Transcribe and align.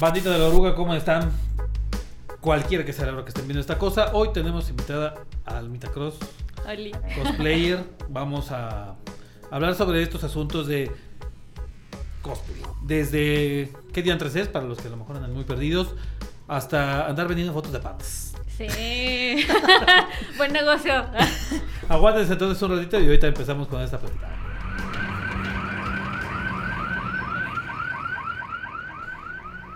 Bandita 0.00 0.30
de 0.30 0.40
la 0.40 0.48
oruga, 0.48 0.74
¿cómo 0.74 0.92
están? 0.92 1.30
Cualquiera 2.40 2.84
que 2.84 2.92
sea 2.92 3.06
la 3.06 3.12
hora 3.12 3.22
que 3.22 3.28
estén 3.28 3.46
viendo 3.46 3.60
esta 3.60 3.78
cosa, 3.78 4.10
hoy 4.12 4.30
tenemos 4.32 4.68
invitada 4.68 5.14
a 5.46 5.56
Almita 5.56 5.88
Cross, 5.88 6.16
Oli. 6.66 6.90
cosplayer. 7.22 7.84
Vamos 8.08 8.50
a 8.50 8.96
hablar 9.52 9.76
sobre 9.76 10.02
estos 10.02 10.24
asuntos 10.24 10.66
de 10.66 10.90
cosplay. 12.22 12.60
Desde 12.82 13.72
qué 13.92 14.02
día 14.02 14.14
antes 14.14 14.34
es, 14.34 14.48
para 14.48 14.64
los 14.66 14.80
que 14.80 14.88
a 14.88 14.90
lo 14.90 14.96
mejor 14.96 15.14
andan 15.14 15.32
muy 15.32 15.44
perdidos, 15.44 15.94
hasta 16.48 17.06
andar 17.06 17.28
vendiendo 17.28 17.52
fotos 17.52 17.70
de 17.70 17.78
patas. 17.78 18.34
Sí. 18.58 18.66
Buen 20.36 20.52
negocio. 20.52 21.06
Aguántense 21.88 22.32
entonces 22.32 22.60
un 22.60 22.76
ratito 22.76 22.98
y 22.98 23.04
ahorita 23.04 23.28
empezamos 23.28 23.68
con 23.68 23.80
esta 23.80 24.00
plática. 24.00 24.43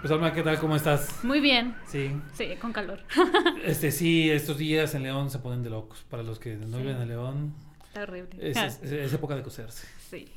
Pues 0.01 0.13
Alma, 0.13 0.33
¿qué 0.33 0.43
tal? 0.43 0.59
¿Cómo 0.61 0.77
estás? 0.77 1.25
Muy 1.25 1.41
bien. 1.41 1.75
Sí. 1.89 2.11
Sí, 2.35 2.55
con 2.61 2.73
calor. 2.73 3.01
Este 3.65 3.91
sí, 3.91 4.31
estos 4.31 4.57
días 4.59 4.95
en 4.95 5.03
León 5.03 5.31
se 5.31 5.39
ponen 5.41 5.63
de 5.63 5.71
locos. 5.71 6.05
Para 6.09 6.23
los 6.23 6.39
que 6.39 6.57
no 6.57 6.77
Sí. 6.79 6.83
viven 6.85 7.03
en 7.03 7.09
León, 7.09 7.55
Está 7.89 8.03
horrible. 8.03 8.37
es, 8.51 8.57
es- 8.57 8.83
es 8.93 9.13
época 9.13 9.35
de 9.35 9.43
coserse. 9.43 9.87
Sí. 10.09 10.29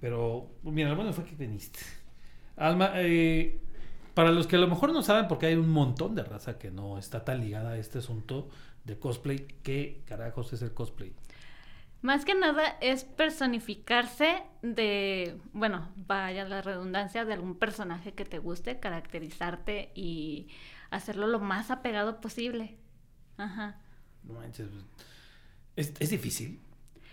Pero, 0.00 0.48
mira, 0.62 0.88
lo 0.90 0.96
bueno 0.96 1.12
fue 1.12 1.24
que 1.24 1.34
viniste. 1.34 1.80
Alma, 2.56 2.92
eh, 2.96 3.58
para 4.14 4.30
los 4.30 4.46
que 4.46 4.56
a 4.56 4.58
lo 4.58 4.68
mejor 4.68 4.92
no 4.92 5.02
saben, 5.02 5.28
porque 5.28 5.46
hay 5.46 5.54
un 5.54 5.68
montón 5.70 6.14
de 6.14 6.22
raza 6.24 6.58
que 6.58 6.70
no 6.70 6.98
está 6.98 7.24
tan 7.24 7.40
ligada 7.40 7.70
a 7.70 7.76
este 7.78 7.98
asunto 7.98 8.48
de 8.84 8.98
cosplay, 8.98 9.46
¿qué 9.62 10.02
carajos 10.06 10.52
es 10.52 10.62
el 10.62 10.72
cosplay? 10.72 11.12
Más 12.04 12.26
que 12.26 12.34
nada 12.34 12.76
es 12.82 13.02
personificarse 13.04 14.42
de, 14.60 15.38
bueno, 15.54 15.88
vaya 15.96 16.44
la 16.44 16.60
redundancia, 16.60 17.24
de 17.24 17.32
algún 17.32 17.54
personaje 17.58 18.12
que 18.12 18.26
te 18.26 18.38
guste, 18.38 18.78
caracterizarte 18.78 19.90
y 19.94 20.48
hacerlo 20.90 21.26
lo 21.26 21.40
más 21.40 21.70
apegado 21.70 22.20
posible. 22.20 22.76
Ajá. 23.38 23.80
No 24.22 24.34
manches, 24.34 24.68
pues, 24.68 24.84
es, 25.76 25.94
es 25.98 26.10
difícil. 26.10 26.60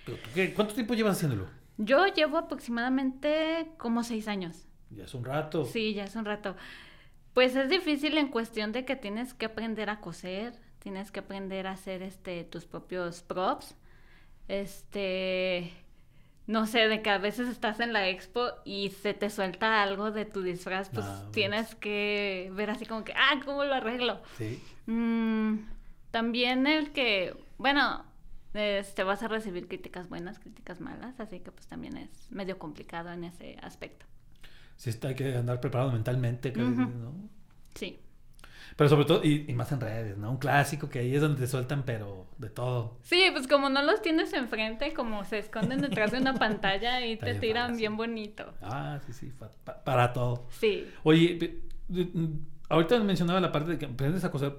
Pero 0.06 0.18
tú 0.18 0.30
qué- 0.36 0.54
¿Cuánto 0.54 0.74
tiempo 0.74 0.94
llevas 0.94 1.16
haciéndolo? 1.16 1.48
Yo 1.78 2.06
llevo 2.08 2.38
aproximadamente 2.38 3.72
como 3.78 4.04
seis 4.04 4.28
años. 4.28 4.68
Ya 4.90 5.06
es 5.06 5.14
un 5.14 5.24
rato. 5.24 5.64
Sí, 5.64 5.94
ya 5.94 6.04
es 6.04 6.18
un 6.18 6.26
rato. 6.26 6.58
Pues 7.34 7.56
es 7.56 7.70
difícil 7.70 8.18
en 8.18 8.28
cuestión 8.28 8.74
de 8.74 8.84
que 8.84 8.98
tienes 8.98 9.34
que 9.34 9.46
aprender 9.46 9.90
a 9.90 10.02
coser, 10.02 10.60
tienes 10.80 11.12
que 11.14 11.22
aprender 11.22 11.66
a 11.66 11.72
hacer 11.72 12.02
este 12.02 12.44
tus 12.44 12.66
propios 12.66 13.22
props. 13.22 13.74
Este, 14.52 15.72
no 16.46 16.66
sé, 16.68 16.88
de 16.90 17.02
que 17.02 17.10
a 17.10 17.18
veces 17.18 17.48
estás 17.48 17.80
en 17.80 17.94
la 17.94 18.10
expo 18.10 18.48
y 18.66 18.90
se 18.90 19.14
te 19.14 19.30
suelta 19.30 19.82
algo 19.82 20.12
de 20.12 20.26
tu 20.26 20.42
disfraz, 20.42 20.90
pues 20.90 21.06
Ah, 21.06 21.20
pues. 21.22 21.32
tienes 21.32 21.74
que 21.76 22.52
ver 22.54 22.70
así 22.70 22.86
como 22.86 23.04
que, 23.06 23.14
ah, 23.14 23.40
¿cómo 23.46 23.64
lo 23.64 23.74
arreglo? 23.74 24.22
Sí. 24.38 24.62
Mm, 24.88 25.60
también 26.12 26.68
el 26.68 26.92
que, 26.92 27.34
bueno, 27.58 28.04
este, 28.54 29.04
vas 29.04 29.24
a 29.24 29.30
recibir 29.30 29.70
críticas 29.70 30.10
buenas, 30.10 30.38
críticas 30.40 30.82
malas, 30.82 31.18
así 31.20 31.40
que 31.40 31.52
pues 31.52 31.68
también 31.68 31.96
es 31.96 32.10
medio 32.32 32.60
complicado 32.60 33.10
en 33.12 33.24
ese 33.24 33.58
aspecto. 33.62 34.06
Sí, 34.76 34.90
está, 34.90 35.10
hay 35.10 35.16
que 35.16 35.34
andar 35.36 35.62
preparado 35.62 35.92
mentalmente. 35.92 36.52
¿no? 36.52 37.14
Sí. 37.76 38.00
Pero 38.76 38.90
sobre 38.90 39.06
todo, 39.06 39.22
y, 39.24 39.46
y 39.48 39.54
más 39.54 39.72
en 39.72 39.82
redes, 39.82 40.18
¿no? 40.18 40.32
Un 40.32 40.38
clásico 40.38 40.90
que 40.90 41.00
ahí 41.00 41.14
es 41.16 41.22
donde 41.22 41.40
te 41.42 41.48
sueltan, 41.48 41.84
pero 41.86 42.28
de 42.38 42.50
todo. 42.50 42.98
Sí, 43.04 43.24
pues 43.34 43.48
como 43.48 43.70
no 43.70 43.82
los 43.84 44.02
tienes 44.02 44.34
enfrente, 44.34 44.94
como 44.94 45.24
se 45.26 45.40
esconden 45.40 45.82
detrás 45.82 46.12
de 46.12 46.20
una 46.20 46.34
pantalla 46.36 47.06
y 47.06 47.18
te 47.18 47.36
tiran 47.36 47.70
fácil. 47.72 47.78
bien 47.80 47.98
bonito. 47.98 48.54
Ah, 48.62 49.00
sí, 49.06 49.14
sí, 49.14 49.32
pa- 49.38 49.52
pa- 49.64 49.84
para 49.84 50.14
todo. 50.14 50.48
Sí. 50.60 50.88
Oye, 51.04 51.60
ahorita 52.70 53.00
mencionaba 53.02 53.40
la 53.40 53.52
parte 53.52 53.72
de 53.72 53.78
que 53.78 53.86
aprendes 53.86 54.24
a 54.24 54.32
coser. 54.32 54.56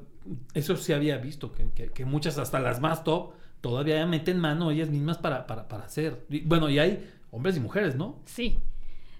Eso 0.54 0.76
sí 0.76 0.92
había 0.92 1.16
visto, 1.18 1.52
que, 1.52 1.70
que- 1.70 1.88
que 1.88 2.04
muchas, 2.04 2.38
hasta 2.38 2.60
las 2.60 2.80
más 2.80 3.02
top, 3.04 3.32
todavía 3.60 4.04
meten 4.06 4.38
mano 4.38 4.70
ellas 4.70 4.88
mismas 4.90 5.18
para, 5.18 5.46
para, 5.46 5.68
para 5.68 5.84
hacer. 5.84 6.24
Y, 6.28 6.40
bueno, 6.42 6.68
y 6.68 6.78
hay 6.78 7.10
hombres 7.30 7.56
y 7.56 7.60
mujeres, 7.60 7.96
¿no? 7.96 8.20
Sí. 8.26 8.58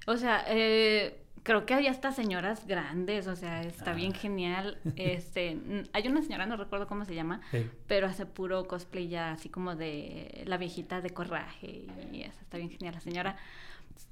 O 0.07 0.17
sea, 0.17 0.45
eh, 0.49 1.22
creo 1.43 1.67
que 1.67 1.75
hay 1.75 1.87
hasta 1.89 2.13
señoras 2.13 2.67
grandes, 2.67 3.27
o 3.27 3.35
sea, 3.37 3.63
está 3.63 3.91
Ah. 3.93 3.95
bien 3.95 4.13
genial. 4.13 4.79
Este, 4.97 5.59
hay 5.93 6.07
una 6.09 6.23
señora, 6.23 6.47
no 6.47 6.57
recuerdo 6.57 6.87
cómo 6.87 7.05
se 7.05 7.15
llama, 7.15 7.41
Sí. 7.51 7.69
pero 7.87 8.07
hace 8.07 8.27
puro 8.27 8.67
cosplay 8.69 9.09
ya, 9.09 9.33
así 9.33 9.49
como 9.49 9.75
de 9.77 10.45
la 10.47 10.57
viejita 10.57 11.01
de 11.01 11.11
corraje 11.11 11.87
y 12.13 12.23
eso, 12.23 12.41
está 12.41 12.59
bien 12.59 12.71
genial 12.71 12.95
la 12.95 13.01
señora. 13.01 13.37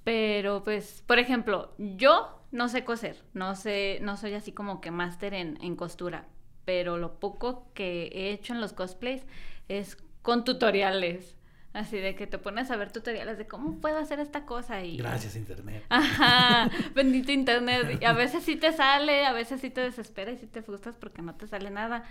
Pero 0.05 0.63
pues, 0.65 1.03
por 1.07 1.19
ejemplo, 1.19 1.73
yo 1.79 2.43
no 2.53 2.69
sé 2.69 2.85
coser, 2.85 3.23
no 3.35 3.55
sé, 3.55 3.99
no 4.03 4.17
soy 4.17 4.35
así 4.35 4.53
como 4.53 4.81
que 4.81 4.91
máster 4.91 5.35
en, 5.35 5.59
en 5.63 5.77
costura, 5.77 6.27
pero 6.65 6.97
lo 6.99 7.19
poco 7.21 7.71
que 7.75 8.11
he 8.13 8.31
hecho 8.33 8.53
en 8.55 8.61
los 8.61 8.73
cosplays 8.73 9.25
es 9.69 9.97
con 10.23 10.45
tutoriales. 10.45 11.37
Así 11.73 11.99
de 11.99 12.17
que 12.17 12.27
te 12.27 12.39
pones 12.39 12.71
a 12.73 12.77
ver 12.77 12.91
tutoriales 12.91 13.39
de 13.39 13.47
cómo 13.47 13.81
puedo 13.81 13.99
hacer 13.99 14.19
esta 14.19 14.45
cosa 14.45 14.83
y... 14.83 14.97
Gracias, 14.97 15.37
Internet. 15.37 15.85
Ajá, 15.89 16.69
bendito 16.95 17.31
internet. 17.31 17.99
Y 18.01 18.05
a 18.05 18.13
veces 18.13 18.43
sí 18.43 18.57
te 18.57 18.73
sale, 18.73 19.25
a 19.25 19.33
veces 19.33 19.61
sí 19.61 19.71
te 19.71 19.81
desespera 19.81 20.33
y 20.33 20.37
sí 20.37 20.47
te 20.47 20.63
frustras 20.63 20.97
porque 20.97 21.23
no 21.23 21.37
te 21.37 21.47
sale 21.47 21.71
nada. 21.71 22.05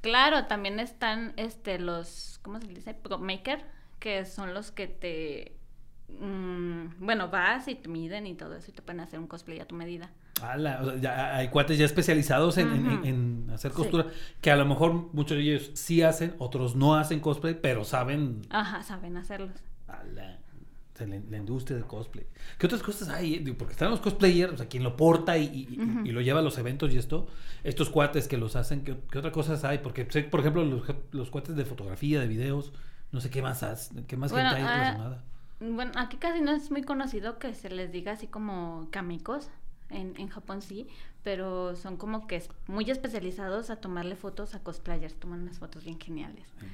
Claro, 0.00 0.46
también 0.46 0.80
están 0.80 1.34
este 1.36 1.78
los, 1.78 2.38
¿cómo 2.42 2.58
se 2.58 2.68
dice? 2.68 2.94
Pro 2.94 3.18
maker, 3.18 3.64
que 3.98 4.24
son 4.24 4.54
los 4.54 4.70
que 4.70 4.86
te 4.86 5.55
mm, 6.08 7.04
bueno, 7.04 7.28
vas 7.30 7.68
y 7.68 7.74
te 7.74 7.88
miden 7.88 8.26
y 8.26 8.34
todo 8.34 8.54
eso 8.56 8.70
y 8.70 8.74
te 8.74 8.82
pueden 8.82 9.00
hacer 9.00 9.18
un 9.18 9.26
cosplay 9.26 9.60
a 9.60 9.66
tu 9.66 9.74
medida. 9.74 10.10
Ala, 10.42 10.80
o 10.82 10.84
sea, 10.90 10.96
ya 11.00 11.36
hay 11.36 11.48
cuates 11.48 11.78
ya 11.78 11.86
especializados 11.86 12.58
en, 12.58 12.68
en- 13.04 13.50
hacer 13.52 13.70
Sí. 13.70 13.76
costura, 13.76 14.06
que 14.40 14.50
a 14.50 14.56
lo 14.56 14.66
mejor 14.66 14.92
muchos 15.14 15.36
de 15.38 15.42
ellos 15.44 15.70
sí 15.74 16.02
hacen, 16.02 16.34
otros 16.38 16.76
no 16.76 16.94
hacen 16.94 17.20
cosplay, 17.20 17.54
pero 17.60 17.84
saben 17.84 18.42
Ajá, 18.50 18.82
saben 18.82 19.16
hacerlos. 19.16 19.50
a 19.88 20.02
la, 20.04 20.38
la, 21.30 21.36
industria 21.38 21.76
del 21.78 21.86
cosplay. 21.86 22.26
¿Qué 22.58 22.66
otras 22.66 22.82
cosas 22.82 23.08
hay? 23.08 23.38
Porque 23.58 23.72
están 23.72 23.90
los 23.90 24.00
cosplayers, 24.00 24.52
o 24.52 24.56
sea, 24.58 24.66
quien 24.68 24.82
lo 24.82 24.96
porta 24.96 25.38
y, 25.38 25.68
y 26.04 26.10
lo 26.12 26.20
lleva 26.20 26.40
a 26.40 26.42
los 26.42 26.58
eventos 26.58 26.92
y 26.92 26.98
esto, 26.98 27.26
estos 27.64 27.88
cuates 27.88 28.28
que 28.28 28.36
los 28.36 28.56
hacen, 28.56 28.82
¿qué, 28.84 28.96
qué 29.10 29.18
otras 29.18 29.32
cosas 29.32 29.64
hay? 29.64 29.78
Porque 29.78 30.06
sé, 30.10 30.22
por 30.24 30.40
ejemplo, 30.40 30.64
los, 30.64 30.82
los 31.12 31.30
cuates 31.30 31.56
de 31.56 31.64
fotografía, 31.64 32.20
de 32.20 32.28
videos, 32.28 32.72
no 33.12 33.20
sé 33.22 33.30
qué 33.30 33.40
más, 33.40 33.62
has- 33.62 33.90
qué 34.06 34.16
más 34.18 34.32
Bueno, 34.32 34.50
gente 34.50 34.62
hay 34.62 34.68
ah, 34.68 34.72
relacionada. 34.76 35.24
Bueno, 35.60 35.92
aquí 35.96 36.16
casi 36.18 36.40
no 36.40 36.52
es 36.52 36.70
muy 36.70 36.82
conocido 36.82 37.38
que 37.38 37.54
se 37.54 37.70
les 37.70 37.90
diga 37.92 38.12
así 38.12 38.26
como 38.26 38.88
kamikos. 38.90 39.50
En, 39.88 40.14
en 40.18 40.28
Japón 40.28 40.62
sí, 40.62 40.88
pero 41.22 41.76
son 41.76 41.96
como 41.96 42.26
que 42.26 42.42
muy 42.66 42.90
especializados 42.90 43.70
a 43.70 43.76
tomarle 43.76 44.16
fotos 44.16 44.54
a 44.56 44.60
cosplayers, 44.62 45.14
toman 45.14 45.42
unas 45.42 45.60
fotos 45.60 45.84
bien 45.84 46.00
geniales. 46.00 46.48
Sí. 46.58 46.66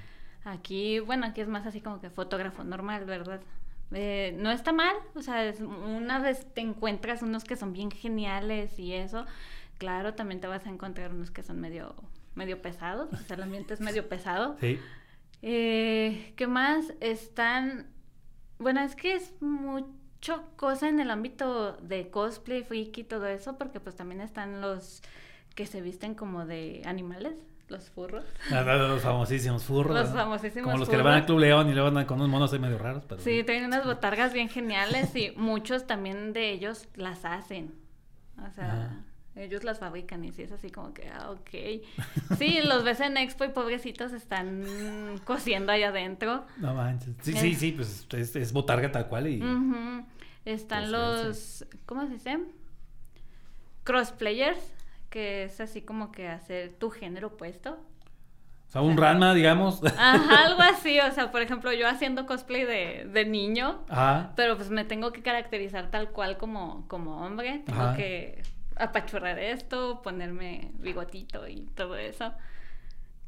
Aquí, 0.45 0.99
bueno, 1.01 1.27
aquí 1.27 1.43
es 1.43 1.49
más 1.49 1.67
así 1.67 1.83
como 1.83 2.01
que 2.01 2.09
fotógrafo 2.09 2.65
normal, 2.65 3.05
¿verdad? 3.05 3.43
Eh, 3.91 4.35
no 4.39 4.51
está 4.51 4.73
mal, 4.73 4.97
o 5.15 5.21
sea, 5.21 5.45
es- 5.45 5.61
una 5.61 6.21
vez 6.21 6.47
te 6.55 6.63
encuentras 6.63 7.21
unos 7.23 7.45
que 7.45 7.55
son 7.57 7.75
bien 7.75 7.91
geniales 7.91 8.79
y 8.79 8.95
eso, 8.95 9.27
claro, 9.77 10.15
también 10.15 10.41
te 10.41 10.47
vas 10.47 10.65
a 10.65 10.71
encontrar 10.71 11.13
unos 11.13 11.31
que 11.31 11.43
son 11.43 11.61
medio, 11.61 11.95
medio 12.35 12.63
pesados, 12.63 13.13
o 13.13 13.17
sea, 13.19 13.37
el 13.37 13.43
ambiente 13.43 13.75
es 13.75 13.81
medio 13.83 14.09
pesado. 14.09 14.57
Sí. 14.59 14.79
Eh, 15.43 16.33
¿Qué 16.37 16.47
más? 16.47 16.95
Están. 17.01 17.87
Bueno, 18.63 18.81
es 18.81 18.97
que 18.97 19.15
es 19.15 19.35
mucho 19.41 20.45
cosa 20.57 20.89
en 20.89 21.01
el 21.01 21.11
ámbito 21.11 21.73
de 21.77 22.09
cosplay, 22.09 22.63
freak 22.63 22.99
y 22.99 23.05
todo 23.05 23.27
eso, 23.27 23.59
porque 23.59 23.81
pues 23.81 23.97
también 23.97 24.21
están 24.21 24.61
los 24.61 25.03
que 25.55 25.67
se 25.67 25.81
visten 25.83 26.15
como 26.15 26.47
de 26.47 26.83
animales, 26.87 27.35
los 27.69 27.91
furros. 27.91 28.25
Ah, 28.51 28.63
Los 28.63 29.03
famosísimos 29.03 29.65
furros. 29.65 29.95
Los 29.95 30.11
famosísimos 30.11 30.67
Como 30.67 30.79
los 30.79 30.89
que 30.89 30.97
le 30.97 31.03
van 31.03 31.15
al. 31.15 31.27
Club 31.27 31.41
León 31.41 31.69
y 31.69 31.73
luego 31.73 31.89
andan 31.89 32.07
con 32.07 32.19
unos 32.19 32.29
monos 32.29 32.53
ahí 32.53 32.59
medio 32.59 32.79
raros. 32.79 33.05
Pero 33.09 33.21
Sí, 33.21 33.43
tienen 33.45 33.67
unas 33.67 33.85
botargas 33.85 34.33
bien 34.33 34.49
geniales 34.49 35.15
y 35.17 35.33
muchos 35.37 35.87
también 35.87 36.33
de 36.33 36.51
ellos 36.51 36.89
las 36.95 37.25
hacen. 37.25 37.75
O 38.47 38.51
sea, 38.55 39.05
ellos 39.35 39.65
las 39.65 39.79
fabrican 39.79 40.25
y 40.25 40.33
sí 40.33 40.43
es 40.43 40.53
así 40.53 40.71
como 40.71 40.93
que, 40.93 41.09
ah, 41.09 41.31
ok. 41.31 42.37
Sí, 42.39 42.61
los 42.65 42.85
ves 42.85 43.01
en 43.01 43.17
Expo 43.17 43.45
y 43.45 43.49
pobrecitos 43.49 44.13
están 44.13 44.65
cosiendo 45.25 45.73
ahí 45.73 45.83
adentro. 45.83 46.45
No 46.59 46.75
manches. 46.75 47.15
Sí, 47.23 47.33
Es- 47.33 47.39
sí, 47.41 47.55
sí, 47.55 47.73
pues 47.73 48.07
es, 48.13 48.37
es 48.37 48.53
botarga 48.53 48.91
tal 48.93 49.09
cual 49.09 49.29
y... 49.29 49.43
Están 50.45 50.81
Pues, 50.81 50.91
los, 50.91 51.67
¿cómo 51.87 52.07
se 52.07 52.15
dice? 52.15 52.39
Crossplayers, 53.85 54.59
que 55.11 55.45
es 55.45 55.61
así 55.61 55.83
como 55.83 56.13
que 56.13 56.29
hacer 56.29 56.73
tu 56.79 56.91
género 56.91 57.29
opuesto. 57.29 57.79
O 58.69 58.71
sea, 58.73 58.81
un 58.81 58.97
Ranma, 58.97 59.35
digamos. 59.35 59.83
Ajá, 59.85 60.47
algo 60.47 60.63
así, 60.75 60.99
o 61.01 61.11
sea, 61.13 61.31
por 61.31 61.43
ejemplo, 61.43 61.73
yo 61.73 61.87
haciendo 61.89 62.27
cosplay 62.27 62.65
de, 62.65 63.09
de 63.13 63.25
niño, 63.27 63.85
Ajá. 63.89 64.33
pero 64.35 64.57
pues 64.57 64.71
me 64.71 64.85
tengo 64.85 65.13
que 65.13 65.23
caracterizar 65.23 65.91
tal 65.91 66.11
cual 66.11 66.39
como, 66.39 66.87
como 66.89 67.19
hombre, 67.19 67.63
tengo 67.67 67.83
Ajá. 67.83 67.97
que 67.97 68.43
apachurrar 68.77 69.39
esto, 69.39 70.03
ponerme 70.03 70.73
bigotito 70.79 71.47
y 71.49 71.63
todo 71.75 71.97
eso. 71.97 72.33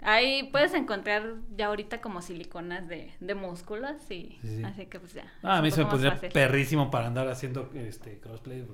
Ahí 0.02 0.50
puedes 0.52 0.74
encontrar 0.74 1.36
ya 1.56 1.66
ahorita 1.66 2.00
como 2.02 2.20
siliconas 2.20 2.86
de, 2.88 3.12
de 3.20 3.34
músculos 3.34 3.92
y 4.10 4.38
Sí, 4.42 4.56
sí. 4.58 4.62
así 4.64 4.86
que 4.86 5.00
pues 5.00 5.14
ya. 5.14 5.32
Ah, 5.42 5.58
a 5.58 5.62
mí 5.62 5.70
se 5.70 5.82
me 5.82 5.90
pondría 5.90 6.12
fácil. 6.12 6.28
perrísimo 6.30 6.90
para 6.90 7.06
andar 7.06 7.28
haciendo 7.28 7.70
este 7.74 8.18
crossplay. 8.20 8.66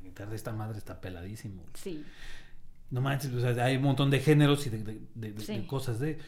Twitter 0.00 0.28
de 0.28 0.36
esta 0.36 0.52
madre 0.52 0.78
está 0.78 1.00
peladísimo. 1.00 1.62
Sí. 1.74 2.04
No 2.90 3.02
manches, 3.02 3.32
o 3.34 3.40
sea, 3.40 3.64
hay 3.64 3.76
un 3.76 3.82
montón 3.82 4.10
de 4.10 4.20
géneros 4.20 4.66
y 4.66 4.70
de, 4.70 4.98
de- 5.14 5.40
Sí. 5.40 5.66
cosas 5.66 6.00
de... 6.00 6.18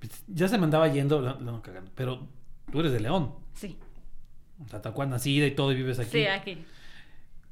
pues, 0.00 0.24
Ya 0.26 0.48
se 0.48 0.58
me 0.58 0.64
andaba 0.64 0.88
yendo, 0.88 1.20
la- 1.20 1.38
la- 1.40 1.62
cagando, 1.62 1.92
pero 1.94 2.26
tú 2.72 2.80
eres 2.80 2.90
de 2.92 2.98
León. 3.00 3.34
Sí. 3.54 3.78
O 4.64 4.68
sea, 4.68 5.06
nacida 5.06 5.46
y 5.46 5.52
todo 5.52 5.70
y 5.70 5.76
vives 5.76 6.00
aquí. 6.00 6.10
Sí, 6.10 6.26
aquí. 6.26 6.64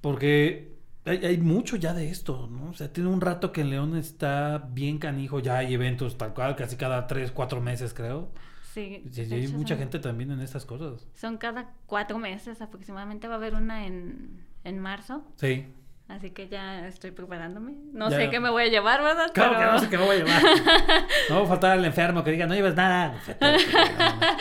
Porque 0.00 0.75
hay, 1.06 1.25
hay 1.25 1.38
mucho 1.38 1.76
ya 1.76 1.94
de 1.94 2.11
esto, 2.11 2.49
¿no? 2.50 2.70
O 2.70 2.75
sea, 2.75 2.93
tiene 2.93 3.08
un 3.08 3.20
rato 3.20 3.53
que 3.53 3.61
en 3.62 3.70
León 3.70 3.97
está 3.97 4.58
bien 4.73 4.99
canijo, 4.99 5.41
ya 5.41 5.58
hay 5.58 5.73
eventos 5.75 6.19
tal 6.19 6.35
cual, 6.35 6.56
casi 6.56 6.76
cada 6.76 7.06
tres, 7.06 7.31
cuatro 7.32 7.61
meses, 7.61 7.94
creo. 7.94 8.29
Sí. 8.75 9.03
Y 9.11 9.20
hay 9.32 9.44
hecho, 9.44 9.53
mucha 9.56 9.75
son- 9.75 9.79
gente 9.79 9.99
también 10.00 10.31
en 10.32 10.41
estas 10.41 10.67
cosas. 10.67 11.06
Son 11.14 11.38
cada 11.38 11.73
cuatro 11.87 12.19
meses 12.19 12.61
aproximadamente. 12.61 13.26
Va 13.26 13.35
a 13.35 13.37
haber 13.38 13.55
una 13.55 13.87
en, 13.87 14.44
en 14.64 14.79
marzo. 14.79 15.25
Sí. 15.37 15.64
Así 16.08 16.31
que 16.31 16.49
ya 16.49 16.87
estoy 16.87 17.11
preparándome. 17.11 17.73
No 17.93 18.11
Ya. 18.11 18.17
sé 18.19 18.31
qué 18.31 18.38
me 18.38 18.50
voy 18.50 18.64
a 18.64 18.69
llevar, 18.69 19.03
¿verdad? 19.03 19.32
Claro 19.32 19.55
Pero- 19.56 19.67
que 19.67 19.73
no 19.73 19.79
sé 19.81 19.88
qué 19.88 19.99
me 19.99 20.05
voy 20.05 20.17
a 20.17 20.19
llevar. 20.25 20.43
No 21.31 21.37
va 21.37 21.43
a 21.43 21.47
faltar 21.47 21.79
el 21.79 21.85
enfermo 21.85 22.23
que 22.23 22.31
diga, 22.32 22.47
no 22.47 22.55
llevas 22.55 22.75
nada. 22.76 23.19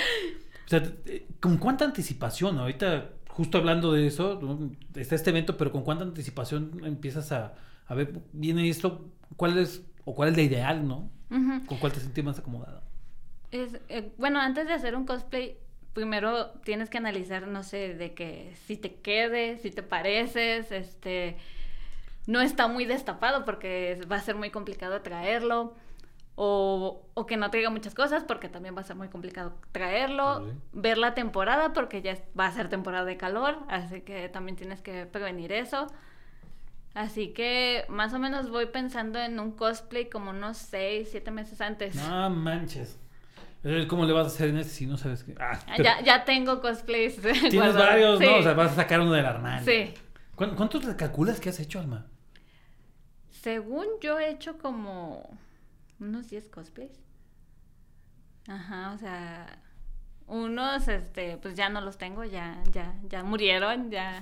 O 0.66 0.68
sea, 0.68 0.82
¿con 1.40 1.58
cuánta 1.58 1.86
anticipación? 1.86 2.58
Ahorita, 2.58 3.10
justo 3.36 3.58
hablando 3.58 3.92
de 3.92 4.08
eso, 4.08 4.40
¿no? 4.42 4.72
está 4.96 5.16
este 5.16 5.32
evento, 5.32 5.58
pero 5.58 5.70
¿con 5.70 5.84
cuánta 5.84 6.06
anticipación 6.06 6.82
empiezas 6.86 7.34
a, 7.34 7.54
a 7.86 7.94
ver, 7.94 8.14
viene 8.32 8.70
esto, 8.70 9.12
cuál 9.36 9.58
es, 9.58 9.86
o 10.06 10.16
cuál 10.16 10.30
es 10.30 10.38
la 10.38 10.44
ideal, 10.44 10.88
¿no? 10.88 11.12
¿Con 11.66 11.78
cuál 11.80 11.92
te 11.92 12.00
sentís 12.00 12.24
más 12.24 12.40
acomodado? 12.40 12.82
Es, 13.52 13.78
eh, 13.90 14.14
bueno, 14.18 14.40
antes 14.40 14.68
de 14.68 14.74
hacer 14.74 14.96
un 14.96 15.06
cosplay, 15.06 15.58
primero 15.92 16.52
tienes 16.64 16.90
que 16.90 16.98
analizar, 16.98 17.46
no 17.48 17.64
sé, 17.64 17.94
de 17.96 18.14
que 18.14 18.54
si 18.68 18.78
te 18.78 18.96
quede, 18.96 19.58
si 19.58 19.70
te 19.70 19.84
pareces, 19.84 20.72
este, 20.72 21.36
no 22.28 22.40
está 22.40 22.70
muy 22.70 22.86
destapado 22.86 23.44
porque 23.44 24.00
va 24.10 24.16
a 24.16 24.22
ser 24.22 24.36
muy 24.36 24.50
complicado 24.50 25.02
traerlo. 25.02 25.76
O, 26.38 27.08
o 27.14 27.26
que 27.26 27.38
no 27.38 27.50
traiga 27.50 27.70
muchas 27.70 27.96
cosas 27.96 28.26
porque 28.26 28.50
también 28.50 28.76
va 28.76 28.82
a 28.82 28.84
ser 28.84 28.98
muy 28.98 29.08
complicado 29.08 29.54
traerlo. 29.72 30.46
Sí. 30.46 30.52
Ver 30.74 30.98
la 30.98 31.14
temporada 31.14 31.72
porque 31.72 32.02
ya 32.02 32.18
va 32.38 32.48
a 32.48 32.52
ser 32.52 32.68
temporada 32.68 33.06
de 33.06 33.16
calor, 33.16 33.58
así 33.70 34.02
que 34.02 34.28
también 34.30 34.58
tienes 34.58 34.82
que 34.82 35.06
prevenir 35.06 35.52
eso. 35.54 35.88
Así 36.94 37.30
que 37.34 37.86
más 37.90 38.14
o 38.14 38.20
menos 38.20 38.50
voy 38.50 38.66
pensando 38.68 39.20
en 39.20 39.40
un 39.40 39.52
cosplay 39.52 40.10
como 40.10 40.32
unos 40.32 40.58
6, 40.58 41.08
7 41.12 41.32
meses 41.32 41.62
antes. 41.62 41.96
No 41.96 42.30
manches. 42.30 43.00
Eh, 43.64 43.86
¿Cómo 43.90 44.06
le 44.06 44.14
vas 44.14 44.26
a 44.26 44.28
hacer 44.28 44.50
en 44.50 44.58
este 44.58 44.72
si 44.74 44.86
no 44.86 44.96
sabes 44.98 45.24
qué? 45.24 45.36
Ah, 45.40 45.60
Ah, 45.68 45.76
Ya, 45.82 46.02
ya 46.04 46.24
tengo 46.26 46.62
cosplays. 46.62 47.16
Tienes 47.22 47.52
guardados. 47.54 47.78
varios, 47.78 48.20
Sí. 48.20 48.26
¿no? 48.26 48.36
O 48.38 48.44
sea, 48.44 48.54
vas 48.54 48.72
a 48.74 48.76
sacar 48.76 49.00
uno 49.00 49.12
del 49.14 49.26
armario. 49.26 49.66
Sí. 49.66 49.94
¿Cuán- 50.36 50.56
¿Cuántos 50.56 50.86
calculas 50.96 51.40
que 51.40 51.50
has 51.50 51.60
hecho, 51.60 51.80
Alma? 51.80 52.06
Según 53.30 53.86
yo 54.02 54.20
he 54.20 54.30
hecho 54.32 54.58
como 54.58 55.38
unos 56.00 56.30
10 56.30 56.50
cosplays. 56.50 57.00
Ajá, 58.48 58.92
o 58.94 58.98
sea, 58.98 59.60
unos, 60.28 60.88
este, 60.88 61.38
pues 61.38 61.56
ya 61.56 61.70
no 61.70 61.82
los 61.82 61.98
tengo, 61.98 62.24
ya, 62.24 62.62
ya, 62.72 62.94
ya 63.10 63.24
murieron, 63.24 63.90
ya, 63.90 64.22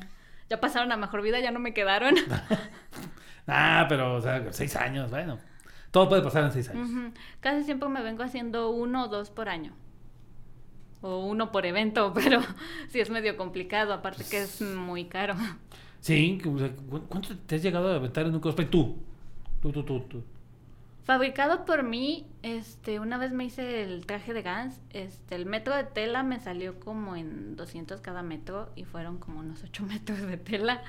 ya 0.50 0.60
pasaron 0.62 0.92
a 0.92 0.98
mejor 0.98 1.22
vida, 1.22 1.40
ya 1.40 1.52
no 1.52 1.60
me 1.60 1.74
quedaron. 1.74 2.16
Ah, 3.46 3.88
pero, 3.90 4.16
o 4.16 4.22
sea, 4.22 4.54
seis 4.54 4.74
años, 4.78 5.10
bueno. 5.12 5.38
Todo 5.92 6.08
puede 6.08 6.22
pasar 6.22 6.46
en 6.46 6.54
seis 6.54 6.70
años. 6.70 6.88
Casi 7.42 7.66
siempre 7.66 7.90
me 7.90 8.02
vengo 8.02 8.24
haciendo 8.24 8.70
uno 8.70 9.04
o 9.04 9.08
dos 9.10 9.32
por 9.32 9.50
año. 9.50 9.74
O 11.02 11.26
uno 11.26 11.52
por 11.52 11.66
evento, 11.66 12.14
pero 12.16 12.40
sí 12.88 13.02
es 13.02 13.10
medio 13.10 13.36
complicado, 13.36 13.92
aparte 13.92 14.24
que 14.24 14.44
es 14.44 14.62
muy 14.62 15.06
caro. 15.10 15.36
Sí, 16.00 16.42
o 16.48 16.58
sea, 16.58 16.74
¿cu- 16.74 17.02
¿cuánto 17.10 17.38
te 17.38 17.56
has 17.58 17.62
llegado 17.62 17.92
a 17.92 17.96
aventar 17.98 18.26
en 18.26 18.34
un 18.34 18.40
cosplay 18.40 18.70
tú? 18.70 18.98
Tú, 19.62 19.74
tú, 19.74 19.84
tú, 19.84 20.00
tú. 20.04 20.24
Fabricado 21.04 21.66
por 21.66 21.84
mí, 21.84 22.26
este, 22.44 23.00
una 23.02 23.18
vez 23.18 23.34
me 23.34 23.44
hice 23.44 23.84
el 23.84 24.06
traje 24.06 24.34
de 24.34 24.42
Gans, 24.42 24.80
este, 24.92 25.36
el 25.36 25.46
metro 25.46 25.76
de 25.76 25.84
tela 25.84 26.24
me 26.24 26.40
salió 26.40 26.80
como 26.80 27.18
en 27.18 27.58
200 27.58 28.00
cada 28.00 28.24
metro 28.24 28.72
y 28.78 28.86
fueron 28.86 29.18
como 29.18 29.42
unos 29.42 29.64
8 29.64 29.84
metros 29.88 30.22
de 30.22 30.38
tela, 30.38 30.82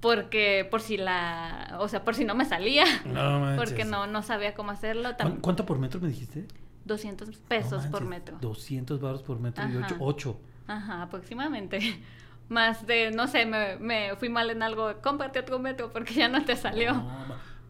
porque 0.00 0.66
por 0.68 0.80
si 0.80 0.96
la, 0.96 1.76
o 1.78 1.86
sea, 1.86 2.02
por 2.02 2.16
si 2.16 2.24
no 2.24 2.34
me 2.34 2.44
salía, 2.44 2.84
No 3.06 3.54
porque 3.56 3.84
no, 3.84 4.08
no 4.08 4.22
sabía 4.22 4.54
cómo 4.54 4.72
hacerlo, 4.72 5.02
¿Cuán- 5.04 5.16
también 5.16 5.40
¿Cuánto 5.40 5.64
por 5.64 5.78
metro 5.78 6.00
me 6.00 6.08
dijiste? 6.08 6.46
200 6.84 7.28
No 7.28 7.34
pesos 7.46 7.86
por 7.86 8.04
metro. 8.04 8.38
200 8.40 9.00
baros 9.00 9.22
por 9.22 9.38
metro 9.38 9.62
y 9.68 9.76
Ajá. 9.76 9.86
8. 9.86 9.96
8. 10.00 10.40
Ajá, 10.66 11.02
aproximadamente. 11.02 11.78
Más 12.48 12.84
de, 12.88 13.12
no 13.12 13.28
sé, 13.28 13.46
me, 13.46 13.76
me 13.76 14.16
fui 14.16 14.28
mal 14.28 14.50
en 14.50 14.64
algo, 14.64 14.92
cómprate 15.00 15.38
otro 15.38 15.60
metro 15.60 15.92
porque 15.92 16.14
ya 16.14 16.28
no 16.28 16.44
te 16.44 16.56
salió. 16.56 17.00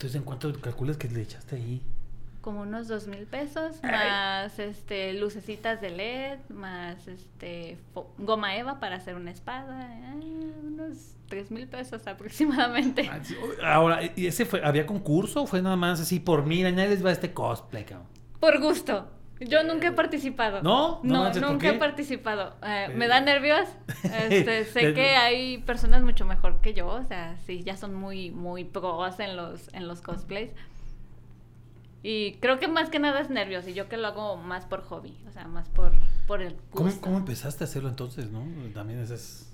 Entonces, 0.03 0.17
¿en 0.17 0.25
cuánto 0.25 0.53
calculas 0.61 0.97
que 0.97 1.09
le 1.09 1.23
echaste 1.23 1.55
ahí? 1.55 1.81
como 2.41 2.63
unos 2.63 2.89
dos 2.89 3.07
mil 3.07 3.25
pesos, 3.25 3.77
Ay. 3.83 3.91
más 3.93 4.59
este 4.59 5.13
lucecitas 5.13 5.81
de 5.81 5.91
LED, 5.91 6.39
más 6.49 7.07
este 7.07 7.79
goma 8.19 8.57
eva 8.57 8.81
para 8.81 8.97
hacer 8.97 9.15
una 9.15 9.31
espada, 9.31 9.95
eh, 9.95 10.53
unos 10.65 11.15
tres 11.29 11.53
mil 11.53 11.69
pesos 11.69 12.05
aproximadamente. 12.09 13.09
Ah. 13.09 13.75
Ahora, 13.75 14.01
¿y 14.17 14.27
ese 14.27 14.45
fue, 14.45 14.61
había 14.65 14.87
concurso 14.87 15.45
o 15.45 15.47
fue 15.47 15.63
nada 15.63 15.77
más 15.77 16.01
así 16.01 16.19
por 16.19 16.45
mira, 16.45 16.73
nadie 16.73 16.89
les 16.89 17.05
va 17.05 17.11
a 17.11 17.13
este 17.13 17.33
cosplay, 17.33 17.85
cabrón? 17.85 18.09
Por 18.41 18.61
gusto. 18.61 19.09
Yo 19.49 19.63
nunca 19.65 19.89
he 19.89 19.93
participado. 19.93 20.63
¿No? 20.63 21.01
No 21.03 21.15
No, 21.15 21.23
manches, 21.25 21.43
¿por 21.43 21.53
nunca 21.53 21.69
he 21.69 21.79
participado. 21.79 22.55
Eh, 22.63 22.87
Eh. 22.89 22.95
me 22.95 23.09
da 23.09 23.21
nervios. 23.21 23.69
Este, 24.05 24.65
sé 24.65 24.95
que 24.95 25.17
hay 25.17 25.59
personas 25.59 26.03
mucho 26.03 26.25
mejor 26.25 26.61
que 26.61 26.75
yo, 26.75 26.87
o 26.89 27.05
sea, 27.05 27.37
sí, 27.47 27.63
ya 27.63 27.77
son 27.77 27.95
muy, 27.95 28.31
muy 28.31 28.65
pros 28.65 29.21
en 29.21 29.37
los, 29.37 29.73
en 29.75 29.87
los 29.89 30.01
cosplays. 30.01 30.51
Y 32.03 32.33
creo 32.41 32.59
que 32.59 32.67
más 32.67 32.91
que 32.91 32.99
nada 32.99 33.21
es 33.21 33.31
nervios, 33.31 33.67
y 33.69 33.75
yo 33.75 33.89
que 33.89 33.97
lo 33.97 34.09
hago 34.09 34.37
más 34.37 34.67
por 34.67 34.83
hobby, 34.83 35.17
o 35.29 35.31
sea, 35.31 35.47
más 35.47 35.69
por, 35.69 35.93
por 36.27 36.43
el 36.43 36.55
gusto. 36.55 36.71
¿Cómo, 36.73 37.01
¿Cómo 37.01 37.19
empezaste 37.19 37.63
a 37.63 37.67
hacerlo 37.67 37.89
entonces, 37.89 38.31
no? 38.31 38.45
También 38.75 38.99
ese 39.01 39.15
es... 39.15 39.52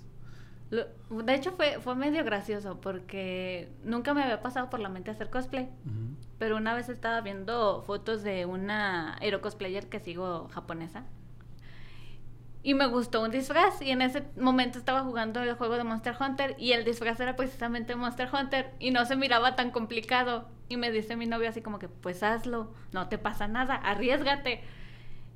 De 0.71 1.35
hecho, 1.35 1.53
fue, 1.53 1.81
fue 1.81 1.95
medio 1.95 2.25
gracioso 2.25 2.81
porque 2.81 3.71
nunca 3.85 4.13
me 4.13 4.23
había 4.23 4.43
pasado 4.43 4.69
por 4.69 4.81
la 4.81 4.91
mente 4.91 5.11
hacer 5.11 5.31
cosplay. 5.31 5.65
Ujú. 5.65 6.17
Pero 6.39 6.57
una 6.57 6.75
vez 6.75 6.89
estaba 6.89 7.21
viendo 7.23 7.83
fotos 7.87 8.23
de 8.23 8.45
una 8.45 9.17
hero 9.21 9.41
cosplayer 9.41 9.89
que 9.89 9.99
sigo 9.99 10.49
japonesa. 10.49 11.05
Y 12.63 12.75
me 12.75 12.87
gustó 12.87 13.23
un 13.23 13.31
disfraz. 13.31 13.81
Y 13.81 13.93
en 13.93 14.03
ese 14.03 14.25
momento 14.37 14.79
estaba 14.79 15.03
jugando 15.03 15.43
el 15.43 15.55
juego 15.55 15.77
de 15.77 15.85
Monster 15.85 16.15
Hunter. 16.21 16.55
Y 16.59 16.73
el 16.73 16.85
disfraz 16.85 17.19
era 17.19 17.35
precisamente 17.35 17.97
Monster 17.97 18.29
Hunter. 18.31 18.71
Y 18.79 18.91
no 18.91 19.07
se 19.07 19.17
miraba 19.17 19.57
tan 19.57 19.71
complicado. 19.71 20.49
Y 20.69 20.77
me 20.77 20.91
dice 20.91 21.17
mi 21.17 21.25
novio 21.25 21.49
así 21.49 21.63
como 21.63 21.79
que, 21.79 21.89
pues 21.89 22.23
hazlo. 22.23 22.75
No 22.93 23.09
te 23.09 23.17
pasa 23.17 23.49
nada. 23.49 23.75
Arriesgate. 23.75 24.63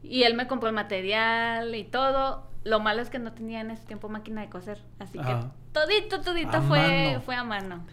Y 0.02 0.24
él 0.24 0.34
me 0.34 0.46
compró 0.46 0.68
el 0.68 0.74
material 0.74 1.74
y 1.74 1.84
todo. 1.84 2.51
Lo 2.64 2.80
malo 2.80 3.02
es 3.02 3.10
que 3.10 3.18
no 3.18 3.32
tenía 3.32 3.60
en 3.60 3.70
ese 3.70 3.84
tiempo 3.86 4.08
máquina 4.08 4.40
de 4.42 4.48
coser. 4.48 4.78
Así 4.98 5.18
Ajá. 5.18 5.40
que 5.40 5.46
todito, 5.72 6.20
todito 6.20 6.58
A 6.58 6.62
fue, 6.62 6.78
mano. 7.06 7.20
fue 7.22 7.34
a 7.34 7.44
mano. 7.44 7.84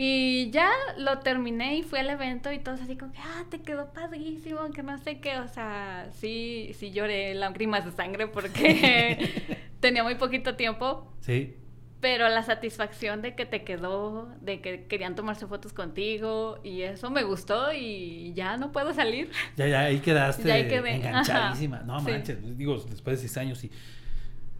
Y 0.00 0.50
ya 0.50 0.70
lo 0.96 1.18
terminé 1.18 1.76
y 1.78 1.82
fui 1.82 1.98
al 1.98 2.08
evento 2.08 2.52
y 2.52 2.60
todos 2.60 2.80
así 2.80 2.96
como 2.96 3.12
que, 3.12 3.18
ah, 3.18 3.44
te 3.50 3.60
quedó 3.62 3.92
padrísimo, 3.92 4.70
que 4.70 4.82
no 4.84 4.96
sé 4.98 5.20
qué. 5.20 5.38
O 5.40 5.48
sea, 5.48 6.08
sí, 6.12 6.70
sí 6.74 6.92
lloré 6.92 7.34
lágrimas 7.34 7.84
de 7.84 7.90
sangre 7.90 8.28
porque 8.28 9.58
tenía 9.80 10.04
muy 10.04 10.14
poquito 10.14 10.54
tiempo. 10.54 11.12
Sí. 11.20 11.56
Pero 12.00 12.28
la 12.28 12.44
satisfacción 12.44 13.22
de 13.22 13.34
que 13.34 13.44
te 13.44 13.64
quedó, 13.64 14.28
de 14.40 14.60
que 14.60 14.84
querían 14.86 15.16
tomarse 15.16 15.46
fotos 15.48 15.72
contigo 15.72 16.60
y 16.62 16.82
eso 16.82 17.10
me 17.10 17.24
gustó 17.24 17.72
y 17.72 18.32
ya 18.34 18.56
no 18.56 18.70
puedo 18.70 18.94
salir. 18.94 19.30
Ya, 19.56 19.66
ya, 19.66 19.80
ahí 19.80 19.98
quedaste 19.98 20.46
Ya 20.46 20.54
ahí 20.54 20.68
quedé, 20.68 20.94
enganchadísima. 20.94 21.78
ajá. 21.78 21.86
No 21.86 21.98
Sí. 22.00 22.10
manches, 22.12 22.56
digo, 22.56 22.76
después 22.88 23.20
de 23.20 23.28
seis 23.28 23.36
años 23.38 23.64
y... 23.64 23.70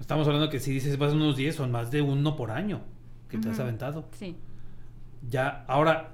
Estamos 0.00 0.26
hablando 0.26 0.48
que 0.48 0.58
si 0.60 0.72
dices 0.72 0.96
vas 0.98 1.12
unos 1.12 1.36
10, 1.36 1.54
son 1.56 1.70
más 1.72 1.90
de 1.90 2.02
uno 2.02 2.34
por 2.36 2.50
año 2.52 2.80
que 3.28 3.38
te 3.38 3.50
has 3.50 3.58
aventado. 3.60 4.08
Sí. 4.12 4.36
Ya, 5.28 5.64
ahora, 5.68 6.10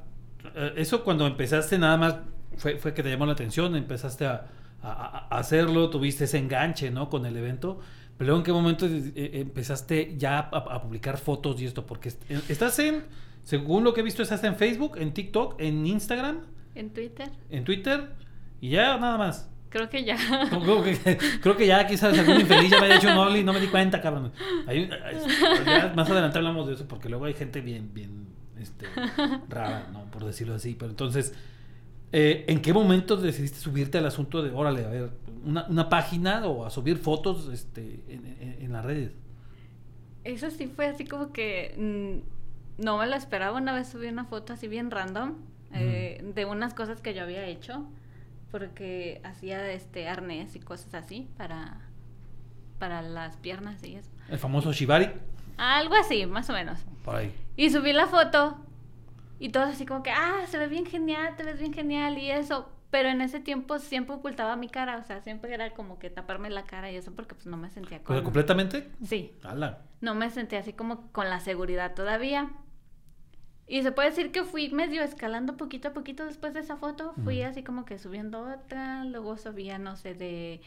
eh, 0.55 0.73
eso 0.77 1.05
cuando 1.05 1.27
empezaste 1.27 1.79
nada 1.79 1.97
más 1.97 2.17
fue, 2.57 2.77
fue 2.77 2.95
que 2.95 3.03
te 3.03 3.11
llamó 3.11 3.27
la 3.27 3.33
atención, 3.33 3.77
empezaste 3.77 4.27
a- 4.27 4.47
a 4.83 5.29
hacerlo, 5.39 5.89
tuviste 5.91 6.25
ese 6.25 6.39
enganche, 6.39 6.91
¿no? 6.91 7.09
Con 7.09 7.25
el 7.27 7.37
evento. 7.37 7.81
Pero 8.17 8.29
luego, 8.29 8.39
¿en 8.39 8.45
qué 8.45 8.53
momento 8.53 8.87
eh, 8.87 9.31
empezaste 9.35 10.15
ya 10.17 10.39
a, 10.39 10.57
a 10.59 10.83
publicar 10.83 11.19
fotos 11.19 11.61
y 11.61 11.67
esto? 11.67 11.85
Porque 11.87 12.11
eh, 12.29 12.41
estás 12.49 12.79
en, 12.79 13.05
según 13.43 13.83
lo 13.85 13.93
que 13.93 14.01
he 14.01 14.05
visto, 14.05 14.23
estás 14.23 14.45
en 14.45 14.57
Facebook, 14.57 14.97
en 14.99 15.13
TikTok, 15.13 15.57
en 15.61 15.87
Instagram, 15.87 16.41
En 16.75 16.91
Twitter. 16.91 17.31
en 17.51 17.65
Twitter 17.65 18.11
y 18.61 18.71
ya 18.71 18.97
nada 18.99 19.19
más. 19.19 19.51
Creo 19.69 19.91
que 19.91 20.05
ya. 20.05 20.17
Creo 20.49 20.85
que, 20.85 21.19
creo 21.43 21.57
que 21.57 21.67
ya 21.67 21.85
quizás 21.89 22.17
algún 22.17 22.41
infeliz 22.41 22.71
ya 22.71 22.79
me 22.79 22.87
haya 22.87 22.97
hecho 22.97 23.09
un 23.09 23.19
Only 23.19 23.41
y 23.41 23.45
no 23.45 23.53
me 23.53 23.59
di 23.61 23.67
cuenta, 23.67 24.01
cabrón. 24.01 24.33
Hay 24.69 24.89
ya 25.67 25.93
más 25.97 26.09
adelante 26.09 26.39
hablamos 26.39 26.69
de 26.69 26.75
eso 26.75 26.87
porque 26.87 27.09
luego 27.09 27.25
hay 27.25 27.35
gente 27.35 27.61
bien, 27.61 27.93
bien 27.93 28.29
este, 28.61 28.87
rara, 29.49 29.89
¿no? 29.93 30.05
Por 30.13 30.25
decirlo 30.25 30.55
así. 30.55 30.77
Pero 30.79 30.91
entonces, 30.91 31.35
eh, 32.17 32.45
¿en 32.49 32.63
qué 32.63 32.73
momento 32.73 33.17
decidiste 33.17 33.59
subirte 33.59 33.99
al 33.99 34.07
asunto 34.07 34.43
de, 34.43 34.51
órale, 34.53 34.85
a 34.85 34.89
ver, 34.89 35.11
una, 35.45 35.67
una 35.69 35.89
página 35.89 36.47
o 36.47 36.65
a 36.65 36.71
subir 36.71 36.97
fotos 36.97 37.49
este, 37.53 38.05
en, 38.09 38.25
en- 38.41 38.57
en 38.63 38.73
las 38.73 38.85
redes? 38.85 39.13
Eso 40.23 40.49
sí 40.51 40.67
fue 40.69 40.87
así 40.87 41.05
como 41.05 41.33
que 41.33 41.75
mm, 42.79 42.83
no 42.85 42.99
me 42.99 43.07
lo 43.07 43.15
esperaba. 43.17 43.59
Una 43.59 43.75
vez 43.75 43.89
subí 43.89 44.07
una 44.07 44.25
foto 44.25 44.53
así 44.55 44.69
bien 44.69 44.91
random 44.91 45.35
eh, 45.75 46.25
de 46.35 46.45
unas 46.45 46.73
cosas 46.73 47.01
que 47.01 47.13
yo 47.15 47.23
había 47.23 47.45
hecho. 47.47 47.85
Porque 48.51 49.21
hacía 49.25 49.69
este 49.73 50.07
arnés 50.09 50.55
y 50.55 50.61
cosas 50.61 50.95
así 50.95 51.27
para, 51.37 51.81
para 52.79 53.03
las 53.03 53.37
piernas 53.39 53.83
y 53.83 53.97
eso. 53.97 54.09
El 54.31 54.39
famoso 54.39 54.73
Shibari. 54.73 55.11
Algo 55.57 55.95
así, 55.97 56.25
más 56.27 56.49
o 56.51 56.53
menos. 56.53 56.79
Por 57.05 57.17
ahí. 57.17 57.33
Y 57.57 57.71
subí 57.71 57.93
la 57.93 58.07
foto 58.07 58.57
y 59.39 59.49
todos 59.51 59.69
así 59.69 59.87
como 59.87 60.03
que, 60.03 60.11
ah, 60.11 60.45
se 60.49 60.59
ve 60.59 60.69
bien 60.69 60.87
genial, 60.87 61.37
te 61.37 61.43
ves 61.45 61.59
bien 61.59 61.73
genial 61.73 62.19
y 62.19 62.31
eso. 62.31 62.71
Pero 62.91 63.09
en 63.09 63.21
ese 63.21 63.41
tiempo 63.41 63.79
siempre 63.81 64.15
ocultaba 64.15 64.55
mi 64.57 64.69
cara, 64.69 64.99
o 64.99 65.03
sea, 65.03 65.21
siempre 65.21 65.53
era 65.53 65.71
como 65.75 65.99
que 65.99 66.11
taparme 66.11 66.49
la 66.51 66.65
cara 66.65 66.93
y 66.93 66.97
eso 66.97 67.13
porque 67.13 67.35
pues 67.35 67.47
no 67.47 67.57
me 67.57 67.69
sentía 67.71 68.03
¿Pero 68.07 68.21
cómoda. 68.21 68.23
completamente? 68.23 68.89
Sí, 69.05 69.33
Ala. 69.43 69.83
no 70.01 70.15
me 70.15 70.31
sentía 70.31 70.61
así 70.61 70.73
como 70.75 71.11
con 71.11 71.29
la 71.29 71.41
seguridad 71.41 71.95
todavía. 71.95 72.53
Y 73.67 73.83
se 73.83 73.93
puede 73.93 74.11
decir 74.11 74.31
que 74.31 74.45
fui 74.45 74.69
medio 74.71 75.03
escalando 75.03 75.57
poquito 75.57 75.89
a 75.89 75.93
poquito 75.93 76.25
después 76.27 76.53
de 76.55 76.61
esa 76.61 76.77
foto. 76.77 77.15
Fui 77.25 77.43
así 77.43 77.65
como 77.65 77.85
que 77.87 77.99
subiendo 77.99 78.43
otra, 78.43 79.05
luego 79.05 79.39
subía, 79.39 79.79
no 79.79 79.97
sé, 79.97 80.15
de 80.15 80.61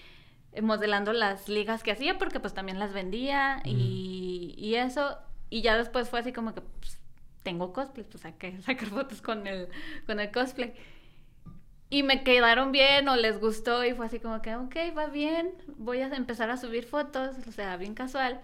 eh, 0.52 0.62
modelando 0.64 1.14
las 1.14 1.48
ligas 1.48 1.84
que 1.84 1.92
hacía 1.92 2.18
porque 2.18 2.40
pues 2.40 2.54
también 2.56 2.80
las 2.80 2.94
vendía 2.94 3.62
y, 3.64 4.56
y 4.58 4.76
eso. 4.76 5.18
Y 5.50 5.62
ya 5.62 5.78
después 5.78 6.10
fue 6.10 6.20
así 6.22 6.34
como 6.34 6.54
que 6.56 6.62
pues, 6.62 7.00
tengo 7.48 7.72
cosplay, 7.72 8.06
pues 8.12 8.26
hay 8.26 8.34
que 8.34 8.62
sacar 8.70 8.90
fotos 8.90 9.22
con 9.22 9.48
el, 9.48 9.70
con 10.06 10.20
el 10.20 10.30
cosplay. 10.32 10.74
Y 11.90 12.04
me 12.04 12.24
quedaron 12.24 12.74
bien 12.74 13.08
o 13.08 13.16
les 13.16 13.40
gustó 13.40 13.86
y 13.86 13.94
fue 13.94 14.06
así 14.08 14.20
como 14.20 14.42
que, 14.42 14.54
ok, 14.56 14.76
va 14.98 15.08
bien, 15.08 15.54
voy 15.78 16.00
a 16.02 16.08
empezar 16.14 16.50
a 16.50 16.58
subir 16.58 16.84
fotos, 16.84 17.38
o 17.48 17.52
sea, 17.54 17.78
bien 17.78 17.94
casual. 17.94 18.42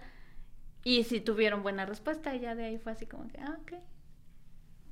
Y 0.82 1.04
si 1.04 1.20
tuvieron 1.20 1.62
buena 1.62 1.84
respuesta, 1.84 2.34
y 2.34 2.40
ya 2.40 2.54
de 2.54 2.64
ahí 2.64 2.78
fue 2.78 2.92
así 2.92 3.04
como 3.06 3.28
que, 3.28 3.38
ah, 3.40 3.56
ok. 3.60 3.72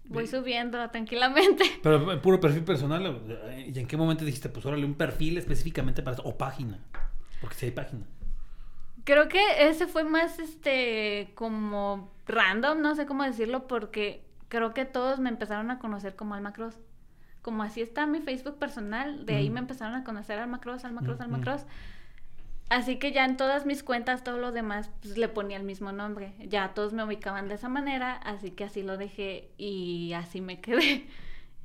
Voy 0.09 0.25
Bien. 0.25 0.27
subiendo 0.27 0.91
tranquilamente. 0.91 1.65
Pero 1.83 2.13
en 2.13 2.21
puro 2.21 2.39
perfil 2.41 2.65
personal. 2.65 3.07
o- 3.07 3.51
¿Y 3.59 3.79
en 3.79 3.87
qué 3.87 3.97
momento 3.97 4.25
dijiste, 4.27 4.51
pues 4.51 4.67
órale, 4.67 4.85
un 4.85 4.95
perfil 4.95 5.39
específicamente 5.39 6.03
para 6.03 6.15
eso? 6.17 6.25
O 6.29 6.37
página. 6.37 6.79
Porque 7.41 7.57
si 7.57 7.67
hay 7.67 7.73
página. 7.73 8.05
Creo 9.05 9.29
que 9.29 9.69
ese 9.69 9.87
fue 9.87 10.05
más, 10.05 10.39
este, 10.39 11.33
como 11.35 12.13
random, 12.27 12.81
no 12.81 12.95
sé 12.95 13.07
cómo 13.07 13.25
decirlo, 13.25 13.67
porque 13.67 14.25
creo 14.49 14.75
que 14.75 14.85
todos 14.85 15.19
me 15.19 15.29
empezaron 15.29 15.71
a 15.71 15.79
conocer 15.79 16.15
como 16.15 16.35
Alma 16.35 16.53
Cross. 16.53 16.79
Como 17.43 17.65
así 17.65 17.81
está 17.81 18.07
mi 18.07 18.21
Facebook 18.21 18.59
personal, 18.59 19.27
de 19.27 19.35
ahí 19.35 19.51
me 19.51 19.59
empezaron 19.59 19.95
a 19.95 20.05
conocer 20.05 20.39
Alma 20.39 20.61
Cross, 20.61 20.85
Alma 20.85 21.03
Cross, 21.03 21.21
Alma. 21.21 21.41
Cross. 21.41 21.67
Así 22.69 22.99
que 22.99 23.13
ya 23.13 23.25
en 23.25 23.37
todas 23.37 23.67
mis 23.67 23.83
cuentas, 23.83 24.25
todo 24.25 24.39
lo 24.39 24.53
demás, 24.53 24.91
pues 25.03 25.19
le 25.19 25.29
ponía 25.29 25.57
el 25.57 25.65
mismo 25.65 25.91
nombre. 25.93 26.35
Ya 26.39 26.73
todos 26.73 26.93
me 26.93 27.05
ubicaban 27.05 27.49
de 27.49 27.57
esa 27.57 27.69
manera, 27.69 28.15
así 28.15 28.53
que 28.53 28.65
así 28.65 28.83
lo 28.83 28.97
dejé 28.97 29.51
y 29.59 30.13
así 30.15 30.41
me 30.41 30.61
quedé. 30.61 31.07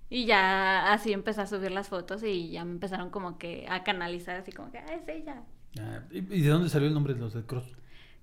Y 0.10 0.26
ya 0.26 0.94
así 0.94 1.12
empecé 1.12 1.42
a 1.42 1.48
subir 1.48 1.70
las 1.72 1.90
fotos 1.90 2.24
y 2.24 2.50
ya 2.50 2.64
me 2.64 2.72
empezaron 2.72 3.10
como 3.10 3.38
que 3.38 3.66
a 3.70 3.84
canalizar, 3.84 4.38
así 4.38 4.54
como 4.54 4.72
que, 4.72 4.78
ah, 4.78 4.94
es 4.94 5.06
ella. 5.10 5.44
Ah, 5.80 6.02
¿Y 6.12 6.42
de 6.42 6.50
dónde 6.50 6.70
salió 6.70 6.88
el 6.88 6.94
nombre 6.94 7.14
de 7.14 7.20
los 7.20 7.34
de 7.34 7.46
Cross? 7.46 7.66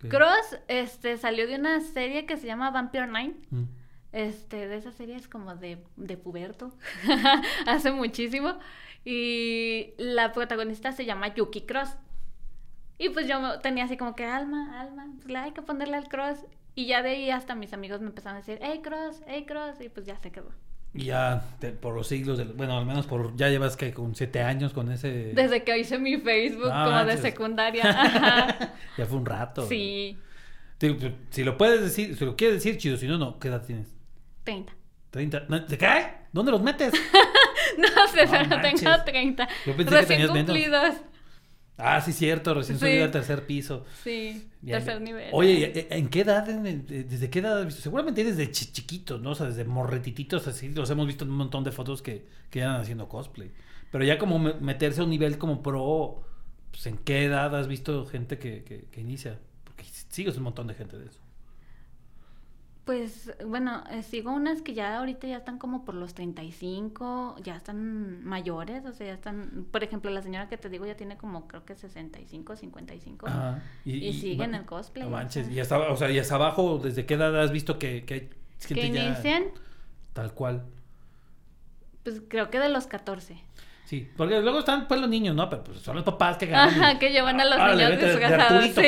¿Qué? 0.01 0.09
Cross 0.09 0.59
este, 0.69 1.17
salió 1.19 1.47
de 1.47 1.57
una 1.57 1.81
serie 1.81 2.27
que 2.27 2.37
se 2.37 2.47
llama 2.47 2.71
Vampire 2.71 3.07
Nine. 3.07 3.35
Mm. 3.51 3.65
Este, 4.13 4.69
de 4.69 4.77
esas 4.77 4.95
series 4.95 5.29
como 5.29 5.57
de, 5.57 5.83
de 5.97 6.17
puberto. 6.17 6.73
Hace 7.67 7.91
muchísimo. 7.91 8.59
Y 9.05 9.95
la 9.99 10.33
protagonista 10.33 10.93
se 10.93 11.05
llama 11.05 11.35
Yuki 11.35 11.63
Cross. 11.63 11.97
Y 12.99 13.09
pues 13.09 13.27
yo 13.27 13.61
tenía 13.61 13.85
así 13.85 13.97
como 13.97 14.15
que 14.15 14.25
alma, 14.25 14.81
alma, 14.81 15.09
pues 15.17 15.27
le 15.27 15.39
hay 15.39 15.53
que 15.53 15.63
ponerle 15.63 15.97
al 15.97 16.09
cross. 16.09 16.39
Y 16.75 16.87
ya 16.87 17.03
de 17.03 17.11
ahí 17.11 17.31
hasta 17.31 17.55
mis 17.55 17.73
amigos 17.73 18.01
me 18.01 18.09
empezaron 18.09 18.37
a 18.37 18.41
decir, 18.41 18.59
hey 18.63 18.81
cross, 18.83 19.23
hey 19.27 19.45
cross, 19.47 19.81
y 19.81 19.89
pues 19.89 20.07
ya 20.07 20.17
se 20.19 20.31
quedó. 20.31 20.51
Y 20.97 21.07
ya 21.07 21.43
te- 21.59 21.73
por 21.73 21.95
los 21.95 22.07
siglos, 22.07 22.39
del- 22.39 22.53
bueno, 22.53 22.79
al 22.79 22.87
menos 22.87 23.07
por 23.07 23.35
ya 23.37 23.49
llevas 23.49 23.77
que 23.77 23.93
con 23.93 24.15
siete 24.15 24.43
años 24.43 24.73
con 24.73 24.93
ese... 24.93 25.33
Desde 25.35 25.65
que 25.65 25.77
hice 25.77 25.99
mi 25.99 26.19
Facebook 26.19 26.71
como 26.71 27.05
de 27.05 27.17
secundaria. 27.19 27.83
Ajá. 27.91 28.75
ya 28.97 29.05
fue 29.07 29.19
un 29.19 29.27
rato. 29.27 29.67
Sí, 29.67 30.17
pues, 30.79 30.97
si 31.31 31.43
lo 31.43 31.59
puedes 31.59 31.81
decir, 31.81 32.17
si 32.17 32.25
lo 32.25 32.37
quieres 32.37 32.57
decir, 32.63 32.79
chido, 32.79 32.97
si 32.97 33.09
no, 33.09 33.19
no. 33.19 33.39
¿Qué 33.41 33.49
edad 33.49 33.63
tienes? 33.67 33.89
30. 34.45 34.73
30. 35.11 35.47
¿No? 35.49 35.61
¿De 35.61 35.79
qué? 35.79 36.07
¿Dónde 36.33 36.53
los 36.53 36.63
metes? 36.63 36.93
No 37.79 37.89
sé, 38.09 38.27
No 38.27 38.57
manches. 38.59 38.81
tengo 38.83 39.05
30. 39.05 39.49
Yo 39.67 39.77
pensé 39.77 39.91
que 39.91 40.01
Recién 40.01 40.21
menos. 40.21 40.37
cumplidos. 40.37 40.95
Ah, 41.77 42.01
sí, 42.01 42.13
cierto, 42.13 42.55
recién 42.55 42.79
Sí. 42.79 42.85
subido 42.87 43.05
al 43.05 43.11
tercer 43.11 43.47
piso. 43.47 43.85
Sí, 44.05 44.49
tercer 44.73 45.01
nivel. 45.01 45.31
Oye, 45.33 45.87
¿y- 45.91 45.95
¿en 45.95 46.09
qué 46.09 46.21
edad, 46.21 46.49
en 46.49 46.67
el- 46.67 46.87
desde 46.87 47.31
qué 47.31 47.39
edad 47.41 47.59
has 47.61 47.67
visto? 47.67 47.83
Seguramente 47.83 48.25
desde 48.25 48.51
chi- 48.51 48.73
chiquitos, 48.73 49.21
¿no? 49.21 49.31
O 49.31 49.35
sea, 49.35 49.47
desde 49.47 49.65
morretititos 49.65 50.47
así, 50.47 50.69
los 50.71 50.89
hemos 50.91 51.07
visto 51.07 51.25
en 51.25 51.31
un 51.31 51.37
montón 51.37 51.65
de 51.65 51.73
fotos 51.73 52.03
que, 52.03 52.27
que 52.51 52.63
andan 52.63 52.81
haciendo 52.83 53.09
cosplay. 53.09 53.51
Pero 53.91 54.05
ya 54.05 54.19
como 54.19 54.39
me- 54.39 54.55
meterse 54.55 55.01
a 55.01 55.05
un 55.05 55.11
nivel 55.11 55.39
como 55.39 55.63
pro, 55.63 56.23
pues 56.71 56.87
¿en 56.87 56.99
qué 56.99 57.25
edad 57.25 57.55
has 57.57 57.69
visto 57.69 58.07
gente 58.07 58.39
que, 58.39 58.65
que, 58.65 58.87
que 58.91 59.01
inicia? 59.01 59.39
Porque 59.65 59.85
sigues 60.11 60.37
un 60.37 60.45
montón 60.45 60.67
de 60.67 60.75
gente 60.75 60.99
de 60.99 61.07
eso. 61.07 61.21
Pues 62.85 63.33
bueno, 63.47 63.83
eh, 63.91 64.03
sigo 64.03 64.31
unas 64.33 64.61
que 64.61 64.75
ya 64.75 64.99
ahorita 64.99 65.27
ya 65.27 65.39
están 65.39 65.59
como 65.59 65.87
por 65.87 65.95
los 65.95 66.13
35, 66.13 67.37
ya 67.43 67.57
están 67.57 68.23
mayores, 68.25 68.85
o 68.85 68.93
sea, 68.93 69.07
ya 69.07 69.15
están, 69.15 69.67
por 69.71 69.83
ejemplo, 69.83 70.11
la 70.11 70.21
señora 70.21 70.51
que 70.51 70.59
te 70.59 70.69
digo 70.69 70.85
ya 70.85 70.95
tiene 70.95 71.17
como 71.17 71.49
creo 71.49 71.65
que 71.65 71.75
65, 71.75 72.57
55. 72.57 73.27
Ajá. 73.27 73.63
Y 73.87 74.13
siguen 74.13 74.51
ma- 74.51 74.59
el 74.59 74.67
cosplay, 74.67 75.05
No 75.05 75.11
manches. 75.11 75.49
Y 75.51 75.61
hasta, 75.61 75.79
o 75.79 75.97
sea, 75.97 76.11
y 76.11 76.19
hasta 76.19 76.35
abajo, 76.35 76.79
¿desde 76.79 77.07
qué 77.07 77.15
edad 77.15 77.41
has 77.41 77.53
visto 77.53 77.79
que, 77.79 78.05
que 78.05 78.15
hay 78.15 78.21
gente 78.61 78.75
que 78.83 78.91
ya 78.93 79.05
inician, 79.07 79.45
tal 80.13 80.35
cual? 80.35 80.65
pues 82.03 82.21
creo 82.29 82.51
que 82.51 82.59
de 82.61 82.69
los 82.69 82.87
14. 82.87 83.39
Sí, 83.85 84.09
porque 84.17 84.41
luego 84.41 84.61
están 84.61 84.89
pues 84.89 84.99
los 85.01 85.11
niños, 85.11 85.35
¿no? 85.37 85.49
Pero 85.51 85.63
pues 85.65 85.79
son 85.81 85.95
los 85.97 86.05
papás 86.05 86.39
que 86.39 86.47
ganan. 86.47 86.83
Ajá, 86.83 86.99
que 86.99 87.11
llevan 87.11 87.39
a 87.41 87.45
los 87.45 87.59
Ah, 87.59 87.75
niños 87.75 87.91
vete 87.91 88.07
de- 88.07 88.13
de 88.15 88.19
disfrazados. 88.19 88.79
Arturito, 88.79 88.81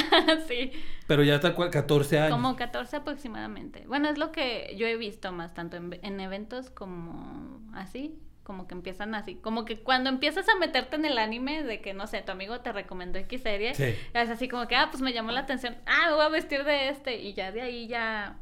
sí. 0.00 0.36
sí, 0.48 0.72
Pero 1.06 1.22
ya 1.22 1.40
cual, 1.54 1.70
14 1.70 2.18
años. 2.18 2.30
como 2.32 2.54
14 2.56 2.96
aproximadamente. 2.96 3.84
Bueno, 3.86 4.08
es 4.08 4.18
lo 4.18 4.32
que 4.32 4.74
yo 4.78 4.86
he 4.86 4.96
visto 4.96 5.32
más, 5.32 5.54
tanto 5.54 5.76
en, 5.78 5.98
en 6.02 6.20
eventos 6.20 6.68
como 6.70 7.60
así, 7.74 8.18
como 8.42 8.66
que 8.68 8.74
empiezan 8.74 9.14
así, 9.14 9.36
como 9.36 9.64
que 9.64 9.78
cuando 9.82 10.10
empiezas 10.10 10.46
a 10.48 10.56
meterte 10.58 10.96
en 10.96 11.04
el 11.06 11.18
anime 11.18 11.62
de 11.64 11.80
que, 11.80 11.94
no 11.94 12.06
sé, 12.06 12.22
tu 12.22 12.30
amigo 12.32 12.60
te 12.60 12.72
recomendó 12.72 13.18
X 13.18 13.40
serie, 13.42 13.74
Sí. 13.74 13.94
es 14.14 14.30
así 14.30 14.48
como 14.48 14.68
que, 14.68 14.76
ah, 14.76 14.88
pues 14.90 15.02
me 15.02 15.12
llamó 15.12 15.32
la 15.32 15.40
atención, 15.40 15.76
ah, 15.86 16.08
me 16.10 16.14
voy 16.16 16.24
a 16.26 16.28
vestir 16.28 16.62
de 16.64 16.90
este, 16.90 17.16
y 17.20 17.32
ya 17.34 17.50
de 17.52 17.62
ahí 17.62 17.88
ya, 17.88 18.36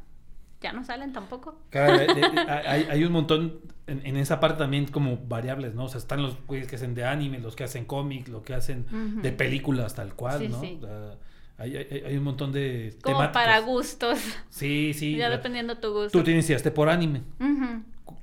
ya 0.65 0.73
no 0.73 0.83
salen 0.83 1.13
tampoco. 1.13 1.57
Claro, 1.69 1.93
hay, 2.67 2.83
hay 2.89 3.03
un 3.03 3.11
montón 3.11 3.59
en, 3.87 4.01
en 4.05 4.17
esa 4.17 4.39
parte 4.39 4.57
también 4.57 4.85
como 4.87 5.17
variables, 5.17 5.75
¿no? 5.75 5.85
O 5.85 5.87
sea, 5.89 5.99
están 5.99 6.21
los 6.21 6.35
güeyes 6.47 6.67
que 6.67 6.75
hacen 6.75 6.95
de 6.95 7.05
anime, 7.05 7.39
los 7.39 7.55
que 7.55 7.63
hacen 7.63 7.85
cómics, 7.85 8.27
los 8.29 8.41
que 8.43 8.53
hacen 8.55 8.85
de 9.21 9.31
películas 9.31 9.93
tal 9.95 10.13
cual, 10.15 10.39
Sí, 10.39 10.47
¿no? 10.47 10.59
sí. 10.61 10.79
O 10.81 10.85
sea, 10.85 11.15
hay, 11.57 11.77
hay- 11.77 12.03
hay 12.07 12.17
un 12.17 12.23
montón 12.23 12.51
de 12.51 12.97
Como 13.03 13.17
temáticas. 13.19 13.43
para 13.45 13.59
gustos, 13.59 14.19
Sí, 14.49 14.93
sí. 14.93 15.15
ya 15.15 15.29
la- 15.29 15.37
dependiendo 15.37 15.77
tu 15.77 15.93
gusto. 15.93 16.17
Tú 16.17 16.23
te 16.23 16.31
iniciaste 16.31 16.71
por 16.71 16.89
anime. 16.89 17.21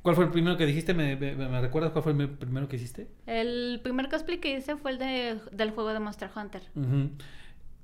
¿Cuál 0.02 0.16
fue 0.16 0.24
el 0.24 0.30
primero 0.32 0.56
que 0.56 0.66
dijiste? 0.66 0.94
¿Me, 0.94 1.14
me, 1.16 1.34
me 1.36 1.60
recuerdas 1.60 1.92
cuál 1.92 2.02
fue 2.02 2.12
el 2.12 2.28
primero 2.30 2.68
que 2.68 2.74
hiciste? 2.76 3.06
El 3.26 3.80
primer 3.84 4.08
cosplay 4.08 4.38
que 4.38 4.56
hice 4.58 4.76
fue 4.76 4.90
el 4.92 4.98
de, 4.98 5.38
del 5.52 5.70
juego 5.70 5.92
de 5.92 6.00
Monster 6.00 6.28
Hunter. 6.34 6.62
Ujú. 6.74 7.10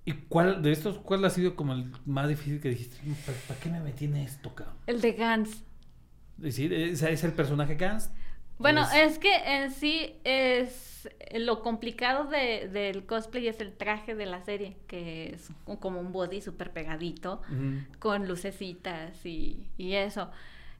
¿Y 0.09 0.13
cuál 0.29 0.63
de 0.63 0.73
estos, 0.73 0.99
cuál 0.99 1.25
ha 1.25 1.31
sido 1.31 1.55
como 1.57 1.73
el 1.75 1.93
más 2.07 2.29
difícil 2.29 2.61
que 2.61 2.71
dijiste? 2.71 2.97
¿Para, 3.27 3.39
para 3.47 3.61
qué 3.61 3.69
me 3.71 3.81
metí 3.81 4.07
en 4.07 4.17
esto, 4.17 4.55
cabrón? 4.55 4.77
El 4.87 5.01
de 5.01 5.13
Gans. 5.13 5.63
¿Sí? 6.51 6.69
¿Es, 6.73 7.03
es 7.03 7.25
el 7.25 7.33
personaje 7.33 7.75
Gans? 7.77 8.11
Bueno, 8.59 8.87
es 8.93 9.19
que 9.19 9.33
en 9.37 9.71
sí 9.71 10.17
es 10.25 11.09
lo 11.35 11.63
complicado 11.63 12.25
de- 12.29 12.69
del 12.69 13.07
cosplay 13.07 13.47
es 13.49 13.61
el 13.61 13.73
traje 13.77 14.15
de 14.17 14.27
la 14.27 14.43
serie, 14.43 14.77
que 14.89 15.35
es 15.35 15.49
como 15.81 16.01
un 16.01 16.13
body 16.13 16.41
súper 16.41 16.73
pegadito, 16.73 17.41
con 18.01 18.27
lucecitas 18.27 19.25
y, 19.25 19.71
y 19.77 19.95
eso. 19.95 20.31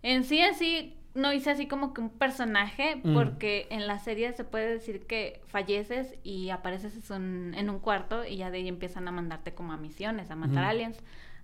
En 0.03 0.25
sí, 0.25 0.41
así, 0.43 0.97
no 1.15 1.33
hice 1.33 1.51
así 1.51 1.67
como 1.67 1.95
que 1.95 2.01
un 2.01 2.11
personaje, 2.11 3.01
Mm. 3.03 3.15
porque 3.15 3.67
en 3.71 3.87
la 3.87 3.99
serie 3.99 4.33
se 4.33 4.45
puede 4.45 4.69
decir 4.69 5.07
que 5.07 5.41
falleces 5.49 6.15
y 6.23 6.51
apareces 6.51 7.11
en 7.11 7.23
un, 7.23 7.55
en 7.55 7.71
un 7.71 7.79
cuarto 7.81 8.25
y 8.25 8.37
ya 8.37 8.51
de 8.51 8.59
ahí 8.59 8.69
empiezan 8.69 9.09
a 9.09 9.11
mandarte 9.13 9.55
como 9.55 9.73
a 9.73 9.77
misiones, 9.77 10.31
a 10.31 10.37
matar 10.37 10.65
aliens. 10.65 10.99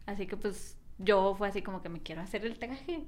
Así 0.06 0.26
que 0.26 0.37
pues 0.37 0.76
yo 0.99 1.35
fue 1.37 1.49
así 1.49 1.62
como 1.62 1.83
que 1.83 1.88
me 1.88 2.00
quiero 2.00 2.21
hacer 2.21 2.44
el 2.47 2.59
traje, 2.59 3.02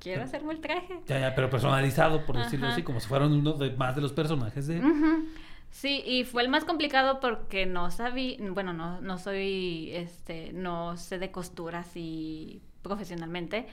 quiero 0.00 0.22
hacerme 0.24 0.54
el 0.54 0.60
traje. 0.60 1.00
Ya, 1.06 1.20
ya, 1.20 1.34
pero 1.34 1.50
personalizado, 1.50 2.24
por 2.26 2.36
decirlo 2.36 2.66
Ajá. 2.66 2.74
así, 2.74 2.82
como 2.82 3.00
si 3.00 3.06
fueran 3.08 3.32
uno 3.32 3.52
de 3.52 3.70
más 3.76 3.94
de 3.94 4.00
los 4.02 4.12
personajes 4.12 4.66
de... 4.66 4.80
Ujú. 4.80 5.26
Sí, 5.70 6.02
y 6.06 6.24
fue 6.24 6.42
el 6.42 6.48
más 6.48 6.64
complicado 6.64 7.20
porque 7.20 7.66
no 7.66 7.90
sabía, 7.90 8.38
bueno, 8.40 8.72
no, 8.72 9.02
no 9.02 9.18
soy, 9.18 9.90
este, 9.92 10.50
no 10.54 10.96
sé 10.96 11.18
de 11.18 11.30
costura 11.30 11.80
así 11.80 12.62
profesionalmente. 12.80 13.66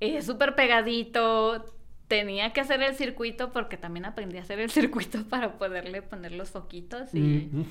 Es 0.00 0.26
súper 0.26 0.54
pegadito, 0.54 1.64
tenía 2.08 2.52
que 2.52 2.60
hacer 2.60 2.82
el 2.82 2.94
circuito 2.94 3.52
porque 3.52 3.76
también 3.76 4.04
aprendí 4.04 4.38
a 4.38 4.42
hacer 4.42 4.60
el 4.60 4.70
circuito 4.78 5.24
para 5.28 5.58
poderle 5.58 6.02
poner 6.02 6.32
los 6.32 6.50
foquitos 6.50 7.14
y, 7.14 7.50
Mm, 7.52 7.64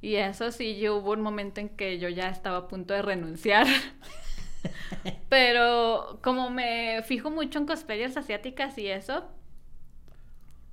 y 0.00 0.16
eso 0.16 0.52
sí, 0.52 0.78
yo 0.78 0.96
hubo 0.96 1.12
un 1.12 1.22
momento 1.22 1.60
en 1.60 1.68
que 1.70 1.98
yo 1.98 2.08
ya 2.08 2.28
estaba 2.30 2.58
a 2.58 2.68
punto 2.68 2.94
de 2.94 3.02
renunciar. 3.02 3.66
Pero 5.28 6.18
como 6.22 6.50
me 6.50 7.02
fijo 7.04 7.30
mucho 7.30 7.58
en 7.58 7.66
cosplayers 7.66 8.16
asiáticas 8.16 8.78
y 8.78 8.88
eso, 8.88 9.24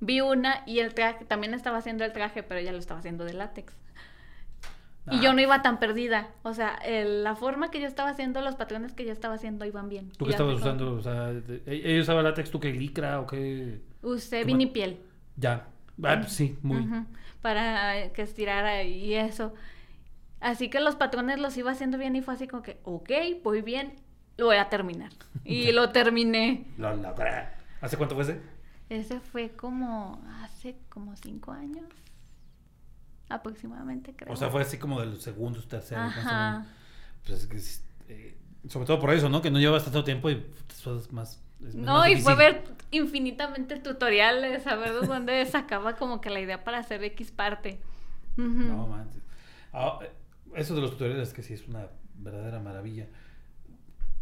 vi 0.00 0.20
una 0.20 0.62
y 0.66 0.80
el 0.80 0.94
traje, 0.94 1.24
también 1.24 1.54
estaba 1.54 1.78
haciendo 1.78 2.04
el 2.04 2.12
traje, 2.12 2.42
pero 2.42 2.60
ella 2.60 2.72
lo 2.72 2.78
estaba 2.78 3.00
haciendo 3.00 3.24
de 3.24 3.34
látex. 3.34 3.74
Y 5.10 5.20
yo 5.20 5.34
no 5.34 5.40
iba 5.40 5.60
tan 5.62 5.78
perdida. 5.78 6.30
O 6.42 6.54
sea, 6.54 6.76
el- 6.76 7.22
la 7.24 7.36
forma 7.36 7.70
que 7.70 7.78
yo 7.80 7.86
estaba 7.86 8.10
haciendo, 8.10 8.40
los 8.40 8.54
patrones 8.56 8.92
que 8.94 9.04
yo 9.04 9.12
estaba 9.12 9.34
haciendo 9.34 9.64
iban 9.66 9.88
bien. 9.90 10.10
¿Tú 10.16 10.24
qué 10.24 10.30
estabas 10.30 10.54
como- 10.54 10.64
usando? 10.64 10.94
O 10.94 11.02
sea, 11.02 11.30
¿e- 11.30 11.62
¿ella 11.66 12.00
usaba 12.00 12.22
látex, 12.22 12.50
tú 12.50 12.58
qué 12.58 12.72
licra 12.72 13.20
o 13.20 13.26
qué? 13.26 13.80
Usé 14.02 14.44
vinipiel. 14.44 15.00
Ya. 15.36 15.66
Ah, 16.02 16.22
sí, 16.24 16.56
muy. 16.62 16.88
Para 17.42 18.10
que 18.12 18.22
estirara 18.22 18.82
y 18.82 19.14
eso. 19.14 19.52
Así 20.40 20.68
que 20.68 20.80
los 20.80 20.96
patrones 20.96 21.38
los 21.38 21.56
iba 21.56 21.70
haciendo 21.70 21.98
bien 21.98 22.16
y 22.16 22.22
fue 22.22 22.34
así 22.34 22.46
como 22.48 22.62
que, 22.62 22.78
ok, 22.84 23.10
voy 23.42 23.62
bien, 23.62 23.94
lo 24.36 24.46
voy 24.46 24.56
a 24.56 24.68
terminar. 24.68 25.10
Y 25.44 25.72
lo 25.72 25.90
terminé. 25.90 26.66
Lo 26.78 26.96
logré. 26.96 27.48
¿Hace 27.82 27.96
cuánto 27.98 28.14
fue 28.14 28.24
ese? 28.24 28.40
Ese 28.88 29.20
fue 29.20 29.50
como 29.50 30.22
hace 30.42 30.76
como 30.88 31.14
cinco 31.16 31.52
años. 31.52 31.84
Aproximadamente, 33.28 34.14
creo. 34.14 34.32
O 34.32 34.36
sea, 34.36 34.50
fue 34.50 34.62
así 34.62 34.78
como 34.78 35.00
de 35.00 35.06
los 35.06 35.22
segundos, 35.22 35.66
terceros, 35.66 36.04
Ajá. 36.16 36.66
Pues 37.26 37.40
es 37.40 37.46
que, 37.46 38.12
eh, 38.12 38.36
sobre 38.68 38.86
todo 38.86 39.00
por 39.00 39.12
eso, 39.12 39.28
¿no? 39.28 39.40
Que 39.40 39.50
no 39.50 39.58
llevas 39.58 39.84
tanto 39.84 40.04
tiempo 40.04 40.30
y 40.30 40.44
eso 40.70 40.98
es 40.98 41.10
más. 41.12 41.40
es 41.66 41.74
No, 41.74 41.98
más 41.98 42.10
y 42.10 42.16
fue 42.16 42.34
ver 42.34 42.62
infinitamente 42.90 43.76
tutoriales, 43.78 44.66
a 44.66 44.76
ver 44.76 44.92
de 44.92 45.06
dónde 45.06 45.44
sacaba 45.46 45.96
como 45.96 46.20
que 46.20 46.30
la 46.30 46.40
idea 46.40 46.64
para 46.64 46.78
hacer 46.78 47.02
X 47.04 47.30
parte. 47.30 47.80
Ujú. 48.36 48.48
No, 48.48 48.86
manches. 48.86 49.22
Ah, 49.72 49.98
eh, 50.02 50.10
eso 50.54 50.74
de 50.74 50.82
los 50.82 50.90
tutoriales 50.92 51.32
que 51.32 51.42
sí 51.42 51.54
es 51.54 51.66
una 51.66 51.88
verdadera 52.16 52.60
maravilla. 52.60 53.08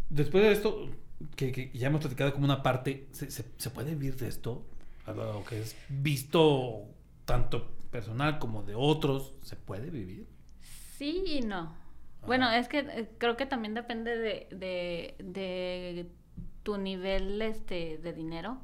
Después 0.09 0.45
de 0.45 0.53
esto, 0.53 0.89
que, 1.37 1.51
que 1.51 1.71
ya 1.75 1.89
hemos 1.89 2.01
platicado 2.01 2.33
como 2.33 2.45
una 2.45 2.63
parte, 2.63 3.09
¿se, 3.13 3.31
se, 3.31 3.45
se 3.57 3.71
puede 3.71 3.95
vivir 3.95 4.17
de 4.17 4.29
esto? 4.29 4.65
Algo 5.07 5.45
que 5.45 5.61
es 5.61 5.77
visto 5.89 6.87
tanto 7.25 7.71
personal 7.91 8.39
como 8.39 8.63
de 8.63 8.75
otros, 8.75 9.35
¿se 9.43 9.57
puede 9.57 9.91
vivir? 9.91 10.29
Sí 10.97 11.25
y 11.27 11.41
no. 11.43 11.75
Bueno, 12.27 12.49
Ajá. 12.49 12.57
es 12.57 12.69
que 12.69 12.79
eh, 12.81 13.11
creo 13.19 13.37
que 13.37 13.47
también 13.47 13.75
depende 13.75 14.17
de, 14.17 14.47
de, 14.51 15.17
de 15.19 16.07
tu 16.63 16.79
nivel 16.79 17.43
este 17.43 17.99
de 17.99 18.13
dinero. 18.13 18.59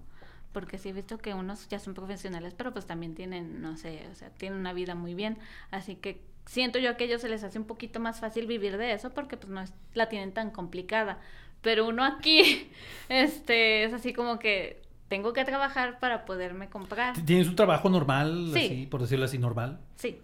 Porque 0.52 0.78
sí 0.78 0.88
he 0.88 0.92
visto 0.92 1.18
que 1.18 1.34
unos 1.34 1.68
ya 1.68 1.78
son 1.78 1.94
profesionales, 1.94 2.54
pero 2.56 2.72
pues 2.72 2.86
también 2.86 3.14
tienen, 3.14 3.60
no 3.60 3.76
sé, 3.76 4.08
o 4.10 4.14
sea, 4.14 4.30
tienen 4.30 4.58
una 4.58 4.72
vida 4.72 4.94
muy 4.94 5.14
bien. 5.14 5.38
Así 5.70 5.96
que 5.96 6.22
siento 6.46 6.78
yo 6.78 6.96
que 6.96 7.04
a 7.04 7.06
ellos 7.06 7.20
se 7.20 7.28
les 7.28 7.44
hace 7.44 7.58
un 7.58 7.66
poquito 7.66 8.00
más 8.00 8.20
fácil 8.20 8.46
vivir 8.46 8.78
de 8.78 8.92
eso 8.92 9.10
porque 9.12 9.36
pues 9.36 9.50
no 9.50 9.60
es- 9.60 9.74
la 9.94 10.08
tienen 10.08 10.32
tan 10.32 10.50
complicada. 10.50 11.20
Pero 11.62 11.86
uno 11.88 12.04
aquí, 12.04 12.70
este, 13.08 13.84
es 13.84 13.92
así 13.92 14.12
como 14.14 14.38
que 14.38 14.82
tengo 15.08 15.32
que 15.32 15.44
trabajar 15.44 15.98
para 15.98 16.24
poderme 16.24 16.68
comprar. 16.68 17.14
¿Tienes 17.24 17.48
un 17.48 17.56
trabajo 17.56 17.88
normal, 17.90 18.50
Sí. 18.52 18.64
así, 18.66 18.86
por 18.86 19.00
decirlo 19.00 19.24
así, 19.24 19.38
normal? 19.38 19.80
Sí. 19.96 20.18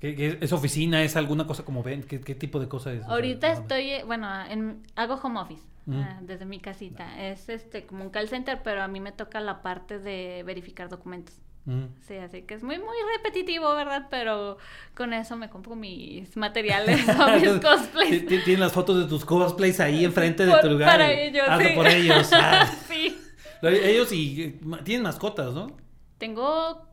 ¿Qué, 0.00 0.14
qué 0.14 0.38
es 0.40 0.52
oficina? 0.52 1.02
¿Es 1.02 1.16
alguna 1.16 1.46
cosa 1.46 1.64
como 1.64 1.82
ven? 1.82 2.02
¿Qué, 2.04 2.20
qué 2.20 2.34
tipo 2.34 2.60
de 2.60 2.68
cosa 2.68 2.92
es? 2.92 3.00
O 3.00 3.04
sea, 3.06 3.14
Ahorita 3.14 3.50
estoy, 3.50 3.90
eh, 3.90 4.04
bueno, 4.06 4.28
en- 4.46 4.82
hago 4.94 5.14
home 5.14 5.40
office 5.40 5.62
Mm. 5.86 6.00
ah, 6.00 6.18
desde 6.22 6.44
mi 6.44 6.60
casita. 6.60 7.18
Es 7.30 7.48
este 7.48 7.84
como 7.86 8.04
un 8.04 8.10
call 8.10 8.28
center, 8.28 8.60
pero 8.62 8.82
a 8.82 8.88
mí 8.88 9.00
me 9.00 9.10
toca 9.10 9.40
la 9.40 9.62
parte 9.62 9.98
de 9.98 10.42
verificar 10.46 10.88
documentos. 10.90 11.34
Mm. 11.64 11.84
Sí, 12.06 12.14
así 12.16 12.42
que 12.42 12.54
es 12.54 12.62
muy, 12.62 12.78
muy 12.78 12.96
repetitivo, 13.16 13.74
¿verdad? 13.74 14.06
Pero 14.10 14.58
con 14.94 15.12
eso 15.14 15.36
me 15.36 15.48
compro 15.50 15.74
mis 15.76 16.36
materiales 16.36 17.06
o 17.08 17.28
mis 17.40 17.48
cosplays. 17.62 18.26
ti- 18.26 18.38
Tienes 18.44 18.58
las 18.60 18.72
fotos 18.72 18.98
de 18.98 19.06
tus 19.06 19.24
cosplays 19.24 19.80
ahí 19.80 20.04
enfrente 20.04 20.44
de 20.46 20.52
Por- 20.52 20.60
tu 20.60 20.68
lugar. 20.70 20.90
para 20.90 21.10
ellos, 21.12 21.44
hazlo 21.48 21.68
sí. 21.70 21.74
por 21.74 21.86
ellos. 21.88 22.30
ah. 22.34 22.66
sí. 22.88 23.18
Lo- 23.62 23.68
Ellos 23.70 24.12
y 24.12 24.42
eh, 24.42 24.60
tienen 24.84 25.02
mascotas, 25.02 25.52
¿no? 25.54 25.76
Tengo 26.18 26.86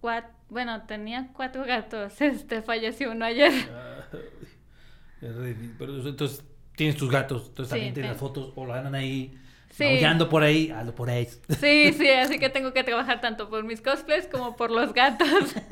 cuatro, 0.00 0.30
bueno, 0.48 0.82
tenía 0.86 1.28
cuatro 1.32 1.64
gatos. 1.64 2.12
Este 2.20 2.62
falleció 2.62 3.12
uno 3.12 3.24
ayer. 3.24 3.52
Ridículo. 5.20 5.74
Pero 5.78 6.08
entonces 6.08 6.44
tienes 6.76 6.96
tus 6.96 7.10
gatos, 7.10 7.46
entonces 7.48 7.66
Sí, 7.68 7.74
también 7.76 7.94
tienes 7.94 8.12
las 8.12 8.20
fotos 8.20 8.52
o 8.56 8.66
lo 8.66 8.72
andan 8.74 8.94
ahí 8.94 9.38
Sí. 9.70 9.84
aullando 9.84 10.28
por 10.28 10.42
ahí, 10.42 10.70
hazlo 10.70 10.94
por 10.94 11.08
ahí. 11.08 11.26
Sí, 11.60 11.92
sí, 11.94 12.08
así 12.10 12.38
que 12.38 12.50
tengo 12.50 12.74
que 12.74 12.84
trabajar 12.84 13.20
tanto 13.22 13.48
por 13.48 13.64
mis 13.64 13.80
cosplays 13.80 14.26
como 14.26 14.56
por 14.56 14.70
los 14.70 14.92
gatos. 14.92 15.54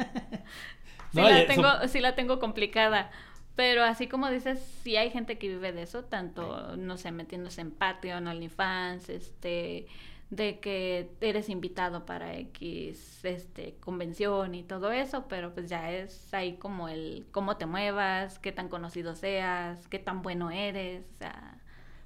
Sí, 1.13 1.17
No, 1.19 1.29
la 1.29 1.41
eso- 1.41 1.47
tengo, 1.49 1.69
sí 1.89 1.99
la 1.99 2.15
tengo 2.15 2.39
complicada. 2.39 3.11
Pero 3.57 3.83
así 3.83 4.07
como 4.07 4.31
dices, 4.31 4.61
sí 4.85 4.97
hay 4.97 5.11
gente 5.11 5.39
que 5.39 5.49
vive 5.49 5.73
de 5.73 5.83
eso, 5.83 6.05
tanto, 6.05 6.77
no 6.77 6.97
sé, 6.99 7.11
metiéndose 7.11 7.61
en 7.63 7.73
Patreon, 7.73 8.29
OnlyFans, 8.29 9.09
este, 9.09 9.89
de 10.31 10.61
que 10.61 11.11
eres 11.21 11.49
invitado 11.49 12.07
para 12.07 12.37
X, 12.39 13.25
este, 13.25 13.77
convención 13.81 14.55
y 14.55 14.63
todo 14.63 14.93
eso, 14.93 15.27
pero 15.29 15.53
pues 15.55 15.69
ya 15.69 15.91
es 15.93 16.33
ahí 16.35 16.57
como 16.57 16.89
el 16.89 17.27
cómo 17.33 17.57
te 17.57 17.67
muevas, 17.67 18.39
qué 18.39 18.53
tan 18.53 18.69
conocido 18.69 19.15
seas, 19.17 19.89
qué 19.89 19.99
tan 19.99 20.23
bueno 20.23 20.51
eres, 20.53 21.05
o 21.17 21.19
sea, 21.19 21.59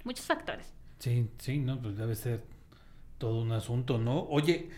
muchos 0.03 0.25
factores. 0.25 0.73
Sí, 0.99 1.29
sí, 1.39 1.59
no, 1.59 1.79
pues 1.81 1.97
debe 1.97 2.15
ser 2.15 2.43
todo 3.17 3.41
un 3.41 3.51
asunto, 3.51 3.97
¿no? 3.99 4.21
Oye, 4.29 4.69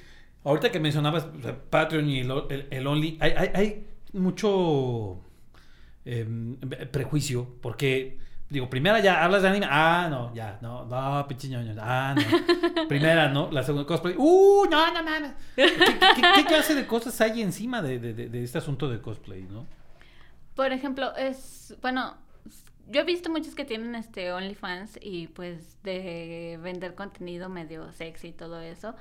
ahorita 0.44 0.72
que 0.72 0.80
mencionabas 0.80 1.28
Patreon 1.70 2.10
y 2.10 2.20
el, 2.22 2.32
el- 2.50 2.68
el 2.72 2.88
Only, 2.88 3.18
hay, 3.22 3.32
hay, 3.38 3.50
hay 3.54 3.88
mucho 4.14 5.20
em, 6.06 6.58
prejuicio, 6.92 7.48
porque, 7.62 8.18
digo, 8.50 8.70
primera 8.70 9.00
ya 9.02 9.24
hablas 9.24 9.42
de 9.44 9.50
anime, 9.50 9.68
ah, 9.70 10.08
no, 10.10 10.34
ya, 10.36 10.60
no, 10.62 10.86
no, 10.86 11.28
pinche 11.28 11.50
ñoño, 11.50 11.76
ah, 11.80 12.16
no. 12.16 12.24
Primera, 12.88 13.30
¿no? 13.30 13.50
La 13.52 13.64
segunda 13.64 13.86
cosplay, 13.88 14.16
uh, 14.18 14.66
no, 14.70 14.94
no 14.94 15.04
mames. 15.04 15.32
¿Qué, 15.56 15.66
qué, 16.16 16.22
qué 16.36 16.46
clase 16.46 16.76
de 16.76 16.86
cosas 16.88 17.20
hay 17.22 17.42
encima 17.42 17.82
de, 17.82 18.00
de, 18.00 18.14
de- 18.14 18.30
de 18.30 18.44
este 18.44 18.58
asunto 18.58 18.90
de 18.90 19.02
cosplay, 19.02 19.44
no? 19.44 19.66
Por 20.56 20.72
ejemplo, 20.72 21.16
es, 21.16 21.76
bueno, 21.82 22.16
yo 22.90 23.02
he 23.02 23.04
visto 23.04 23.30
muchos 23.30 23.54
que 23.56 23.66
tienen 23.66 23.96
este 23.96 24.32
OnlyFans 24.32 24.98
y 25.02 25.28
pues 25.28 25.82
de 25.84 26.60
vender 26.62 26.96
contenido 26.96 27.50
medio 27.50 27.92
sexy 27.92 28.30
y 28.30 28.34
todo 28.34 28.62
eso, 28.62 28.96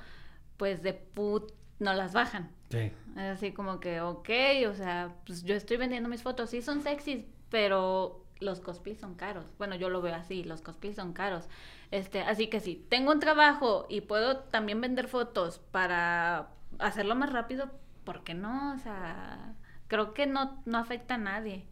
pues 0.57 0.83
de 0.83 0.93
put 0.93 1.51
no 1.79 1.93
las 1.93 2.13
bajan. 2.13 2.51
Sí. 2.69 2.91
Es 3.15 3.37
así 3.37 3.51
como 3.53 3.79
que, 3.79 4.01
ok, 4.01 4.29
o 4.69 4.73
sea, 4.75 5.15
pues 5.25 5.43
yo 5.43 5.55
estoy 5.55 5.77
vendiendo 5.77 6.09
mis 6.09 6.21
fotos, 6.21 6.49
sí 6.49 6.61
son 6.61 6.81
sexys, 6.81 7.23
pero 7.49 8.23
los 8.39 8.59
cosplays 8.59 8.99
son 8.99 9.15
caros. 9.15 9.45
Bueno, 9.57 9.75
yo 9.75 9.89
lo 9.89 10.01
veo 10.01 10.15
así, 10.15 10.43
los 10.43 10.61
cosplays 10.61 10.95
son 10.95 11.13
caros. 11.13 11.47
Este, 11.91 12.21
así 12.21 12.47
que 12.47 12.59
si 12.59 12.75
tengo 12.75 13.11
un 13.11 13.19
trabajo 13.19 13.85
y 13.89 14.01
puedo 14.01 14.39
también 14.39 14.81
vender 14.81 15.07
fotos 15.07 15.59
para 15.71 16.49
hacerlo 16.79 17.15
más 17.15 17.31
rápido, 17.31 17.69
¿por 18.03 18.23
qué 18.23 18.33
no? 18.33 18.73
O 18.73 18.77
sea, 18.79 19.55
creo 19.87 20.13
que 20.13 20.27
no, 20.27 20.61
no 20.65 20.77
afecta 20.77 21.15
a 21.15 21.19
nadie. 21.19 21.65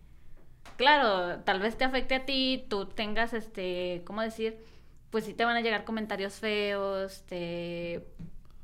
Claro, 0.77 1.41
tal 1.43 1.59
vez 1.59 1.77
te 1.77 1.85
afecte 1.85 2.15
a 2.15 2.25
ti, 2.25 2.65
tú 2.69 2.87
tengas 2.87 3.33
este, 3.33 4.03
¿cómo 4.05 4.21
decir? 4.21 4.57
Pues 5.09 5.25
sí 5.25 5.33
te 5.33 5.45
van 5.45 5.55
a 5.55 5.61
llegar 5.61 5.85
comentarios 5.85 6.39
feos, 6.39 7.23
te 7.27 8.05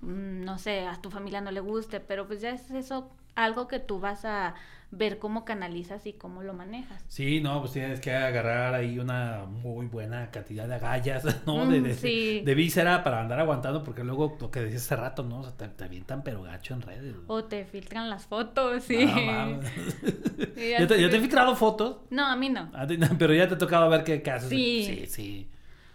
mm, 0.01 0.43
no 0.43 0.57
sé, 0.57 0.85
a 0.85 0.99
tu 1.01 1.09
familia 1.11 1.41
no 1.41 1.51
le 1.51 1.61
guste, 1.61 1.99
pero 1.99 2.27
pues 2.27 2.41
ya 2.41 2.49
es 2.51 2.69
eso 2.71 3.11
algo 3.35 3.67
que 3.67 3.79
tú 3.79 3.99
vas 3.99 4.25
a 4.25 4.55
ver 4.91 5.19
cómo 5.19 5.45
canalizas 5.45 6.06
y 6.06 6.13
cómo 6.13 6.43
lo 6.43 6.54
manejas. 6.54 7.01
Sí, 7.08 7.39
no, 7.41 7.62
pues 7.62 7.71
tienes 7.73 7.99
que 8.01 8.13
agarrar 8.13 8.73
ahí 8.73 8.99
una 8.99 9.45
muy 9.45 9.86
buena 9.88 10.30
cantidad 10.32 10.67
de 10.67 10.75
agallas, 10.75 11.23
¿no? 11.47 11.65
De, 11.65 11.80
Mm, 11.80 11.84
de, 11.84 11.93
sí. 11.95 12.41
de 12.45 12.56
víscera 12.56 13.04
para 13.04 13.21
andar 13.21 13.39
aguantando, 13.39 13.84
porque 13.84 14.04
luego 14.04 14.38
lo 14.39 14.51
que 14.51 14.60
decías 14.62 14.84
hace 14.84 14.95
rato, 14.97 15.23
¿no? 15.23 15.39
O 15.39 15.43
sea, 15.43 15.56
te, 15.56 15.67
te 15.69 15.84
avientan 15.86 16.23
pero 16.23 16.43
gacho 16.43 16.73
en 16.73 16.82
redes. 16.82 17.15
O 17.27 17.45
te 17.45 17.63
filtran 17.65 18.10
las 18.10 18.25
fotos, 18.25 18.84
sí. 18.84 19.06
No, 19.06 19.62
¿Ya, 20.56 20.88
te, 20.88 21.01
ya 21.01 21.10
te 21.10 21.17
he 21.17 21.19
filtrado 21.21 21.56
fotos? 21.56 21.97
No, 22.10 22.25
a 22.27 22.36
mí 22.36 22.49
no. 22.49 22.71
Pero 23.17 23.34
ya 23.34 23.47
te 23.47 23.56
ha 23.56 23.58
tocado 23.58 23.89
ver 23.89 24.04
qué 24.04 24.21
casos. 24.21 24.49
Sí. 24.49 24.84
Sí, 24.86 25.06
sí. 25.08 25.49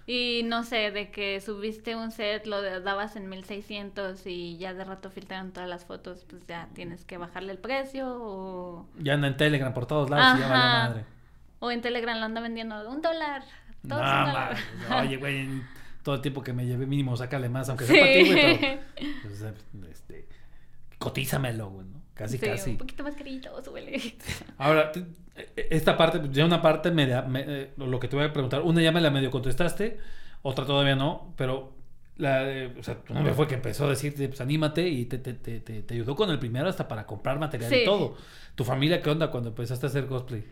Y 0.09 0.43
no 0.45 0.63
sé, 0.63 0.93
de 0.93 1.11
que 1.11 1.41
subiste 1.41 1.97
un 1.97 2.13
set, 2.13 2.47
lo 2.47 2.63
dabas 2.81 3.17
en 3.17 3.29
1600 3.29 4.25
y 4.27 4.57
ya 4.57 4.73
de 4.73 4.85
rato 4.85 5.11
filtraron 5.11 5.51
todas 5.53 5.69
las 5.69 5.85
fotos, 5.85 6.25
pues 6.29 6.47
ya 6.47 6.69
tienes 6.75 7.05
que 7.05 7.19
bajarle 7.19 7.51
el 7.53 7.59
precio 7.59 8.07
o... 8.21 8.89
Ya 8.99 9.15
anda 9.15 9.27
en 9.27 9.37
Telegram 9.37 9.75
por 9.75 9.87
todos 9.87 10.09
lados 10.09 10.39
y 10.39 10.43
ya 10.43 10.49
vale 10.49 10.63
madre. 10.63 11.05
O 11.59 11.71
en 11.73 11.81
Telegram 11.81 12.19
lo 12.19 12.25
anda 12.27 12.41
vendiendo 12.41 12.89
un 12.89 13.03
dólar. 13.03 13.43
No, 13.83 13.97
Todos 13.97 14.09
un 14.09 14.27
dólar. 14.27 14.57
Oye, 15.03 15.17
güey, 15.17 15.49
todo 16.05 16.15
el 16.15 16.21
tiempo 16.21 16.41
que 16.43 16.53
me 16.53 16.67
llevé 16.67 16.87
mínimo, 16.87 17.17
sácale 17.17 17.49
más, 17.49 17.69
aunque 17.69 17.85
Sí. 17.87 17.93
sea 17.95 18.01
para 18.03 18.13
ti, 18.13 18.31
güey, 18.33 18.61
pero, 18.61 18.83
pues, 19.23 19.43
este, 19.91 20.29
cotízamelo, 20.99 21.69
güey, 21.71 21.87
¿no? 21.89 22.01
Casi, 22.17 22.39
Sí, 22.39 22.47
casi. 22.47 22.71
un 22.73 22.79
poquito 22.79 23.05
más 23.05 23.15
carito, 23.15 23.63
súbele. 23.63 24.01
Ahora, 24.59 24.91
te- 24.93 25.05
esta 25.57 25.97
parte, 25.97 26.19
pues, 26.19 26.33
ya 26.33 26.45
una 26.47 26.63
parte, 26.63 26.91
media, 26.91 27.23
me- 27.23 27.45
eh, 27.47 27.73
lo 27.77 28.01
que 28.01 28.09
te 28.09 28.17
voy 28.17 28.25
a 28.25 28.33
preguntar, 28.33 28.63
una 28.63 28.83
ya 28.83 28.91
me 28.93 29.01
la 29.03 29.11
medio 29.11 29.31
contestaste, 29.31 29.99
otra 30.43 30.65
todavía 30.67 30.97
no, 30.97 31.35
pero 31.37 31.75
la, 32.17 32.43
o 32.79 32.83
sea, 32.83 32.97
tu 33.05 33.13
nombre 33.15 33.35
fue 33.35 33.47
que 33.47 33.55
empezó 33.57 33.85
a 33.87 33.91
decirte, 33.91 34.29
pues 34.29 34.41
anímate 34.41 34.89
y 34.89 35.05
te, 35.07 35.19
te, 35.19 35.35
te, 35.35 35.61
te- 35.61 35.95
ayudó 35.95 36.17
con 36.17 36.31
el 36.31 36.39
primero 36.39 36.69
hasta 36.69 36.89
para 36.89 37.07
comprar 37.07 37.39
material 37.39 37.73
y 37.75 37.85
todo. 37.85 38.17
¿Tu 38.55 38.65
familia 38.65 39.03
qué 39.03 39.11
onda 39.11 39.31
cuando 39.31 39.51
empezaste 39.51 39.87
a 39.87 39.89
hacer 39.91 40.07
cosplay? 40.07 40.45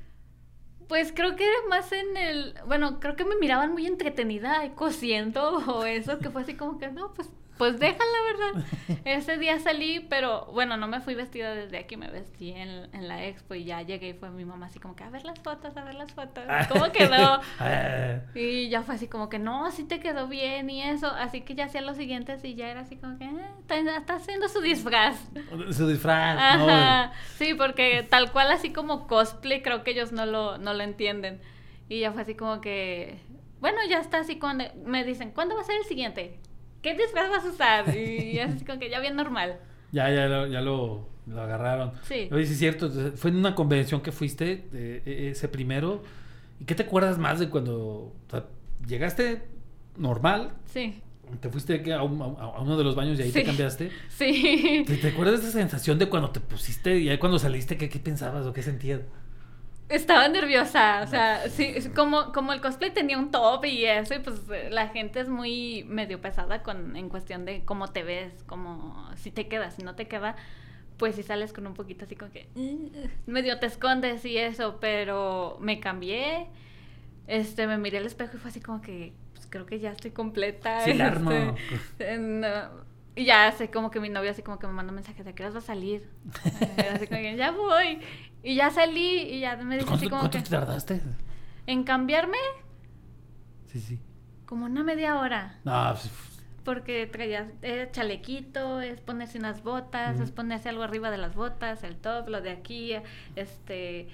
Pues 0.89 1.13
creo 1.15 1.35
que 1.35 1.45
era 1.45 1.57
más 1.71 1.93
en 1.93 2.17
el, 2.17 2.55
bueno, 2.67 3.01
creo 3.01 3.17
que 3.17 3.25
me 3.25 3.37
miraban 3.37 3.73
muy 3.73 3.87
entretenida 3.87 4.65
y 4.67 4.71
cosiendo 4.71 5.57
o 5.67 5.85
eso, 5.87 6.19
que 6.19 6.29
fue 6.31 6.43
así 6.43 6.55
como 6.57 6.79
que, 6.79 6.89
no, 6.93 7.15
pues 7.15 7.31
pues 7.59 7.79
déjala, 7.79 8.19
¿verdad? 8.33 8.65
Ese 9.05 9.39
día 9.39 9.59
salí, 9.59 10.01
pero 10.01 10.47
bueno, 10.53 10.77
no 10.77 10.89
me 10.89 11.01
fui 11.01 11.15
vestida 11.15 11.55
desde 11.55 11.79
aquí, 11.79 11.97
me 11.97 12.11
vestí 12.11 12.51
en, 12.51 12.89
en, 12.93 13.09
la 13.09 13.25
expo 13.25 13.55
y 13.55 13.65
ya 13.65 13.83
llegué 13.83 14.09
y 14.09 14.15
fue 14.15 14.31
mi 14.31 14.45
mamá 14.45 14.67
así 14.67 14.81
como 14.81 14.97
que 14.97 15.05
a 15.05 15.11
ver 15.11 15.25
las 15.25 15.39
fotos, 15.41 15.77
a 15.77 15.85
ver 15.85 15.95
las 15.95 16.13
fotos, 16.13 16.45
¿cómo 16.69 16.91
quedó? 16.93 17.41
Ah. 17.59 18.21
y 18.35 18.69
ya 18.69 18.83
fue 18.83 18.97
así 18.97 19.07
como 19.07 19.29
que 19.29 19.39
no, 19.39 19.71
sí 19.71 19.85
te 19.85 20.01
quedó 20.01 20.27
bien 20.27 20.69
y 20.71 20.83
eso, 20.83 21.07
así 21.07 21.43
que 21.43 21.55
ya 21.55 21.67
hacía 21.67 21.83
los 21.83 21.97
siguientes 21.97 22.45
y 22.45 22.55
ya 22.55 22.69
era 22.69 22.81
así 22.81 22.97
como 22.97 23.17
que 23.17 23.25
eh, 23.25 23.85
está, 23.97 24.17
haciendo 24.17 24.49
su 24.49 24.61
disfraz. 24.61 25.17
Su 25.71 25.87
disfraz, 25.87 26.37
Ajá. 26.39 27.13
Sí, 27.37 27.55
porque 27.55 28.07
tal 28.09 28.33
cual 28.33 28.51
así 28.51 28.73
como 28.73 29.07
cosplay 29.07 29.63
creo 29.63 29.85
que 29.85 29.93
ellos 29.93 30.13
no 30.13 30.27
lo, 30.27 30.59
no 30.59 30.75
lo 30.75 30.83
entienden. 30.83 31.41
Y 31.89 32.01
ya 32.01 32.13
fue 32.13 32.23
así 32.23 32.35
como 32.35 32.61
que, 32.61 33.21
bueno, 33.61 33.79
ya 33.89 33.99
está 33.99 34.19
así 34.19 34.39
cuando 34.39 34.65
me 34.85 35.05
dicen, 35.05 35.31
¿cuándo 35.31 35.55
va 35.55 35.63
a 35.63 35.65
ser 35.65 35.77
el 35.77 35.85
siguiente? 35.85 36.41
¿Qué 36.85 36.95
disfraz 36.95 37.31
vas 37.31 37.45
a 37.45 37.49
usar? 37.49 37.97
Y 37.97 38.39
así 38.39 38.65
como 38.65 38.79
que 38.79 38.91
ya 38.91 39.01
bien 39.01 39.17
normal. 39.17 39.57
Ya, 39.91 40.11
ya, 40.11 40.29
lo, 40.29 40.47
ya 40.47 40.61
lo, 40.61 41.09
lo 41.27 41.41
agarraron. 41.41 41.93
Sí. 42.03 42.29
Oye, 42.31 42.47
sí 42.47 42.53
es 42.53 42.59
cierto, 42.59 42.91
fue 43.17 43.31
en 43.31 43.37
una 43.37 43.55
convención 43.55 44.03
que 44.03 44.13
fuiste, 44.13 44.69
e, 44.73 45.31
ese 45.31 45.49
primero. 45.49 46.03
¿Y 46.61 46.67
qué 46.67 46.75
te 46.75 46.85
acuerdas 46.85 47.19
más 47.19 47.41
de 47.41 47.49
cuando 47.49 47.75
o 47.77 48.15
sea, 48.31 48.45
llegaste 48.87 49.43
normal? 49.97 50.53
Sí. 50.67 51.01
Te 51.41 51.49
fuiste 51.49 51.93
a, 51.95 52.03
uno 52.03 52.77
de 52.77 52.85
los 52.85 52.95
baños 52.95 53.19
y 53.19 53.23
ahí 53.23 53.33
te 53.33 53.45
cambiaste. 53.45 53.91
Sí. 54.11 54.85
¿Te, 54.87 55.09
acuerdas 55.09 55.41
de 55.41 55.49
esa 55.49 55.59
sensación 55.59 55.99
de 55.99 56.09
cuando 56.09 56.31
te 56.31 56.41
pusiste 56.41 56.99
y 56.99 57.09
ahí 57.09 57.19
cuando 57.19 57.39
saliste, 57.39 57.79
qué, 57.79 57.89
qué 57.89 57.99
pensabas 57.99 58.47
o 58.47 58.53
qué 58.53 58.63
sentías? 58.63 59.01
Estaba 59.89 60.27
nerviosa, 60.29 61.03
o 61.03 61.07
sea, 61.07 61.49
sí, 61.51 61.75
como, 61.95 62.33
como 62.33 62.53
el 62.55 62.61
cosplay 62.63 62.91
tenía 62.93 63.19
un 63.19 63.31
top 63.31 63.67
y 63.67 63.85
eso, 63.85 64.15
y 64.15 64.19
pues 64.19 64.41
la 64.71 64.89
gente 64.89 65.21
es 65.21 65.29
muy 65.29 65.85
medio 65.87 66.21
pesada 66.21 66.63
con, 66.63 66.97
en 66.97 67.11
cuestión 67.11 67.45
de 67.45 67.65
cómo 67.65 67.89
te 67.89 68.03
ves, 68.03 68.33
como 68.47 69.11
si 69.17 69.31
te 69.31 69.47
queda, 69.47 69.71
si 69.71 69.83
no 69.83 69.95
te 69.95 70.09
queda, 70.09 70.37
pues 70.97 71.17
si 71.17 71.23
sales 71.23 71.53
con 71.53 71.67
un 71.67 71.75
poquito 71.75 72.07
así 72.07 72.17
como 72.17 72.31
que 72.31 72.49
medio 73.27 73.59
te 73.59 73.67
escondes 73.67 74.25
y 74.25 74.39
eso, 74.39 74.79
pero 74.81 75.59
me 75.61 75.81
cambié, 75.81 76.47
este, 77.27 77.67
me 77.67 77.77
miré 77.77 77.99
al 77.99 78.07
espejo 78.07 78.37
y 78.37 78.41
fue 78.41 78.51
así 78.51 78.61
como 78.61 78.81
que, 78.81 79.13
pues 79.35 79.47
creo 79.51 79.67
que 79.67 79.81
ya 79.81 79.91
estoy 79.91 80.13
completa. 80.13 80.81
Sí, 80.81 80.93
este, 80.93 82.19
y 83.17 83.25
ya 83.25 83.51
sé 83.53 83.71
como 83.71 83.91
que 83.91 84.01
mi 84.01 84.09
novio 84.09 84.31
así 84.31 84.43
como 84.43 84.59
que 84.59 84.67
me 84.67 84.73
manda 84.73 84.93
mensajes 84.93 85.25
de 85.25 85.35
que 85.35 85.45
vas 85.45 85.55
a 85.55 85.61
salir. 85.61 86.09
así 86.95 87.07
como 87.07 87.21
que 87.21 87.37
ya 87.37 87.53
voy. 87.53 88.01
Y 88.43 88.57
ya 88.57 88.71
salí 88.71 89.21
y 89.21 89.41
ya 89.41 89.57
me 89.57 89.79
dice 89.79 89.93
así 89.93 90.09
como 90.09 90.23
¿Cuánto 90.23 90.43
te 90.43 90.51
tardaste? 90.51 91.01
¿En 91.67 91.85
cambiarme? 91.85 92.39
Sí, 93.67 93.81
sí. 93.81 94.01
Como 94.47 94.67
una 94.67 94.83
media 94.83 95.19
hora. 95.19 95.59
No, 95.65 95.91
pues... 95.93 96.11
Porque 96.65 97.07
traías 97.07 97.47
eh, 97.63 97.89
chalequito, 97.93 98.81
es 98.81 99.01
ponerse 99.01 99.39
unas 99.39 99.63
botas, 99.63 100.19
es 100.19 100.31
ponerse 100.31 100.71
algo 100.71 100.83
arriba 100.83 101.11
de 101.11 101.19
las 101.19 101.35
botas, 101.35 101.85
el 101.85 101.97
top, 101.97 102.29
lo 102.29 102.41
de 102.41 102.51
aquí, 102.51 102.95
este... 103.37 104.09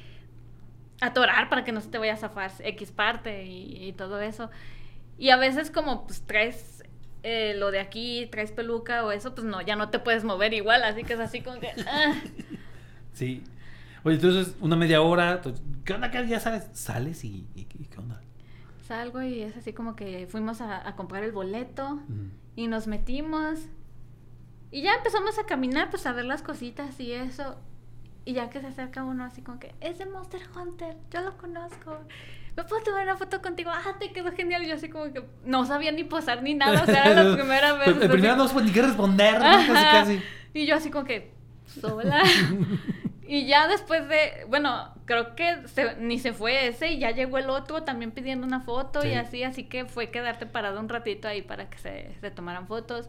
Atorar 1.00 1.48
para 1.48 1.64
que 1.64 1.72
no 1.72 1.80
se 1.80 1.88
te 1.88 1.96
vaya 1.96 2.14
a 2.14 2.16
zafar 2.16 2.50
X 2.58 2.92
parte 2.92 3.46
y, 3.46 3.88
y 3.88 3.92
todo 3.94 4.20
eso. 4.20 4.50
Y 5.16 5.30
a 5.30 5.36
veces 5.36 5.70
como 5.70 6.06
pues 6.06 6.22
traes 6.22 6.79
eh, 7.22 7.54
lo 7.56 7.70
de 7.70 7.80
aquí, 7.80 8.28
traes 8.30 8.52
peluca 8.52 9.04
o 9.04 9.12
eso, 9.12 9.34
pues 9.34 9.46
no, 9.46 9.60
ya 9.60 9.76
no 9.76 9.90
te 9.90 9.98
puedes 9.98 10.24
mover 10.24 10.54
igual, 10.54 10.82
así 10.84 11.04
que 11.04 11.14
es 11.14 11.20
así 11.20 11.40
como 11.40 11.60
que... 11.60 11.70
Ah. 11.86 12.14
Sí. 13.12 13.42
Oye, 14.04 14.16
entonces 14.16 14.54
una 14.60 14.76
media 14.76 15.02
hora, 15.02 15.42
¿qué 15.84 15.92
onda? 15.92 16.10
¿Qué 16.10 16.26
ya 16.26 16.40
sabes? 16.40 16.68
Sales 16.72 17.22
y, 17.24 17.46
¿qué 17.54 17.98
onda? 17.98 18.20
Salgo 18.86 19.20
y 19.22 19.42
es 19.42 19.56
así 19.56 19.72
como 19.72 19.94
que 19.94 20.26
fuimos 20.30 20.60
a, 20.60 20.94
comprar 20.96 21.22
el 21.22 21.32
boleto 21.32 22.00
y 22.56 22.66
nos 22.66 22.86
metimos 22.86 23.60
y 24.70 24.82
ya 24.82 24.94
empezamos 24.94 25.38
a 25.38 25.44
caminar, 25.44 25.90
pues 25.90 26.06
a 26.06 26.12
ver 26.12 26.24
las 26.24 26.42
cositas 26.42 26.98
y 27.00 27.12
eso. 27.12 27.56
Y 28.24 28.34
ya 28.34 28.50
que 28.50 28.60
se 28.60 28.68
acerca 28.68 29.02
uno 29.02 29.24
así 29.24 29.42
como 29.42 29.58
que, 29.58 29.74
es 29.80 29.98
de 29.98 30.06
Monster 30.06 30.42
Hunter, 30.54 30.96
yo 31.10 31.22
lo 31.22 31.36
conozco. 31.36 31.98
¿Me 32.56 32.64
puedo 32.64 32.82
tomar 32.82 33.04
una 33.04 33.16
foto 33.16 33.40
contigo? 33.40 33.70
Ah, 33.72 33.96
te 33.98 34.12
quedó 34.12 34.32
genial. 34.32 34.62
Y 34.64 34.68
yo 34.68 34.74
así 34.74 34.88
como 34.88 35.12
que 35.12 35.22
no 35.44 35.64
sabía 35.64 35.92
ni 35.92 36.04
posar 36.04 36.42
ni 36.42 36.54
nada. 36.54 36.82
O 36.82 36.86
sea, 36.86 37.04
era 37.04 37.22
la 37.22 37.34
primera 37.36 37.72
vez. 37.74 37.96
La 37.96 38.08
primera 38.08 38.36
no 38.36 38.48
supe 38.48 38.62
ni 38.62 38.72
qué 38.72 38.82
responder, 38.82 39.38
casi 39.38 39.72
casi. 39.72 40.22
Y 40.54 40.66
yo 40.66 40.76
así 40.76 40.90
como 40.90 41.04
que, 41.04 41.32
sola. 41.66 42.22
y 43.26 43.46
ya 43.46 43.68
después 43.68 44.08
de, 44.08 44.44
bueno, 44.48 44.94
creo 45.04 45.36
que 45.36 45.58
ni 45.98 46.18
se 46.18 46.32
fue 46.32 46.66
ese 46.66 46.92
y 46.92 46.98
ya 46.98 47.12
llegó 47.12 47.38
el 47.38 47.50
otro 47.50 47.84
también 47.84 48.10
pidiendo 48.10 48.46
una 48.46 48.60
foto 48.60 49.06
y 49.06 49.14
así. 49.14 49.42
Así 49.44 49.64
que 49.64 49.84
fue 49.84 50.10
quedarte 50.10 50.46
parado 50.46 50.80
un 50.80 50.88
ratito 50.88 51.28
ahí 51.28 51.42
para 51.42 51.70
que 51.70 51.78
se, 51.78 52.14
se 52.20 52.30
tomaran 52.30 52.66
fotos 52.66 53.08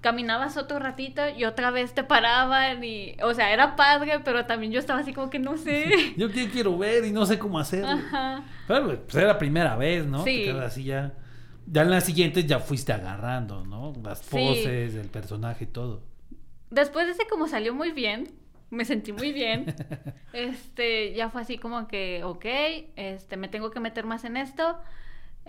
caminabas 0.00 0.56
otro 0.56 0.78
ratito 0.78 1.22
y 1.36 1.44
otra 1.44 1.70
vez 1.70 1.92
te 1.92 2.02
paraban 2.02 2.82
y, 2.82 3.16
o 3.22 3.34
sea, 3.34 3.52
era 3.52 3.76
padre, 3.76 4.20
pero 4.24 4.46
también 4.46 4.72
yo 4.72 4.80
estaba 4.80 5.00
así 5.00 5.12
como 5.12 5.30
que 5.30 5.38
no 5.38 5.56
sé. 5.56 6.14
yo 6.16 6.30
quiero 6.30 6.76
ver 6.78 7.04
y 7.04 7.12
no 7.12 7.26
sé 7.26 7.38
cómo 7.38 7.58
hacer. 7.58 7.84
Ajá. 7.84 8.44
Pero 8.66 8.86
pues 9.02 9.14
era 9.14 9.28
la 9.28 9.38
primera 9.38 9.76
vez, 9.76 10.06
¿no? 10.06 10.24
Sí. 10.24 10.48
así 10.48 10.84
ya. 10.84 11.14
Ya 11.66 11.82
en 11.82 11.90
las 11.90 12.04
siguientes 12.04 12.46
ya 12.46 12.58
fuiste 12.58 12.92
agarrando, 12.92 13.64
¿no? 13.64 13.92
Las 14.02 14.22
poses, 14.22 14.94
el 14.94 15.08
personaje 15.08 15.64
y 15.64 15.68
todo. 15.68 16.02
Después 16.70 17.06
de 17.06 17.12
ese 17.12 17.26
como 17.28 17.46
salió 17.46 17.74
muy 17.74 17.92
bien, 17.92 18.32
me 18.70 18.84
sentí 18.84 19.12
muy 19.12 19.32
bien. 19.32 19.74
este, 20.32 21.14
ya 21.14 21.30
fue 21.30 21.42
así 21.42 21.58
como 21.58 21.86
que, 21.86 22.24
ok, 22.24 22.44
este, 22.96 23.36
me 23.36 23.48
tengo 23.48 23.70
que 23.70 23.78
meter 23.78 24.04
más 24.04 24.24
en 24.24 24.36
esto 24.36 24.78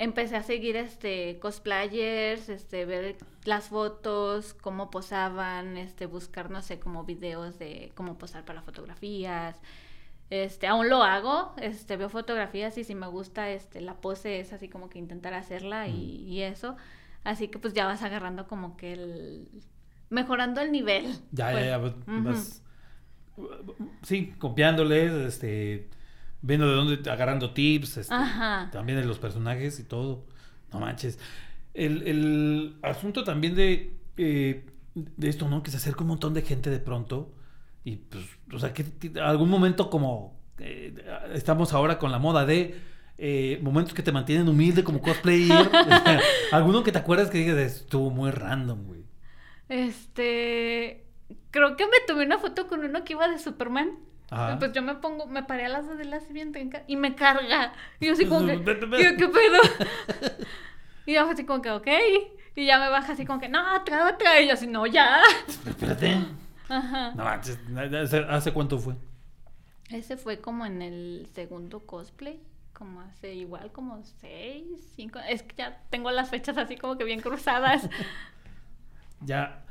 empecé 0.02 0.36
a 0.36 0.42
seguir 0.42 0.78
este 0.78 1.38
cosplayers, 1.38 2.50
este 2.50 2.86
ver 2.86 3.18
las 3.46 3.70
fotos, 3.70 4.56
cómo 4.56 4.90
posaban, 4.90 5.78
este 5.78 6.08
buscar 6.08 6.50
no 6.50 6.64
sé, 6.64 6.80
como 6.80 7.04
videos 7.04 7.60
de 7.60 7.92
cómo 7.94 8.18
posar 8.18 8.44
para 8.44 8.64
fotografías. 8.64 9.62
Este, 10.32 10.66
aún 10.66 10.90
lo 10.90 11.04
hago, 11.04 11.54
este 11.62 11.98
veo 11.98 12.10
fotografías 12.10 12.80
y 12.80 12.84
si 12.84 12.96
me 12.96 13.06
gusta 13.06 13.52
este 13.52 13.80
la 13.80 13.94
pose 14.02 14.40
es 14.40 14.54
así 14.54 14.70
como 14.70 14.90
que 14.90 14.98
intentar 14.98 15.36
hacerla 15.36 15.88
y, 15.88 16.42
eso. 16.42 16.76
Así 17.24 17.50
que 17.50 17.60
pues 17.60 17.76
ya 17.76 17.86
vas 17.86 18.02
agarrando 18.02 18.48
como 18.48 18.78
que 18.78 18.94
el 18.94 19.50
mejorando 20.10 20.62
el 20.62 20.72
nivel. 20.72 21.16
Ya, 21.32 21.54
ya, 21.54 21.64
ya, 21.64 21.80
pues, 21.80 22.64
sí, 24.02 24.34
copiándoles, 24.40 25.12
este 25.12 25.90
viendo 26.42 26.68
de 26.68 26.76
dónde, 26.76 27.10
agarrando 27.10 27.52
tips, 27.52 27.98
este, 27.98 28.16
también 28.72 29.00
de 29.00 29.06
los 29.06 29.20
personajes 29.20 29.80
y 29.80 29.84
todo. 29.84 30.26
No 30.72 30.80
manches. 30.80 31.20
El, 31.74 32.04
el 32.08 32.76
asunto 32.82 33.24
también 33.24 33.56
de, 33.56 33.96
eh, 34.18 34.66
de 34.96 35.30
esto, 35.30 35.48
¿no? 35.48 35.64
Que 35.64 35.72
se 35.72 35.78
acerca 35.78 36.02
un 36.02 36.08
montón 36.08 36.34
de 36.34 36.42
gente 36.42 36.70
de 36.70 36.80
pronto. 36.80 37.34
Y 37.84 37.98
pues, 37.98 38.26
o 38.54 38.60
sea, 38.60 38.74
que 38.74 38.86
algún 39.20 39.50
momento 39.50 39.90
como 39.90 40.40
eh, 40.60 40.94
estamos 41.34 41.74
ahora 41.74 41.98
con 41.98 42.12
la 42.12 42.20
moda 42.20 42.46
de 42.46 42.80
eh, 43.18 43.60
momentos 43.62 43.94
que 43.94 44.04
te 44.04 44.12
mantienen 44.12 44.50
humilde 44.50 44.84
como 44.84 45.02
cosplayer. 45.02 45.70
Alguno 46.52 46.84
que 46.84 46.92
te 46.92 47.00
acuerdas 47.00 47.30
que 47.30 47.40
digas, 47.40 47.58
estuvo 47.58 48.10
muy 48.10 48.32
random, 48.32 48.86
güey. 48.86 49.06
Este. 49.70 51.06
Creo 51.50 51.78
que 51.78 51.86
me 51.86 51.98
tomé 52.08 52.26
una 52.26 52.40
foto 52.40 52.68
con 52.68 52.84
uno 52.84 53.04
que 53.04 53.14
iba 53.14 53.28
de 53.28 53.40
Superman. 53.40 53.92
Pues 54.60 54.72
yo 54.72 54.82
me 54.82 54.96
pongo, 54.96 55.26
me 55.28 55.44
paré 55.44 55.66
a 55.66 55.70
las 55.70 55.86
dos 55.86 55.98
de 55.98 56.06
la 56.06 56.22
siguiente 56.22 56.66
y 56.88 56.96
me 56.96 57.16
carga. 57.16 57.74
Y 58.00 58.08
yo 58.08 58.14
así 58.14 58.26
como 58.26 58.46
que, 58.46 58.64
¿qué 59.18 59.28
pedo? 59.28 59.60
y 61.06 61.14
yo 61.14 61.30
así 61.30 61.44
como 61.46 61.62
que, 61.62 61.70
ok. 61.70 61.88
Y 62.56 62.66
ya 62.66 62.80
me 62.80 62.88
baja 62.90 63.12
así 63.12 63.26
como 63.26 63.42
que, 63.42 63.50
no, 63.50 63.60
otra, 63.76 64.08
otra. 64.10 64.40
Y 64.40 64.48
yo 64.48 64.54
así, 64.54 64.68
no, 64.68 64.88
ya. 64.88 65.20
Espérate. 65.68 66.18
Ajá. 66.70 67.12
No, 67.14 67.28
¿hace 67.28 68.54
cuánto 68.54 68.80
fue? 68.80 68.96
Ese 69.90 70.16
fue 70.16 70.40
como 70.40 70.66
en 70.66 70.82
el 70.82 71.28
segundo 71.34 71.82
cosplay. 71.82 72.42
Como 72.72 73.02
hace 73.02 73.36
igual, 73.36 73.74
como 73.74 74.02
seis, 74.22 74.94
cinco. 74.96 75.20
Es 75.28 75.44
que 75.44 75.56
ya 75.58 75.82
tengo 75.90 76.10
las 76.10 76.30
fechas 76.30 76.58
así 76.58 76.78
como 76.78 76.98
que 76.98 77.04
bien 77.04 77.20
cruzadas. 77.20 77.90
ya. 79.20 79.66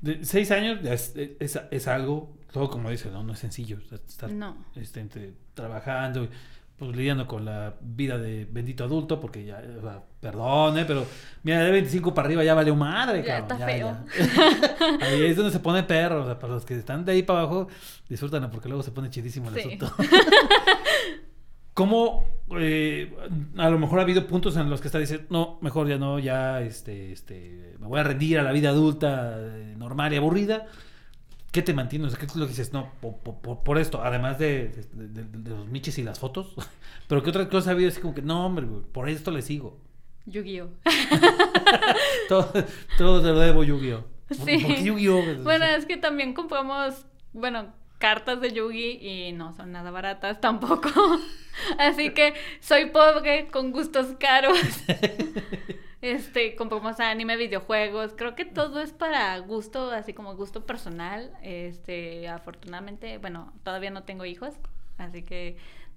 De 0.00 0.24
seis 0.24 0.52
años 0.52 0.78
es, 0.84 1.16
es, 1.16 1.60
es 1.72 1.88
algo 1.88 2.37
todo 2.52 2.70
como 2.70 2.90
dice, 2.90 3.10
¿no? 3.10 3.22
No 3.22 3.32
es 3.32 3.38
sencillo 3.38 3.78
estar 3.90 4.30
este, 4.76 5.34
trabajando, 5.54 6.28
pues 6.78 6.96
lidiando 6.96 7.26
con 7.26 7.44
la 7.44 7.74
vida 7.80 8.18
de 8.18 8.46
bendito 8.50 8.84
adulto, 8.84 9.20
porque 9.20 9.44
ya, 9.44 9.60
perdone, 10.20 10.84
pero 10.84 11.04
mira, 11.42 11.64
de 11.64 11.72
25 11.72 12.14
para 12.14 12.26
arriba 12.26 12.44
ya 12.44 12.54
vale 12.54 12.72
madre, 12.72 13.24
ya 13.24 13.38
Está 13.38 13.56
feo. 13.58 13.98
Ahí 15.00 15.24
es 15.24 15.36
donde 15.36 15.50
se 15.50 15.60
pone 15.60 15.82
perro, 15.82 16.22
o 16.22 16.24
sea, 16.24 16.38
para 16.38 16.54
los 16.54 16.64
que 16.64 16.78
están 16.78 17.04
de 17.04 17.12
ahí 17.12 17.22
para 17.22 17.40
abajo, 17.40 17.68
disfrútenlo 18.08 18.50
porque 18.50 18.68
luego 18.68 18.82
se 18.82 18.92
pone 18.92 19.10
chidísimo 19.10 19.50
el 19.50 19.58
asunto. 19.58 19.92
¿Cómo 21.74 22.24
eh, 22.58 23.14
a 23.56 23.68
lo 23.70 23.78
mejor 23.78 23.98
ha 23.98 24.02
habido 24.02 24.26
puntos 24.26 24.56
en 24.56 24.70
los 24.70 24.80
que 24.80 24.88
está 24.88 24.98
diciendo, 24.98 25.26
no, 25.30 25.58
mejor 25.60 25.88
ya 25.88 25.98
no, 25.98 26.18
ya 26.18 26.60
este, 26.60 27.12
este, 27.12 27.76
me 27.78 27.86
voy 27.86 28.00
a 28.00 28.04
rendir 28.04 28.38
a 28.38 28.42
la 28.42 28.52
vida 28.52 28.70
adulta, 28.70 29.36
eh, 29.36 29.74
normal 29.76 30.12
y 30.12 30.16
aburrida? 30.16 30.66
¿Qué 31.52 31.62
te 31.62 31.72
mantiene? 31.74 32.06
O 32.06 32.10
sea, 32.10 32.18
¿Qué 32.18 32.26
es 32.26 32.36
lo 32.36 32.44
que 32.44 32.50
dices? 32.50 32.72
No, 32.72 32.92
por, 33.00 33.16
por- 33.18 33.62
por 33.62 33.78
esto, 33.78 34.02
además 34.02 34.38
de, 34.38 34.68
de- 34.92 35.08
de- 35.08 35.24
de 35.24 35.50
los 35.50 35.66
miches 35.68 35.98
y 35.98 36.02
las 36.02 36.18
fotos. 36.18 36.54
Pero 37.08 37.22
¿qué 37.22 37.30
otra 37.30 37.48
cosa 37.48 37.70
ha 37.70 37.72
habido? 37.72 37.88
Así 37.90 38.00
como 38.00 38.14
que, 38.14 38.22
no, 38.22 38.44
hombre, 38.44 38.66
por 38.92 39.08
esto 39.08 39.30
le 39.30 39.40
sigo. 39.42 39.80
Yu-Gi-Oh. 40.26 40.68
Todo, 42.28 42.52
todo 42.98 43.22
te 43.22 43.28
lo 43.28 43.38
debo 43.38 43.64
Yu-Gi-Oh. 43.64 44.04
¿Por, 44.28 44.36
Sí. 44.36 44.58
por 44.58 44.74
qué 44.74 44.82
Yu-Gi-Oh? 44.84 45.42
Bueno, 45.42 45.64
es 45.64 45.86
que 45.86 45.96
también 45.96 46.34
compramos, 46.34 47.06
bueno, 47.32 47.72
cartas 47.98 48.40
de 48.42 48.52
Yugi 48.52 48.98
y 49.00 49.32
no 49.32 49.54
son 49.54 49.72
nada 49.72 49.90
baratas 49.90 50.40
tampoco. 50.40 50.90
Así 51.78 52.10
que 52.12 52.34
soy 52.60 52.86
pobre 52.90 53.48
con 53.48 53.72
gustos 53.72 54.08
caros. 54.20 54.58
Este, 56.00 56.54
compramos 56.54 57.00
anime, 57.00 57.36
videojuegos. 57.36 58.12
Creo 58.16 58.34
que 58.34 58.44
todo 58.44 58.80
es 58.80 58.92
para 58.92 59.36
gusto, 59.38 59.90
así 59.90 60.12
como 60.12 60.36
gusto 60.36 60.64
personal. 60.64 61.32
Este, 61.42 62.28
afortunadamente, 62.28 63.18
bueno, 63.18 63.52
todavía 63.64 63.90
no 63.90 64.04
tengo 64.04 64.24
hijos, 64.24 64.54
así 64.96 65.22
que 65.22 65.56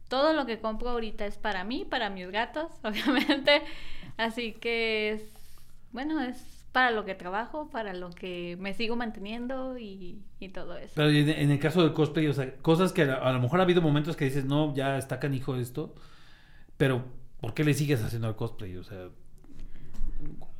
todo 0.09 0.33
lo 0.33 0.45
que 0.45 0.59
compro 0.59 0.89
ahorita 0.89 1.25
es 1.25 1.37
para 1.37 1.63
mí, 1.63 1.85
para 1.89 2.09
mis 2.09 2.29
gatos, 2.31 2.71
obviamente. 2.83 3.61
Así 4.17 4.53
que 4.53 5.11
es, 5.11 5.23
bueno, 5.91 6.19
es 6.21 6.65
para 6.71 6.91
lo 6.91 7.05
que 7.05 7.15
trabajo, 7.15 7.69
para 7.69 7.93
lo 7.93 8.09
que 8.09 8.57
me 8.59 8.73
sigo 8.73 8.95
manteniendo 8.95 9.77
y, 9.77 10.21
y 10.39 10.49
todo 10.49 10.77
eso. 10.77 10.93
Pero 10.95 11.09
en, 11.09 11.51
el 11.51 11.59
caso 11.59 11.83
del 11.83 11.93
cosplay, 11.93 12.27
o 12.27 12.33
sea, 12.33 12.55
cosas 12.57 12.93
que 12.93 13.03
a, 13.03 13.31
lo 13.31 13.39
mejor 13.39 13.59
ha 13.59 13.63
habido 13.63 13.81
momentos 13.81 14.15
que 14.15 14.25
dices, 14.25 14.45
no, 14.45 14.73
ya 14.73 14.97
está 14.97 15.19
canijo 15.19 15.55
esto, 15.57 15.93
pero 16.77 17.03
¿por 17.39 17.53
qué 17.53 17.63
le 17.63 17.73
sigues 17.73 18.01
haciendo 18.03 18.27
al 18.27 18.35
cosplay? 18.35 18.77
O 18.77 18.83
sea, 18.83 19.09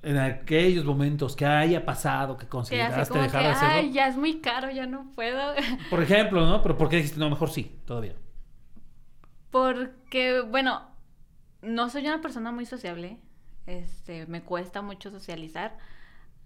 en 0.04 0.18
aquellos 0.18 0.84
momentos 0.84 1.36
que 1.36 1.46
haya 1.46 1.86
pasado, 1.86 2.38
que 2.38 2.48
consideraste 2.48 3.20
dejar 3.20 3.42
que, 3.42 3.48
de 3.48 3.54
hacerlo. 3.54 3.76
ay, 3.76 3.92
ya 3.92 4.08
es 4.08 4.18
muy 4.18 4.40
caro, 4.40 4.72
ya 4.72 4.88
no 4.88 5.12
puedo. 5.14 5.54
Por 5.90 6.02
ejemplo, 6.02 6.46
¿no? 6.46 6.62
Pero 6.62 6.78
¿por 6.78 6.90
qué 6.90 6.98
dijiste, 6.98 7.20
no, 7.20 7.30
mejor 7.30 7.52
sí, 7.52 7.80
todavía? 7.86 8.16
Porque, 9.52 10.42
bueno, 10.42 10.82
no 11.62 11.90
soy 11.90 12.08
una 12.08 12.22
persona 12.22 12.52
muy 12.52 12.66
sociable. 12.66 13.20
Este, 13.68 14.26
me 14.26 14.42
cuesta 14.42 14.82
mucho 14.82 15.12
socializar. 15.12 15.78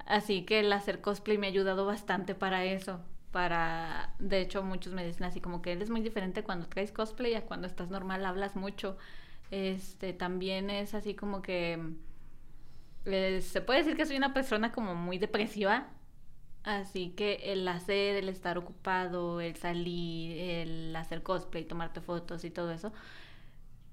Así 0.06 0.44
que 0.44 0.60
el 0.60 0.74
hacer 0.74 1.02
cosplay 1.02 1.38
me 1.38 1.48
ha 1.48 1.50
ayudado 1.50 1.86
bastante 1.86 2.36
para 2.36 2.66
eso. 2.66 3.00
Para, 3.32 4.14
de 4.20 4.42
hecho, 4.42 4.64
muchos 4.64 4.94
me 4.94 5.06
dicen 5.06 5.24
así 5.24 5.40
como 5.40 5.62
que 5.62 5.72
eres 5.72 5.90
muy 5.90 6.02
diferente 6.02 6.44
cuando 6.44 6.68
traes 6.68 6.92
cosplay 6.92 7.36
a 7.36 7.46
cuando 7.46 7.68
estás 7.68 7.90
normal, 7.90 8.26
hablas 8.26 8.56
mucho. 8.56 8.98
Este, 9.52 10.14
también 10.14 10.70
es 10.70 10.94
así 10.94 11.16
como 11.16 11.42
que 11.42 11.80
eh, 13.06 13.42
se 13.42 13.62
puede 13.62 13.80
decir 13.80 13.96
que 13.96 14.06
soy 14.06 14.18
una 14.18 14.34
persona 14.34 14.72
como 14.72 14.96
muy 14.96 15.18
depresiva. 15.18 15.88
Así 16.64 17.12
que 17.12 17.54
el 17.54 17.68
hacer, 17.68 18.16
el 18.16 18.28
estar 18.30 18.58
ocupado, 18.58 19.40
el 19.40 19.56
salir, 19.56 20.38
el 20.40 20.96
hacer 20.96 21.22
cosplay, 21.22 21.64
tomarte 21.66 22.02
fotos 22.02 22.44
y 22.44 22.50
todo 22.50 22.72
eso, 22.72 22.92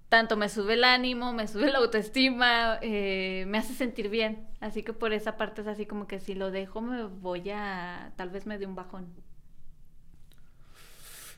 tanto 0.09 0.37
me 0.37 0.49
sube 0.49 0.75
el 0.75 0.85
ánimo, 0.85 1.33
me 1.33 1.49
sube 1.49 1.71
la 1.71 1.79
autoestima, 1.79 2.79
eh, 2.83 3.45
me 3.49 3.59
hace 3.59 3.75
sentir 3.75 4.09
bien. 4.11 4.47
Así 4.61 4.83
que 4.83 4.93
por 4.93 5.13
esa 5.13 5.37
parte 5.37 5.63
es 5.63 5.67
así 5.67 5.87
como 5.87 6.07
que 6.07 6.21
si 6.21 6.35
lo 6.35 6.51
dejo 6.51 6.81
me 6.83 7.05
voy 7.05 7.51
a, 7.51 8.13
tal 8.17 8.31
vez 8.31 8.47
me 8.47 8.59
dé 8.59 8.67
un 8.67 8.75
bajón. 8.75 9.07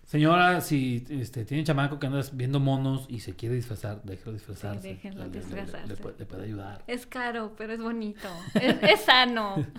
Señora, 0.06 0.60
si 0.60 1.04
este, 1.08 1.44
tiene 1.44 1.64
chamaco 1.64 1.98
que 1.98 2.06
andas 2.06 2.36
viendo 2.36 2.60
monos 2.60 3.06
y 3.08 3.20
se 3.20 3.34
quiere 3.34 3.54
disfrazar, 3.54 4.02
déjelo 4.04 4.32
disfrazarse. 4.32 4.82
Sí, 4.82 4.88
déjenlo 4.88 5.24
Le- 5.24 5.30
le- 5.30 5.34
le- 5.34 5.40
disfrazarse. 5.40 5.88
Le, 5.88 5.96
puede, 5.96 6.18
le 6.18 6.26
puede 6.26 6.44
ayudar. 6.44 6.84
Es 6.86 7.06
caro, 7.06 7.54
pero 7.56 7.72
es 7.72 7.80
bonito. 7.80 8.28
Es, 8.54 8.76
es 8.82 9.00
sano. 9.00 9.56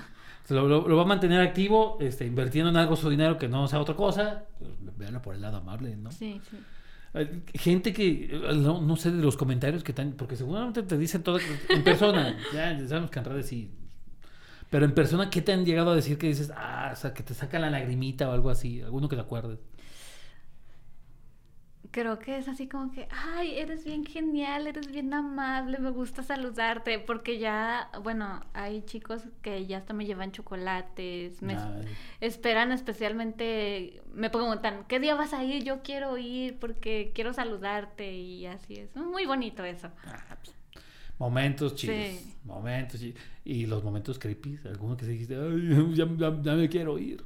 Lo, 0.50 0.68
lo- 0.68 0.88
lo 0.88 0.96
va 0.96 1.02
a 1.02 1.06
mantener 1.08 1.42
activo, 1.42 1.98
este, 2.00 2.24
invirtiendo 2.24 2.70
en 2.70 2.78
algo 2.78 2.96
su 2.96 3.10
dinero 3.10 3.40
que 3.40 3.48
no 3.48 3.68
sea 3.68 3.80
otra 3.80 3.96
cosa. 3.96 4.44
Véanlo 4.96 5.20
por 5.20 5.34
el 5.34 5.42
lado 5.42 5.58
amable, 5.58 5.96
¿no? 5.96 6.12
Sí, 6.12 6.40
sí. 6.52 6.58
Gente 7.56 7.94
que, 7.94 8.30
no, 8.56 8.80
no 8.80 8.96
sé 8.96 9.10
de 9.10 9.24
los 9.24 9.38
comentarios 9.38 9.84
que 9.84 9.92
están, 9.94 10.12
porque 10.12 10.36
seguramente 10.36 10.84
te 10.84 11.00
dicen 11.00 11.24
todo 11.24 11.40
en 11.70 11.84
persona, 11.84 12.38
ya, 12.54 12.78
ya 12.78 12.88
sabemos 12.88 13.10
que 13.10 13.18
en 13.18 13.26
redes 13.26 13.48
sí. 13.48 13.72
Pero 14.70 14.86
en 14.86 14.94
persona, 14.94 15.32
¿qué 15.32 15.42
te 15.42 15.52
han 15.52 15.66
llegado 15.66 15.90
a 15.90 15.96
decir 15.96 16.20
que 16.20 16.28
dices, 16.28 16.52
ah, 16.56 16.92
o 16.94 16.96
sea, 16.96 17.12
que 17.16 17.24
te 17.24 17.34
saca 17.34 17.58
la 17.58 17.72
lagrimita 17.72 18.30
o 18.30 18.32
algo 18.32 18.52
así? 18.52 18.82
Alguno 18.84 19.10
que 19.10 19.16
te 19.16 19.24
acuerdes. 19.24 19.58
Creo 21.96 22.20
que 22.20 22.38
es 22.38 22.50
así 22.50 22.68
como 22.68 22.92
que, 22.92 23.08
ay, 23.10 23.58
eres 23.58 23.86
bien 23.86 24.04
genial, 24.06 24.68
eres 24.68 24.92
bien 24.92 25.14
amable, 25.14 25.78
me 25.80 25.92
gusta 25.92 26.24
saludarte, 26.24 27.00
porque 27.00 27.40
ya, 27.40 27.90
bueno, 28.04 28.42
hay 28.54 28.82
chicos 28.82 29.22
que 29.42 29.66
ya 29.66 29.78
hasta 29.78 29.94
me 29.94 30.06
llevan 30.06 30.34
chocolates, 30.34 31.42
me 31.42 31.56
Ay. 31.56 31.86
esperan 32.20 32.74
especialmente, 32.74 34.02
me 34.14 34.30
preguntan, 34.30 34.84
¿qué 34.90 35.00
día 35.00 35.16
vas 35.16 35.32
a 35.34 35.46
ir? 35.46 35.64
Yo 35.64 35.84
quiero 35.84 36.18
ir 36.18 36.60
porque 36.60 37.14
quiero 37.16 37.32
saludarte 37.32 38.12
y 38.14 38.46
así 38.46 38.74
es. 38.76 38.94
Muy 38.98 39.26
bonito 39.26 39.64
eso. 39.64 39.90
Ah, 40.06 40.36
pues, 40.44 40.54
Momentos 41.18 41.76
chidos. 41.76 41.96
Sí. 41.96 42.36
Momentos 42.44 43.00
chidos. 43.00 43.22
Y 43.46 43.68
los 43.68 43.86
momentos 43.86 44.20
creepy. 44.20 44.60
Alguno 44.66 44.98
que 44.98 45.06
se 45.06 45.12
dijiste, 45.12 45.38
ay, 45.38 45.96
ya, 45.96 46.06
ya- 46.18 46.42
ya 46.42 46.56
me 46.56 46.68
quiero 46.68 47.00
ir. 47.00 47.24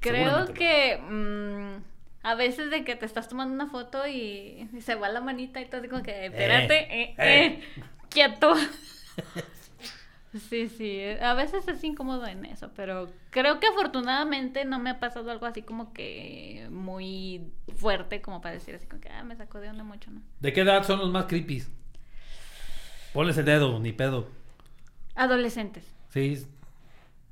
Creo 0.00 0.52
que 0.52 0.98
mm, 0.98 1.97
a 2.30 2.34
veces 2.34 2.70
de 2.70 2.84
que 2.84 2.96
te 2.96 3.06
estás 3.06 3.28
tomando 3.28 3.54
una 3.54 3.68
foto 3.68 4.06
y, 4.06 4.68
y 4.72 4.80
se 4.82 4.94
va 4.96 5.08
la 5.08 5.20
manita 5.20 5.60
y 5.60 5.66
todo 5.66 5.80
así 5.80 5.88
como 5.88 6.02
que, 6.02 6.26
espérate, 6.26 6.74
eh, 7.02 7.14
eh. 7.18 7.46
eh, 7.46 7.64
quieto. 8.10 8.54
Sí, 10.50 10.68
sí, 10.68 11.00
a 11.22 11.32
veces 11.32 11.66
es 11.68 11.82
incómodo 11.84 12.26
en 12.26 12.44
eso, 12.44 12.70
pero 12.76 13.10
creo 13.30 13.60
que 13.60 13.66
afortunadamente 13.68 14.66
no 14.66 14.78
me 14.78 14.90
ha 14.90 15.00
pasado 15.00 15.30
algo 15.30 15.46
así 15.46 15.62
como 15.62 15.94
que 15.94 16.68
muy 16.70 17.50
fuerte 17.76 18.20
como 18.20 18.42
para 18.42 18.54
decir 18.54 18.74
así 18.74 18.86
como 18.86 19.00
que, 19.00 19.08
ah, 19.08 19.24
me 19.24 19.36
sacó 19.36 19.58
de 19.58 19.70
onda 19.70 19.84
mucho, 19.84 20.10
¿no? 20.10 20.20
¿De 20.40 20.52
qué 20.52 20.60
edad 20.60 20.84
son 20.84 20.98
los 20.98 21.10
más 21.10 21.24
creepy? 21.24 21.64
Ponles 23.12 23.38
el 23.38 23.46
dedo, 23.46 23.78
ni 23.80 23.92
pedo. 23.92 24.28
Adolescentes, 25.14 25.84
Sí. 26.10 26.46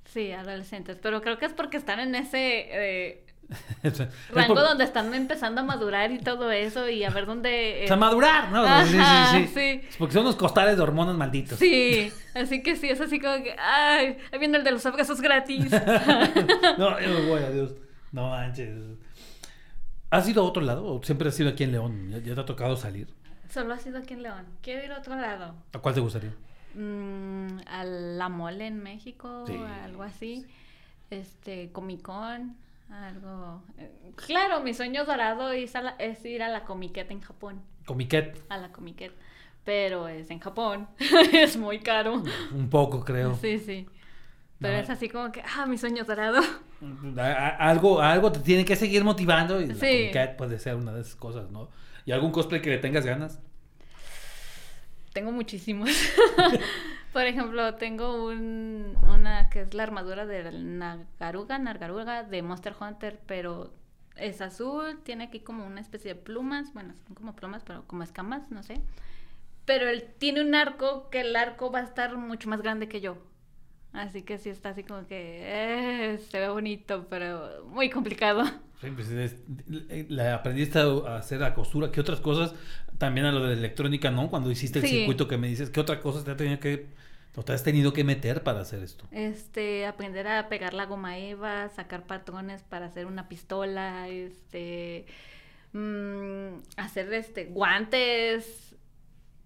sí, 0.06 0.32
adolescentes, 0.32 0.98
pero 1.00 1.20
creo 1.20 1.38
que 1.38 1.46
es 1.46 1.52
porque 1.52 1.76
están 1.76 2.00
en 2.00 2.14
ese... 2.14 3.25
eh, 3.82 3.92
rango 4.32 4.54
por- 4.54 4.64
donde 4.64 4.84
están 4.84 5.14
empezando 5.14 5.60
a 5.60 5.64
madurar 5.64 6.10
y 6.10 6.18
todo 6.18 6.50
eso 6.50 6.88
y 6.88 7.04
a 7.04 7.10
ver 7.10 7.26
dónde... 7.26 7.82
O 7.84 7.86
sea, 7.86 7.96
madurar, 7.96 8.50
¿no? 8.50 8.64
Ajá, 8.64 8.84
sí, 8.84 8.98
sí, 8.98 9.46
sí. 9.54 9.80
sí. 9.82 9.96
Porque 9.98 10.14
son 10.14 10.22
unos 10.22 10.36
costales 10.36 10.76
de 10.76 10.82
hormonas 10.82 11.16
malditos. 11.16 11.58
Sí, 11.58 12.12
así 12.34 12.62
que 12.62 12.76
sí, 12.76 12.88
es 12.88 13.00
así 13.00 13.20
como 13.20 13.42
que, 13.42 13.54
ay, 13.58 14.18
ahí 14.32 14.38
viene 14.38 14.58
el 14.58 14.64
de 14.64 14.72
los 14.72 14.84
abrazos 14.86 15.20
gratis. 15.20 15.70
no, 16.78 17.00
yo 17.00 17.26
voy, 17.28 17.42
adiós. 17.42 17.74
No 18.12 18.30
manches. 18.30 18.74
¿Has 20.10 20.28
ido 20.28 20.42
a 20.42 20.46
otro 20.46 20.62
lado 20.62 20.84
o 20.84 21.02
siempre 21.02 21.28
has 21.28 21.38
ido 21.38 21.50
aquí 21.50 21.64
en 21.64 21.72
León? 21.72 22.10
¿Ya, 22.24 22.34
te 22.34 22.40
ha 22.40 22.46
tocado 22.46 22.76
salir? 22.76 23.12
Solo 23.50 23.74
ha 23.74 23.78
sido 23.78 23.98
aquí 23.98 24.14
en 24.14 24.22
León. 24.22 24.46
Quiero 24.62 24.84
ir 24.84 24.92
a 24.92 24.98
otro 24.98 25.16
lado. 25.16 25.54
¿A 25.72 25.78
cuál 25.78 25.94
te 25.94 26.00
gustaría? 26.00 26.32
Mm, 26.74 27.58
a 27.66 27.84
la 27.84 28.28
mole 28.28 28.66
en 28.66 28.82
México, 28.82 29.44
Sí, 29.46 29.56
algo 29.84 30.02
así. 30.02 30.46
Este, 31.10 31.70
Comic 31.72 32.02
Con, 32.02 32.56
algo. 32.90 33.62
eh, 33.78 33.90
Claro, 34.16 34.60
mi 34.62 34.72
sueño 34.74 35.04
dorado 35.04 35.50
es, 35.52 35.74
a 35.76 35.82
la- 35.82 35.96
es 35.98 36.24
ir 36.24 36.42
a 36.42 36.48
la 36.48 36.64
Comiquet 36.64 37.10
en 37.10 37.20
Japón. 37.20 37.62
Comiquet. 37.84 38.42
A 38.48 38.56
la 38.56 38.72
Comiquet. 38.72 39.12
Pero 39.64 40.08
es 40.08 40.30
en 40.30 40.38
Japón. 40.40 40.88
es 41.32 41.56
muy 41.56 41.80
caro. 41.80 42.22
Un 42.52 42.70
poco, 42.70 43.04
creo. 43.04 43.34
Sí, 43.34 43.58
sí. 43.58 43.86
Pero 44.58 44.74
No, 44.74 44.80
es 44.80 44.88
así 44.90 45.08
como 45.08 45.30
que, 45.32 45.42
ah, 45.56 45.66
mi 45.66 45.76
sueño 45.76 46.04
dorado. 46.04 46.40
Algo, 47.58 48.00
algo 48.00 48.32
te 48.32 48.40
tiene 48.40 48.64
que 48.64 48.76
seguir 48.76 49.02
motivando 49.04 49.60
y 49.60 49.66
la 49.66 49.74
Sí. 49.74 49.80
Comiquet 49.80 50.36
puede 50.36 50.58
ser 50.58 50.76
una 50.76 50.92
de 50.92 51.00
esas 51.02 51.16
cosas, 51.16 51.50
¿no? 51.50 51.68
¿Y 52.04 52.12
algún 52.12 52.30
cosplay 52.30 52.60
que 52.62 52.70
le 52.70 52.78
tengas 52.78 53.04
ganas? 53.04 53.40
Tengo 55.12 55.32
muchísimos. 55.32 55.90
Por 57.16 57.24
ejemplo, 57.24 57.76
tengo 57.76 58.26
un, 58.26 58.94
una 59.10 59.48
que 59.48 59.62
es 59.62 59.72
la 59.72 59.84
armadura 59.84 60.26
del 60.26 60.76
Nagaruga, 60.76 61.58
Nargaruga 61.58 62.24
de 62.24 62.42
Monster 62.42 62.74
Hunter, 62.78 63.18
pero 63.26 63.72
es 64.16 64.42
azul, 64.42 65.00
tiene 65.02 65.24
aquí 65.24 65.40
como 65.40 65.64
una 65.66 65.80
especie 65.80 66.12
de 66.12 66.20
plumas, 66.20 66.74
bueno, 66.74 66.92
son 67.06 67.14
como 67.14 67.34
plumas, 67.34 67.62
pero 67.64 67.86
como 67.86 68.02
escamas, 68.02 68.50
no 68.50 68.62
sé. 68.62 68.82
Pero 69.64 69.88
él 69.88 70.10
tiene 70.18 70.42
un 70.42 70.54
arco 70.54 71.08
que 71.08 71.22
el 71.22 71.34
arco 71.36 71.70
va 71.72 71.78
a 71.78 71.84
estar 71.84 72.18
mucho 72.18 72.50
más 72.50 72.60
grande 72.60 72.86
que 72.86 73.00
yo. 73.00 73.16
Así 73.94 74.20
que 74.22 74.36
sí 74.36 74.50
está 74.50 74.68
así 74.68 74.84
como 74.84 75.06
que 75.06 75.40
eh, 75.42 76.18
se 76.18 76.38
ve 76.38 76.50
bonito, 76.50 77.06
pero 77.08 77.64
muy 77.64 77.88
complicado. 77.88 78.44
Sí, 78.82 78.90
pues, 78.90 79.08
es- 79.10 79.36
le 79.88 80.28
aprendiste 80.28 80.78
a 80.78 81.16
hacer 81.16 81.40
la 81.40 81.54
costura. 81.54 81.90
¿Qué 81.90 82.00
otras 82.02 82.20
cosas? 82.20 82.54
También 82.98 83.24
a 83.26 83.32
lo 83.32 83.42
de 83.44 83.54
electrónica, 83.54 84.10
¿no? 84.10 84.28
Cuando 84.28 84.50
hiciste 84.50 84.80
el 84.80 84.84
Sí. 84.84 84.98
circuito 84.98 85.26
que 85.28 85.38
me 85.38 85.48
dices, 85.48 85.70
¿qué 85.70 85.80
otra 85.80 86.00
cosa 86.00 86.22
te, 86.22 86.30
ha 86.32 86.36
tenido 86.36 86.60
que, 86.60 86.88
o 87.36 87.42
te 87.42 87.52
has 87.52 87.62
tenido 87.62 87.92
que 87.92 88.02
meter 88.02 88.42
para 88.42 88.60
hacer 88.60 88.82
esto? 88.82 89.04
Este, 89.12 89.86
aprender 89.86 90.26
a 90.26 90.48
pegar 90.48 90.74
la 90.74 90.86
goma 90.86 91.18
eva, 91.18 91.68
sacar 91.68 92.06
patrones 92.06 92.62
para 92.62 92.86
hacer 92.86 93.06
una 93.06 93.28
pistola, 93.28 94.08
este, 94.08 95.06
mm, 95.72 96.58
hacer 96.78 97.12
este, 97.12 97.44
guantes, 97.44 98.74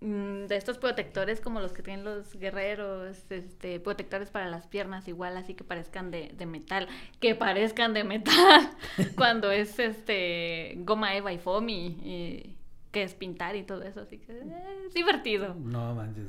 mm, 0.00 0.46
de 0.46 0.57
estos 0.57 0.79
protectores 0.79 1.40
como 1.40 1.61
los 1.61 1.72
que 1.72 1.83
tienen 1.83 2.05
los 2.05 2.37
guerreros, 2.37 3.18
este, 3.31 3.81
protectores 3.81 4.31
para 4.31 4.48
las 4.48 4.68
piernas 4.68 5.09
igual, 5.09 5.37
así 5.37 5.55
que 5.55 5.64
parezcan 5.64 6.12
de, 6.12 6.31
de 6.33 6.46
metal, 6.46 6.88
que 7.18 7.35
parezcan 7.35 7.92
de 7.92 8.05
metal 8.05 8.70
cuando 9.16 9.50
es 9.50 9.79
este 9.81 10.74
goma 10.79 11.16
eva 11.16 11.33
y 11.33 11.38
foamy 11.38 12.57
que 12.90 13.03
es 13.03 13.14
pintar 13.14 13.57
y 13.57 13.62
todo 13.62 13.83
eso, 13.83 14.00
así 14.00 14.18
que 14.18 14.33
eh, 14.33 14.87
es 14.87 14.94
divertido. 14.94 15.55
No 15.55 15.94
manches, 15.94 16.29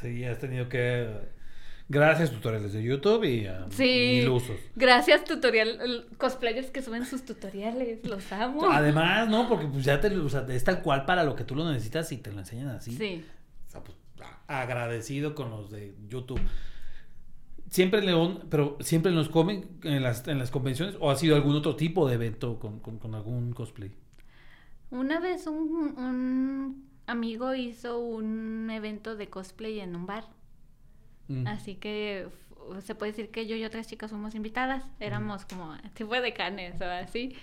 sí, 0.00 0.24
has 0.24 0.38
tenido 0.38 0.68
que 0.68 1.36
Gracias 1.90 2.30
tutoriales 2.30 2.74
de 2.74 2.82
YouTube 2.82 3.24
y 3.24 3.46
a 3.46 3.66
Sí. 3.70 4.18
mil 4.20 4.28
usos. 4.28 4.58
Gracias 4.76 5.24
tutorial 5.24 6.06
cosplayers 6.18 6.70
que 6.70 6.82
suben 6.82 7.06
sus 7.06 7.24
tutoriales, 7.24 8.06
los 8.06 8.30
amo. 8.30 8.70
Además, 8.70 9.26
no, 9.30 9.48
porque 9.48 9.66
pues 9.66 9.84
ya 9.86 9.98
te, 9.98 10.14
o 10.14 10.28
sea, 10.28 10.44
es 10.50 10.64
tal 10.64 10.82
cual 10.82 11.06
para 11.06 11.24
lo 11.24 11.34
que 11.34 11.44
tú 11.44 11.54
lo 11.54 11.66
necesitas 11.70 12.12
y 12.12 12.18
te 12.18 12.30
lo 12.30 12.40
enseñan 12.40 12.68
así. 12.68 12.92
Sí. 12.92 13.24
O 13.68 13.70
sea, 13.70 13.82
pues, 13.82 13.96
agradecido 14.48 15.34
con 15.34 15.48
los 15.48 15.70
de 15.70 15.94
YouTube. 16.08 16.40
Siempre 17.70 18.02
León, 18.02 18.44
pero 18.50 18.76
siempre 18.80 19.10
en 19.10 19.16
los 19.16 19.30
comen, 19.30 19.66
en 19.82 20.02
las, 20.02 20.28
en 20.28 20.38
las 20.38 20.50
convenciones, 20.50 20.94
o 21.00 21.10
ha 21.10 21.16
sido 21.16 21.36
algún 21.36 21.56
otro 21.56 21.74
tipo 21.74 22.06
de 22.06 22.14
evento 22.16 22.58
con, 22.58 22.80
con, 22.80 22.98
con 22.98 23.14
algún 23.14 23.54
cosplay. 23.54 23.92
Una 24.90 25.20
vez 25.20 25.46
un, 25.46 25.94
un 25.98 26.88
amigo 27.06 27.54
hizo 27.54 27.98
un 27.98 28.70
evento 28.70 29.16
de 29.16 29.28
cosplay 29.28 29.80
en 29.80 29.94
un 29.96 30.06
bar. 30.06 30.24
Mm. 31.28 31.46
Así 31.46 31.74
que 31.76 32.28
se 32.84 32.94
puede 32.94 33.12
decir 33.12 33.30
que 33.30 33.46
yo 33.46 33.56
y 33.56 33.64
otras 33.64 33.86
chicas 33.86 34.10
fuimos 34.10 34.34
invitadas. 34.34 34.84
Éramos 35.00 35.44
como 35.44 35.76
tipo 35.94 36.14
de 36.20 36.32
canes 36.32 36.80
o 36.80 36.84
así. 36.84 37.34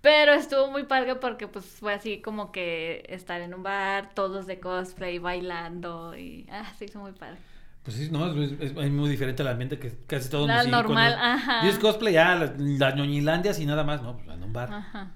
Pero 0.00 0.32
estuvo 0.34 0.70
muy 0.70 0.84
padre 0.84 1.16
porque 1.16 1.48
pues 1.48 1.64
fue 1.64 1.94
así 1.94 2.20
como 2.20 2.52
que 2.52 3.04
estar 3.08 3.40
en 3.40 3.54
un 3.54 3.62
bar, 3.62 4.10
todos 4.14 4.46
de 4.46 4.60
cosplay, 4.60 5.18
bailando 5.18 6.14
y 6.16 6.46
ah, 6.50 6.72
se 6.78 6.86
hizo 6.86 6.98
muy 7.00 7.12
padre. 7.12 7.38
Pues 7.82 7.96
sí, 7.96 8.08
no, 8.10 8.26
es, 8.42 8.52
es- 8.52 8.76
es 8.76 8.90
muy 8.90 9.08
diferente 9.10 9.42
el 9.42 9.48
ambiente 9.48 9.78
que 9.78 9.94
casi 10.06 10.28
todos 10.30 10.46
La 10.46 10.64
normal, 10.64 11.14
ajá. 11.18 11.64
Dices 11.64 11.78
cosplay, 11.78 12.14
ya, 12.14 12.34
la, 12.34 12.54
la 12.58 12.94
ñoñilandia 12.94 13.52
y 13.58 13.64
nada 13.66 13.84
más, 13.84 14.02
no, 14.02 14.16
pues 14.16 14.28
en 14.28 14.42
un 14.42 14.52
bar. 14.52 14.72
Ajá. 14.72 15.12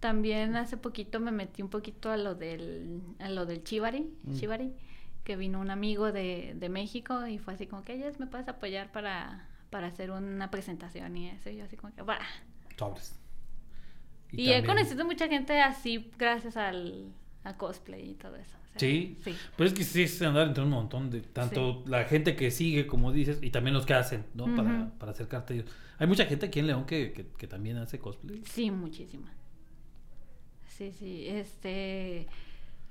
También 0.00 0.54
hace 0.56 0.76
poquito 0.76 1.18
me 1.20 1.32
metí 1.32 1.62
un 1.62 1.70
poquito 1.70 2.10
a 2.10 2.16
lo 2.16 2.34
del, 2.34 3.00
a 3.18 3.28
lo 3.28 3.46
del 3.46 3.64
Chivari, 3.64 4.08
Mm. 4.22 4.34
Chivari, 4.36 4.72
que 5.24 5.36
vino 5.36 5.60
un 5.60 5.70
amigo 5.70 6.12
de, 6.12 6.54
de 6.56 6.68
México 6.68 7.26
y 7.26 7.38
fue 7.38 7.54
así 7.54 7.66
como 7.66 7.82
que, 7.84 7.94
ellas 7.94 8.18
me 8.20 8.26
puedes 8.26 8.48
apoyar 8.48 8.92
para, 8.92 9.48
para 9.70 9.88
hacer 9.88 10.10
una 10.10 10.50
presentación 10.50 11.16
y 11.16 11.28
eso, 11.30 11.50
y 11.50 11.56
yo 11.56 11.64
así 11.64 11.76
como 11.76 11.92
que, 11.94 12.02
va. 12.02 12.18
Sobres. 12.78 13.18
Y, 14.30 14.52
he 14.52 14.62
conocido 14.64 15.04
mucha 15.04 15.26
gente 15.26 15.60
así 15.60 16.10
gracias 16.18 16.56
al, 16.56 17.12
al 17.44 17.56
cosplay 17.56 18.10
y 18.10 18.14
todo 18.14 18.36
eso. 18.36 18.56
o 18.56 18.68
sea, 18.70 18.78
Sí. 18.78 19.16
Sí. 19.24 19.34
Pero 19.56 19.68
es 19.68 19.74
que 19.74 19.82
sí 19.84 20.02
es 20.02 20.20
andar 20.22 20.46
entre 20.46 20.62
un 20.62 20.70
montón 20.70 21.10
de 21.10 21.22
tanto 21.22 21.82
la 21.86 22.04
gente 22.04 22.36
que 22.36 22.50
sigue, 22.50 22.86
como 22.86 23.10
dices, 23.10 23.38
y 23.42 23.50
también 23.50 23.74
los 23.74 23.86
que 23.86 23.94
hacen, 23.94 24.26
¿no? 24.34 24.44
para, 24.54 24.90
para 24.98 25.12
acercarte 25.12 25.54
a 25.54 25.56
ellos. 25.56 25.70
Hay 25.98 26.06
mucha 26.06 26.26
gente 26.26 26.46
aquí 26.46 26.60
en 26.60 26.68
León 26.68 26.84
que, 26.84 27.12
que, 27.12 27.26
que 27.26 27.46
también 27.48 27.78
hace 27.78 27.98
cosplay. 27.98 28.42
Sí, 28.44 28.70
muchísima. 28.70 29.32
Sí, 30.78 30.92
sí. 30.92 31.26
Este, 31.28 32.26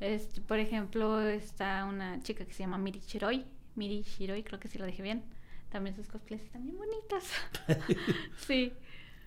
este, 0.01 0.41
por 0.41 0.59
ejemplo, 0.59 1.21
está 1.21 1.85
una 1.85 2.21
chica 2.21 2.45
que 2.45 2.53
se 2.53 2.59
llama 2.63 2.77
Miri 2.77 2.99
Shiroi. 2.99 3.45
Miri 3.75 4.01
Shiroi, 4.03 4.43
creo 4.43 4.59
que 4.59 4.67
sí 4.67 4.77
lo 4.77 4.85
dije 4.85 5.01
bien. 5.01 5.23
También 5.69 5.95
sus 5.95 6.07
cosplays 6.07 6.41
están 6.43 6.63
bien 6.65 6.77
bonitas. 6.77 7.31
sí. 8.37 8.73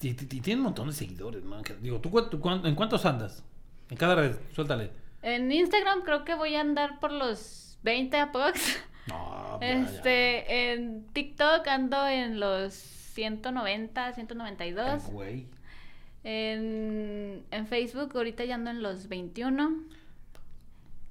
Y, 0.03 0.09
y- 0.09 0.15
tiene 0.15 0.57
un 0.61 0.65
montón 0.65 0.89
de 0.89 0.93
seguidores. 0.95 1.43
Que- 1.65 1.75
Digo, 1.77 2.01
¿tú, 2.01 2.11
tú 2.29 2.41
en 2.65 2.75
cuántos 2.75 3.05
andas? 3.07 3.43
En 3.91 3.97
cada 3.97 4.15
red, 4.15 4.37
suéltale. 4.55 4.91
En 5.23 5.51
Instagram 5.51 6.03
creo 6.03 6.25
que 6.25 6.35
voy 6.35 6.55
a 6.55 6.61
andar 6.61 7.01
por 7.01 7.13
los 7.13 7.79
20 7.83 8.17
aprox. 8.19 8.79
No, 9.09 9.59
ya. 9.61 9.67
Este, 9.73 10.73
en 10.73 11.07
TikTok 11.13 11.67
ando 11.67 12.07
en 12.07 12.39
los 12.41 12.75
190, 12.75 14.13
192. 14.13 15.03
Ay, 15.05 15.11
güey. 15.13 15.47
En, 16.23 17.45
en 17.51 17.67
Facebook 17.67 18.13
ahorita 18.15 18.45
ya 18.45 18.57
ando 18.57 18.71
en 18.71 18.83
los 18.83 19.09
21. 19.09 19.85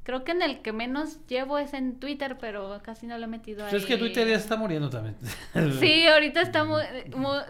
Creo 0.09 0.23
que 0.23 0.31
en 0.31 0.41
el 0.41 0.63
que 0.63 0.73
menos 0.73 1.19
llevo 1.27 1.59
es 1.59 1.75
en 1.75 1.99
Twitter, 1.99 2.39
pero 2.41 2.79
casi 2.81 3.05
no 3.05 3.15
lo 3.19 3.25
he 3.25 3.27
metido 3.27 3.63
ahí. 3.63 3.69
Pues 3.69 3.83
es 3.83 3.87
que 3.87 3.95
Twitter 3.95 4.27
ya 4.27 4.37
está 4.37 4.55
muriendo 4.55 4.89
también. 4.89 5.15
Sí, 5.79 6.07
ahorita 6.07 6.41
está 6.41 6.63
muy, 6.63 6.81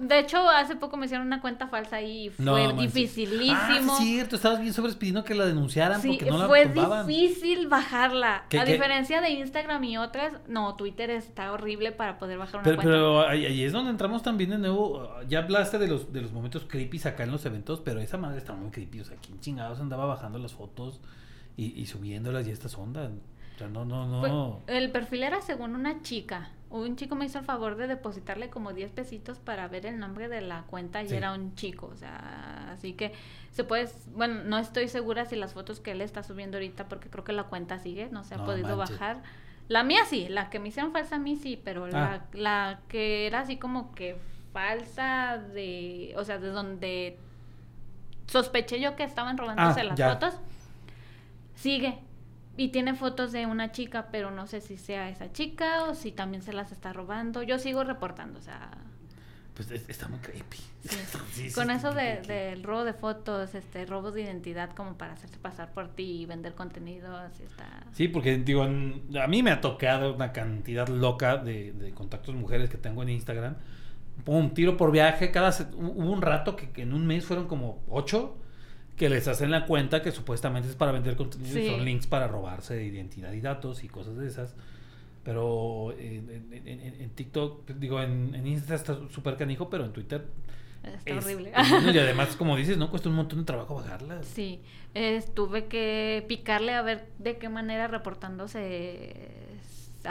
De 0.02 0.20
hecho, 0.20 0.50
hace 0.50 0.76
poco 0.76 0.98
me 0.98 1.06
hicieron 1.06 1.26
una 1.26 1.40
cuenta 1.40 1.70
falsa 1.70 2.02
y 2.02 2.30
fue 2.32 2.44
No, 2.44 2.74
dificilísimo. 2.74 3.94
Ah, 3.94 3.98
cierto, 4.02 4.36
estabas 4.36 4.60
bien 4.60 4.74
sobres 4.74 4.96
pidiendo 4.96 5.24
que 5.24 5.36
la 5.36 5.46
denunciaran 5.46 6.02
Sí, 6.02 6.10
porque 6.10 6.30
no 6.32 6.38
la 6.40 6.48
fue 6.48 6.66
tumbaban. 6.66 7.08
difícil 7.08 7.68
bajarla. 7.68 8.44
¿Qué- 8.50 8.60
a 8.60 8.66
qué? 8.66 8.74
diferencia 8.74 9.22
de 9.22 9.30
Instagram 9.30 9.82
y 9.86 9.98
otras, 9.98 10.34
no, 10.50 10.76
Twitter 10.76 11.10
está 11.12 11.54
horrible 11.54 11.94
para 11.94 12.18
poder 12.20 12.38
bajar 12.38 12.56
una 12.56 12.64
Pero, 12.66 12.76
cuenta. 12.76 12.92
pero 12.92 13.26
ahí, 13.26 13.46
ahí 13.46 13.64
es 13.64 13.72
donde 13.72 13.92
entramos 13.92 14.22
también 14.22 14.50
de 14.50 14.58
nuevo. 14.58 15.10
Ya 15.30 15.40
hablaste 15.40 15.78
de 15.80 15.88
los, 15.88 16.12
de 16.12 16.22
los 16.24 16.34
momentos 16.34 16.66
creepy 16.68 17.00
acá 17.08 17.24
en 17.24 17.32
los 17.32 17.46
eventos, 17.46 17.80
pero 17.80 18.02
esa 18.02 18.18
madre 18.18 18.38
está 18.38 18.52
muy 18.54 18.70
creepy. 18.70 19.00
O 19.00 19.06
sea, 19.06 19.16
¿quién 19.26 19.40
chingados 19.40 19.80
andaba 19.80 20.06
bajando 20.06 20.40
las 20.40 20.52
fotos 20.54 21.00
y, 21.66 21.80
y 21.82 21.86
subiéndolas 21.86 22.48
y 22.48 22.52
estas 22.52 22.78
ondas? 22.78 23.12
O 23.56 23.58
sea, 23.60 23.68
no, 23.68 23.86
no, 23.86 24.06
no. 24.08 24.20
Pues, 24.66 24.78
el 24.78 24.92
perfil 24.92 25.24
era 25.24 25.42
según 25.42 25.76
una 25.76 26.02
chica. 26.02 26.50
Un 26.70 26.96
chico 26.96 27.16
me 27.16 27.26
hizo 27.26 27.40
el 27.40 27.46
favor 27.46 27.76
de 27.78 27.88
depositarle 27.88 28.50
como 28.52 28.74
10 28.74 28.92
pesitos 28.92 29.40
para 29.40 29.68
ver 29.68 29.88
el 29.88 29.98
nombre 30.00 30.30
de 30.30 30.40
la 30.42 30.62
cuenta 30.64 31.02
y 31.02 31.10
Sí. 31.10 31.16
era 31.16 31.34
un 31.34 31.56
chico. 31.56 31.88
O 31.92 31.98
sea, 31.98 32.72
así 32.74 32.94
que 32.94 33.12
se 33.52 33.64
puede. 33.64 33.90
Bueno, 34.16 34.44
no 34.44 34.60
estoy 34.60 34.88
segura 34.88 35.26
si 35.26 35.36
las 35.36 35.54
fotos 35.54 35.80
que 35.80 35.92
él 35.92 36.02
está 36.02 36.22
subiendo 36.24 36.58
ahorita, 36.58 36.88
porque 36.88 37.10
creo 37.10 37.24
que 37.24 37.34
la 37.34 37.46
cuenta 37.46 37.80
sigue, 37.80 38.08
no 38.12 38.24
se 38.24 38.36
ha 38.36 38.38
No 38.38 38.46
podido 38.46 38.78
manches. 38.78 39.00
bajar. 39.00 39.24
La 39.68 39.84
mía 39.84 40.02
sí, 40.06 40.28
la 40.30 40.50
que 40.52 40.60
me 40.60 40.68
hicieron 40.70 40.92
falsa 40.94 41.16
a 41.16 41.20
mí 41.20 41.36
sí, 41.36 41.60
pero 41.64 41.86
Ah. 41.86 41.90
la, 41.92 42.26
la 42.34 42.80
que 42.88 43.26
era 43.28 43.40
así 43.42 43.58
como 43.58 43.92
que 43.94 44.16
falsa 44.54 45.38
de. 45.54 46.14
O 46.18 46.24
sea, 46.24 46.38
de 46.38 46.50
donde 46.50 47.18
sospeché 48.28 48.80
yo 48.80 48.96
que 48.96 49.04
estaban 49.04 49.38
robándose 49.38 49.82
Ah, 49.82 49.84
las 49.86 49.98
ya. 49.98 50.12
fotos, 50.14 50.36
sigue. 51.60 52.00
Y 52.58 52.70
tiene 52.70 52.94
fotos 52.94 53.32
de 53.32 53.46
una 53.46 53.72
chica, 53.72 54.10
pero 54.12 54.32
no 54.32 54.46
sé 54.46 54.60
si 54.62 54.78
sea 54.78 55.10
esa 55.10 55.32
chica 55.32 55.86
o 55.86 55.96
si 55.96 56.12
también 56.12 56.44
se 56.44 56.52
las 56.54 56.72
está 56.74 56.92
robando. 56.92 57.42
Yo 57.44 57.58
sigo 57.58 57.84
reportando, 57.86 58.40
o 58.40 58.42
sea, 58.42 58.72
Pues 59.56 59.72
es- 59.72 59.88
está 59.90 60.08
muy 60.10 60.20
creepy. 60.20 60.58
sí. 60.58 60.64
Sí, 61.34 61.50
sí, 61.50 61.54
con 61.54 61.70
eso 61.70 61.92
sí, 61.92 61.98
de, 61.98 62.22
del 62.22 62.64
robo 62.64 62.84
de 62.86 62.94
fotos, 62.94 63.54
este, 63.56 63.86
robos 63.86 64.14
de 64.14 64.22
identidad 64.24 64.72
como 64.76 64.98
para 64.98 65.14
hacerse 65.14 65.38
pasar 65.38 65.72
por 65.74 65.88
ti 65.90 66.22
y 66.22 66.26
vender 66.26 66.54
contenido, 66.56 67.16
así 67.16 67.44
está. 67.44 67.66
Sí, 67.94 68.08
porque 68.10 68.38
digo, 68.38 68.64
a 68.64 69.28
mí 69.28 69.44
me 69.44 69.52
ha 69.52 69.62
tocado 69.62 70.16
una 70.16 70.32
cantidad 70.34 70.88
loca 70.90 71.38
de, 71.38 71.72
de 71.74 71.94
contactos 71.94 72.36
mujeres 72.36 72.70
que 72.70 72.78
tengo 72.78 73.04
en 73.04 73.10
Instagram. 73.10 73.56
Pum, 74.26 74.54
tiro 74.54 74.76
por 74.76 74.92
viaje. 74.92 75.32
Cada 75.32 75.52
hubo 75.76 76.12
un 76.12 76.22
rato 76.22 76.56
que, 76.58 76.72
que 76.72 76.82
en 76.82 76.94
un 76.94 77.06
mes 77.08 77.26
fueron 77.26 77.48
como 77.48 77.84
ocho 77.88 78.38
que 79.00 79.10
les 79.10 79.28
hacen 79.28 79.50
la 79.50 79.66
cuenta 79.66 80.04
que 80.04 80.12
supuestamente 80.12 80.70
es 80.70 80.76
para 80.76 80.92
vender 80.92 81.16
contenido 81.16 81.58
y 81.58 81.68
son 81.70 81.84
links 81.86 82.06
para 82.06 82.28
robarse 82.28 82.84
identidad 82.84 83.32
y 83.34 83.42
datos 83.42 83.84
y 83.84 83.88
cosas 83.88 84.18
de 84.18 84.28
esas. 84.28 84.54
Pero 85.24 85.94
en, 85.98 86.30
en- 86.52 86.68
en- 86.68 87.02
en 87.02 87.10
TikTok, 87.12 87.68
digo, 87.72 88.02
en, 88.02 88.36
en 88.36 88.46
Insta 88.46 88.76
está 88.76 88.98
súper 89.10 89.38
canijo, 89.38 89.70
pero 89.70 89.86
en 89.86 89.94
Twitter 89.94 90.26
Está 90.84 91.12
es- 91.14 91.26
horrible. 91.26 91.52
y 91.94 91.98
además, 91.98 92.36
como 92.36 92.56
dices, 92.56 92.78
¿no? 92.78 92.90
Cuesta 92.90 93.10
un 93.10 93.16
montón 93.16 93.40
de 93.40 93.46
trabajo 93.46 93.76
bajarlas. 93.76 94.26
Sí, 94.26 94.62
tuve 95.34 95.66
que 95.68 96.26
picarle 96.28 96.74
a 96.74 96.82
ver 96.82 97.08
de 97.20 97.38
qué 97.38 97.48
manera 97.50 97.88
reportándose 97.88 99.14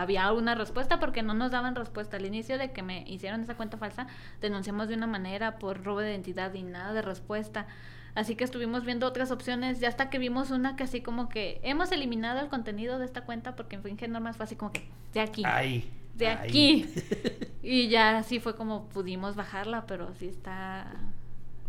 había 0.00 0.26
alguna 0.26 0.54
respuesta 0.54 0.98
porque 1.00 1.22
no 1.22 1.34
nos 1.34 1.50
daban 1.50 1.74
respuesta. 1.74 2.16
Al 2.16 2.26
inicio 2.26 2.58
de 2.58 2.72
que 2.72 2.82
me 2.82 3.04
hicieron 3.08 3.42
esa 3.42 3.56
cuenta 3.56 3.76
falsa, 3.76 4.06
denunciamos 4.40 4.88
de 4.88 4.94
una 4.94 5.06
manera 5.06 5.58
por 5.58 5.82
robo 5.84 6.00
de 6.00 6.10
identidad 6.10 6.52
y 6.54 6.62
nada 6.62 6.92
de 6.92 7.02
respuesta. 7.02 7.66
Así 8.14 8.34
que 8.34 8.44
estuvimos 8.44 8.84
viendo 8.84 9.06
otras 9.06 9.30
opciones 9.30 9.80
y 9.80 9.84
hasta 9.84 10.10
que 10.10 10.18
vimos 10.18 10.50
una 10.50 10.74
que 10.76 10.82
así 10.84 11.00
como 11.02 11.28
que 11.28 11.60
hemos 11.62 11.92
eliminado 11.92 12.40
el 12.40 12.48
contenido 12.48 12.98
de 12.98 13.04
esta 13.04 13.22
cuenta 13.24 13.54
porque 13.54 13.76
infringe 13.76 14.08
normas, 14.08 14.36
fue 14.36 14.44
así 14.44 14.56
como 14.56 14.72
que 14.72 14.88
de 15.12 15.20
aquí, 15.20 15.42
Ahí. 15.44 15.88
de 16.16 16.28
aquí. 16.28 16.86
y 17.62 17.88
ya 17.88 18.18
así 18.18 18.40
fue 18.40 18.56
como 18.56 18.88
pudimos 18.88 19.36
bajarla, 19.36 19.86
pero 19.86 20.12
sí 20.14 20.26
está 20.26 20.90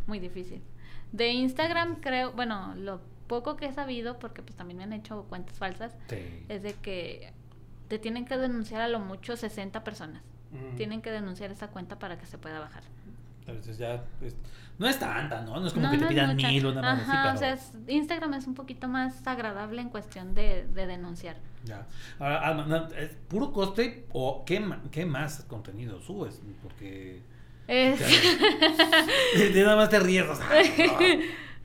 muy 0.08 0.18
difícil. 0.20 0.62
De 1.12 1.30
Instagram 1.34 1.96
creo, 2.02 2.32
bueno, 2.32 2.74
lo 2.76 3.00
poco 3.28 3.56
que 3.56 3.68
he 3.68 3.74
sabido, 3.74 4.18
porque 4.18 4.42
pues 4.42 4.56
también 4.56 4.78
me 4.80 4.84
han 4.86 4.94
hecho 4.94 5.26
cuentas 5.30 5.58
falsas, 5.60 5.96
Sí. 6.08 6.18
es 6.50 6.64
de 6.64 6.74
que 6.74 7.32
te 7.90 8.00
tienen 8.00 8.26
que 8.26 8.38
denunciar 8.38 8.82
a 8.82 8.88
lo 8.88 9.00
mucho 9.00 9.36
60 9.36 9.84
personas. 9.84 10.22
Mm. 10.52 10.76
Tienen 10.78 11.02
que 11.02 11.12
denunciar 11.12 11.52
esa 11.52 11.68
cuenta 11.68 12.00
para 12.00 12.18
que 12.18 12.26
se 12.26 12.38
pueda 12.38 12.60
bajar. 12.60 12.84
Entonces 13.46 13.78
ya, 13.78 14.04
pues, 14.20 14.36
no 14.78 14.88
es 14.88 14.98
tanta, 15.00 15.42
¿no? 15.42 15.60
No 15.60 15.68
es 15.68 15.74
como 15.74 15.88
No, 15.88 15.92
que 15.92 15.98
te 15.98 16.04
no 16.04 16.10
pidan 16.10 16.36
mil 16.38 16.66
o 16.68 16.74
nada 16.74 16.94
más 16.94 17.02
así, 17.02 17.12
Ajá, 17.12 17.24
pero 17.24 17.36
o 17.36 17.38
sea, 17.38 17.54
es- 17.54 17.74
Instagram 17.88 18.34
es 18.36 18.48
un 18.48 18.54
poquito 18.54 18.88
más 18.88 19.26
agradable 19.28 19.82
en 19.82 19.90
cuestión 19.90 20.34
de, 20.36 20.66
de 20.68 20.86
denunciar. 20.88 21.36
ya. 21.66 21.86
Ahora, 22.20 22.40
Alma, 22.48 22.66
no, 22.68 22.88
¿es 22.96 23.10
puro 23.28 23.52
cosplay 23.52 24.06
o 24.14 24.46
qué, 24.46 24.64
qué 24.92 25.06
más 25.06 25.44
contenido 25.48 26.00
subes? 26.00 26.40
Porque 26.62 27.22
Es- 27.68 28.00
nada 29.56 29.76
más 29.76 29.90
te 29.90 30.00
ríes. 30.00 30.26
o 30.26 30.36
sea, 30.36 30.46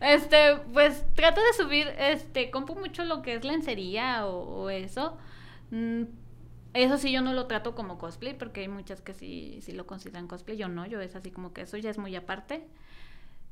Este, 0.00 0.56
pues 0.72 1.04
trato 1.14 1.40
de 1.40 1.52
subir, 1.62 1.86
este, 1.98 2.50
compro 2.50 2.74
mucho 2.74 3.04
lo 3.04 3.22
que 3.22 3.34
es 3.36 3.44
lencería 3.44 4.26
o, 4.26 4.64
o 4.64 4.70
eso. 4.70 5.16
Mm, 5.74 6.04
eso 6.74 6.98
sí, 6.98 7.12
yo 7.12 7.20
no 7.22 7.32
lo 7.32 7.46
trato 7.46 7.74
como 7.74 7.98
cosplay 7.98 8.34
porque 8.34 8.60
hay 8.62 8.68
muchas 8.68 9.00
que 9.02 9.14
sí, 9.14 9.58
sí 9.62 9.72
lo 9.72 9.86
consideran 9.86 10.28
cosplay. 10.28 10.56
Yo 10.56 10.68
no, 10.68 10.86
yo 10.86 11.00
es 11.00 11.16
así 11.16 11.30
como 11.30 11.52
que 11.52 11.62
eso 11.62 11.76
ya 11.76 11.90
es 11.90 11.98
muy 11.98 12.14
aparte. 12.16 12.64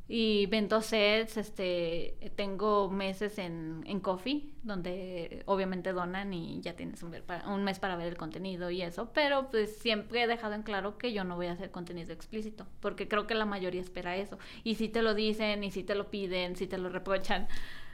Y 0.09 0.47
vendo 0.47 0.83
sets, 0.83 1.37
este, 1.39 2.17
tengo 2.37 2.91
meses 2.91 3.39
en, 3.39 3.83
en 3.87 4.01
Coffee, 4.01 4.53
donde 4.63 5.43
obviamente 5.47 5.93
donan 5.95 6.35
y 6.35 6.61
ya 6.61 6.77
tienes 6.77 7.03
un, 7.03 7.15
un 7.49 7.65
mes 7.65 7.79
para 7.79 7.97
ver 7.97 8.09
el 8.09 8.19
contenido 8.19 8.71
y 8.71 8.83
eso, 8.83 9.11
pero 9.15 9.51
pues 9.51 9.77
siempre 9.79 10.23
he 10.23 10.27
dejado 10.27 10.55
en 10.55 10.65
claro 10.65 10.99
que 10.99 11.15
yo 11.15 11.25
no 11.25 11.37
voy 11.37 11.47
a 11.47 11.53
hacer 11.53 11.71
contenido 11.71 12.13
explícito, 12.13 12.67
porque 12.81 13.09
creo 13.09 13.27
que 13.27 13.35
la 13.35 13.47
mayoría 13.47 13.81
espera 13.81 14.17
eso. 14.17 14.39
Y 14.65 14.75
si 14.77 14.89
te 14.89 15.03
lo 15.03 15.15
dicen, 15.15 15.65
y 15.65 15.71
si 15.71 15.85
te 15.85 15.95
lo 15.95 16.11
piden, 16.11 16.57
si 16.57 16.67
te 16.67 16.79
lo 16.79 16.91
reprochan, 16.91 17.49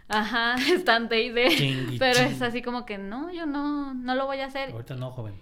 ajá, 0.09 0.57
están 0.73 1.09
de 1.09 1.23
y 1.23 1.31
de, 1.31 1.97
pero 1.99 2.19
es 2.21 2.43
así 2.43 2.63
como 2.63 2.87
que 2.87 2.99
no, 2.99 3.31
yo 3.33 3.47
no, 3.47 3.95
no 3.95 4.15
lo 4.15 4.27
voy 4.27 4.41
a 4.41 4.47
hacer. 4.47 4.71
Ahorita 4.73 4.97
no, 4.97 5.11
joven. 5.11 5.35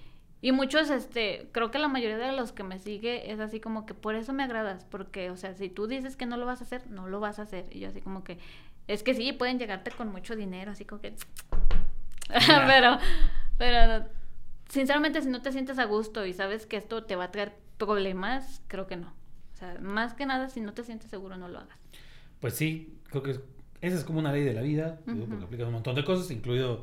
Y 0.43 0.53
muchos, 0.53 0.91
este, 0.91 1.49
creo 1.53 1.71
que 1.71 1.79
la 1.79 1.89
mayoría 1.89 2.19
de 2.19 2.33
los 2.33 2.53
que 2.53 2.63
me 2.63 2.79
sigue 2.79 3.33
es 3.33 3.41
así 3.41 3.59
como 3.59 3.87
que 3.87 3.95
por 3.95 4.15
eso 4.15 4.33
me 4.33 4.43
agradas, 4.45 4.85
porque, 4.85 5.31
o 5.31 5.37
sea, 5.37 5.55
si 5.55 5.69
tú 5.71 5.87
dices 5.87 6.15
que 6.17 6.27
no 6.27 6.37
lo 6.37 6.47
vas 6.47 6.61
a 6.61 6.65
hacer, 6.65 6.89
no 6.91 7.09
lo 7.09 7.21
vas 7.21 7.39
a 7.39 7.43
hacer. 7.43 7.67
Y 7.71 7.81
yo 7.81 7.89
así 7.89 8.01
como 8.01 8.23
que, 8.23 8.39
es 8.87 9.03
que 9.03 9.15
sí, 9.15 9.33
pueden 9.33 9.59
llegarte 9.59 9.91
con 9.91 10.13
mucho 10.13 10.37
dinero, 10.37 10.71
así 10.73 10.85
como 10.85 11.01
que... 11.01 11.15
Pero, 12.67 12.99
pero, 13.57 14.05
sinceramente, 14.69 15.23
si 15.23 15.29
no 15.29 15.43
te 15.43 15.53
sientes 15.53 15.79
a 15.79 15.85
gusto 15.85 16.27
y 16.27 16.33
sabes 16.33 16.67
que 16.67 16.77
esto 16.77 17.05
te 17.05 17.15
va 17.15 17.25
a 17.25 17.31
traer 17.31 17.55
problemas, 17.79 18.63
creo 18.67 18.87
que 18.89 18.97
no. 18.97 19.15
O 19.55 19.57
sea, 19.57 19.79
más 19.81 20.13
que 20.15 20.27
nada, 20.27 20.49
si 20.49 20.61
no 20.61 20.75
te 20.75 20.83
sientes 20.83 21.09
seguro, 21.09 21.37
no 21.37 21.49
lo 21.49 21.61
hagas. 21.61 21.79
Pues 22.41 22.55
sí, 22.55 22.99
creo 23.09 23.23
que 23.23 23.31
es- 23.31 23.41
esa 23.81 23.97
es 23.97 24.05
como 24.05 24.19
una 24.19 24.33
ley 24.33 24.43
de 24.45 24.55
la 24.55 24.63
vida, 24.63 24.99
porque 25.05 25.45
aplica 25.45 25.65
un 25.67 25.73
montón 25.73 25.95
de 25.95 26.05
cosas, 26.05 26.31
incluido 26.31 26.83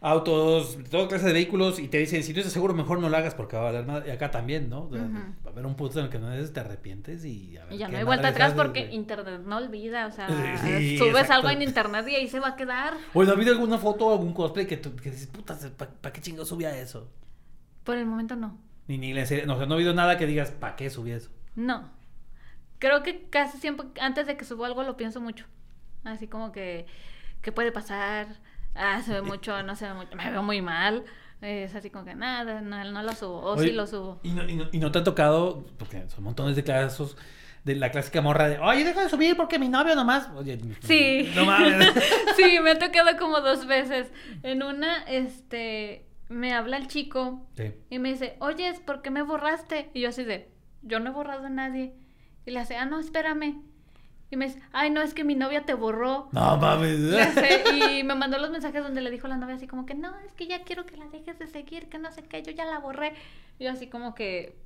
autos, 0.00 0.78
toda 0.90 1.08
clase 1.08 1.26
de 1.26 1.32
vehículos, 1.32 1.78
y 1.78 1.88
te 1.88 1.98
dicen, 1.98 2.22
si 2.22 2.32
no 2.32 2.38
estás 2.38 2.52
seguro, 2.52 2.74
mejor 2.74 3.00
no 3.00 3.08
lo 3.08 3.16
hagas 3.16 3.34
porque 3.34 3.56
va 3.56 3.62
a 3.62 3.64
valer 3.72 3.86
nada. 3.86 4.06
Y 4.06 4.10
acá 4.10 4.30
también, 4.30 4.68
¿no? 4.68 4.82
O 4.84 4.92
sea. 4.92 5.02
Va 5.02 5.48
a 5.48 5.52
haber 5.52 5.66
un 5.66 5.74
punto 5.74 5.98
en 5.98 6.04
el 6.04 6.10
que 6.10 6.18
no 6.18 6.28
te 6.48 6.60
arrepientes 6.60 7.24
y 7.24 7.56
a 7.56 7.64
ver 7.64 7.74
Y 7.74 7.78
ya 7.78 7.88
no 7.88 7.96
hay 7.98 8.04
vuelta 8.04 8.28
atrás 8.28 8.52
haces, 8.52 8.62
porque 8.62 8.84
güey. 8.84 8.94
internet 8.94 9.40
no 9.44 9.56
olvida, 9.56 10.06
o 10.06 10.12
sea, 10.12 10.28
Sí, 10.58 10.98
subes 10.98 11.12
exacto. 11.12 11.32
algo 11.34 11.50
en 11.50 11.62
internet 11.62 12.06
y 12.08 12.14
ahí 12.14 12.28
se 12.28 12.38
va 12.40 12.48
a 12.48 12.56
quedar. 12.56 12.94
Oye, 13.14 13.30
¿ha 13.30 13.32
habido 13.34 13.52
alguna 13.52 13.78
foto 13.78 14.06
o 14.06 14.12
algún 14.12 14.32
cosplay 14.34 14.66
que, 14.66 14.76
tú, 14.76 14.94
que 14.94 15.10
dices, 15.10 15.26
puta, 15.28 15.58
¿para 15.76 16.12
qué 16.12 16.20
chingo 16.20 16.44
subía 16.44 16.76
eso? 16.78 17.10
Por 17.82 17.96
el 17.96 18.06
momento 18.06 18.36
no. 18.36 18.58
Ni, 18.86 18.98
ni 18.98 19.12
le 19.14 19.26
sé- 19.26 19.46
no, 19.46 19.54
o 19.54 19.56
sea, 19.56 19.66
no 19.66 19.72
ha 19.74 19.76
habido 19.76 19.94
nada 19.94 20.18
que 20.18 20.26
digas, 20.26 20.50
¿para 20.52 20.76
qué 20.76 20.90
subí 20.90 21.10
eso? 21.10 21.30
No. 21.56 21.90
Creo 22.78 23.02
que 23.02 23.28
casi 23.30 23.58
siempre, 23.58 23.86
antes 24.00 24.26
de 24.26 24.36
que 24.36 24.44
subo 24.44 24.66
algo, 24.66 24.82
lo 24.82 24.96
pienso 24.96 25.20
mucho. 25.20 25.46
Así 26.06 26.28
como 26.28 26.52
que, 26.52 26.86
¿qué 27.42 27.52
puede 27.52 27.72
pasar? 27.72 28.28
Ah, 28.74 29.00
se 29.02 29.12
ve 29.14 29.22
mucho, 29.22 29.62
no 29.62 29.74
se 29.76 29.86
ve 29.88 29.94
mucho, 29.94 30.16
me 30.16 30.30
veo 30.30 30.42
muy 30.42 30.60
mal. 30.62 31.04
Es 31.42 31.74
así 31.74 31.90
como 31.90 32.04
que 32.04 32.14
nada, 32.14 32.60
no, 32.60 32.84
no 32.84 33.02
lo 33.02 33.12
subo. 33.12 33.40
O 33.40 33.52
Oye, 33.56 33.68
sí 33.68 33.72
lo 33.72 33.86
subo. 33.86 34.20
Y 34.22 34.30
no, 34.30 34.48
y, 34.48 34.56
no, 34.56 34.68
y 34.72 34.78
no 34.78 34.90
te 34.92 34.98
han 34.98 35.04
tocado, 35.04 35.66
porque 35.78 36.08
son 36.08 36.24
montones 36.24 36.56
de 36.56 36.64
casos, 36.64 37.16
de 37.64 37.74
la 37.76 37.90
clásica 37.90 38.22
morra 38.22 38.48
de, 38.48 38.58
oye, 38.58 38.84
deja 38.84 39.02
de 39.02 39.08
subir 39.10 39.36
porque 39.36 39.58
mi 39.58 39.68
novio 39.68 39.94
nomás. 39.94 40.28
Oye, 40.36 40.58
Sí. 40.80 41.30
no 41.34 41.44
mames. 41.44 41.92
sí, 42.36 42.58
me 42.62 42.70
ha 42.70 42.78
tocado 42.78 43.16
como 43.18 43.40
dos 43.40 43.66
veces. 43.66 44.10
En 44.42 44.62
una, 44.62 45.02
este, 45.04 46.06
me 46.28 46.52
habla 46.54 46.76
el 46.78 46.86
chico 46.86 47.46
Sí. 47.56 47.72
y 47.90 47.98
me 47.98 48.10
dice, 48.10 48.36
oye, 48.40 48.72
¿por 48.86 49.02
qué 49.02 49.10
me 49.10 49.22
borraste? 49.22 49.90
Y 49.94 50.00
yo 50.02 50.08
así 50.10 50.24
de, 50.24 50.50
yo 50.82 51.00
no 51.00 51.10
he 51.10 51.12
borrado 51.12 51.46
a 51.46 51.50
nadie. 51.50 51.94
Y 52.46 52.50
le 52.52 52.60
hace, 52.60 52.76
ah, 52.76 52.86
no, 52.86 52.98
espérame. 53.00 53.62
Y 54.30 54.36
me 54.36 54.46
dice, 54.46 54.60
ay, 54.72 54.90
no, 54.90 55.00
es 55.02 55.14
que 55.14 55.22
mi 55.22 55.34
novia 55.36 55.64
te 55.64 55.74
borró. 55.74 56.28
No 56.32 56.56
mames. 56.56 56.98
Y 57.72 58.02
me 58.02 58.14
mandó 58.14 58.38
los 58.38 58.50
mensajes 58.50 58.82
donde 58.82 59.00
le 59.00 59.10
dijo 59.10 59.26
a 59.26 59.30
la 59.30 59.36
novia 59.36 59.54
así 59.54 59.66
como 59.66 59.86
que 59.86 59.94
no, 59.94 60.12
es 60.26 60.32
que 60.32 60.46
ya 60.46 60.62
quiero 60.64 60.84
que 60.84 60.96
la 60.96 61.06
dejes 61.06 61.38
de 61.38 61.46
seguir, 61.46 61.88
que 61.88 61.98
no 61.98 62.10
sé 62.10 62.22
qué, 62.22 62.42
yo 62.42 62.50
ya 62.50 62.64
la 62.64 62.78
borré. 62.80 63.14
Y 63.58 63.64
yo 63.64 63.70
así 63.70 63.86
como 63.86 64.14
que, 64.14 64.56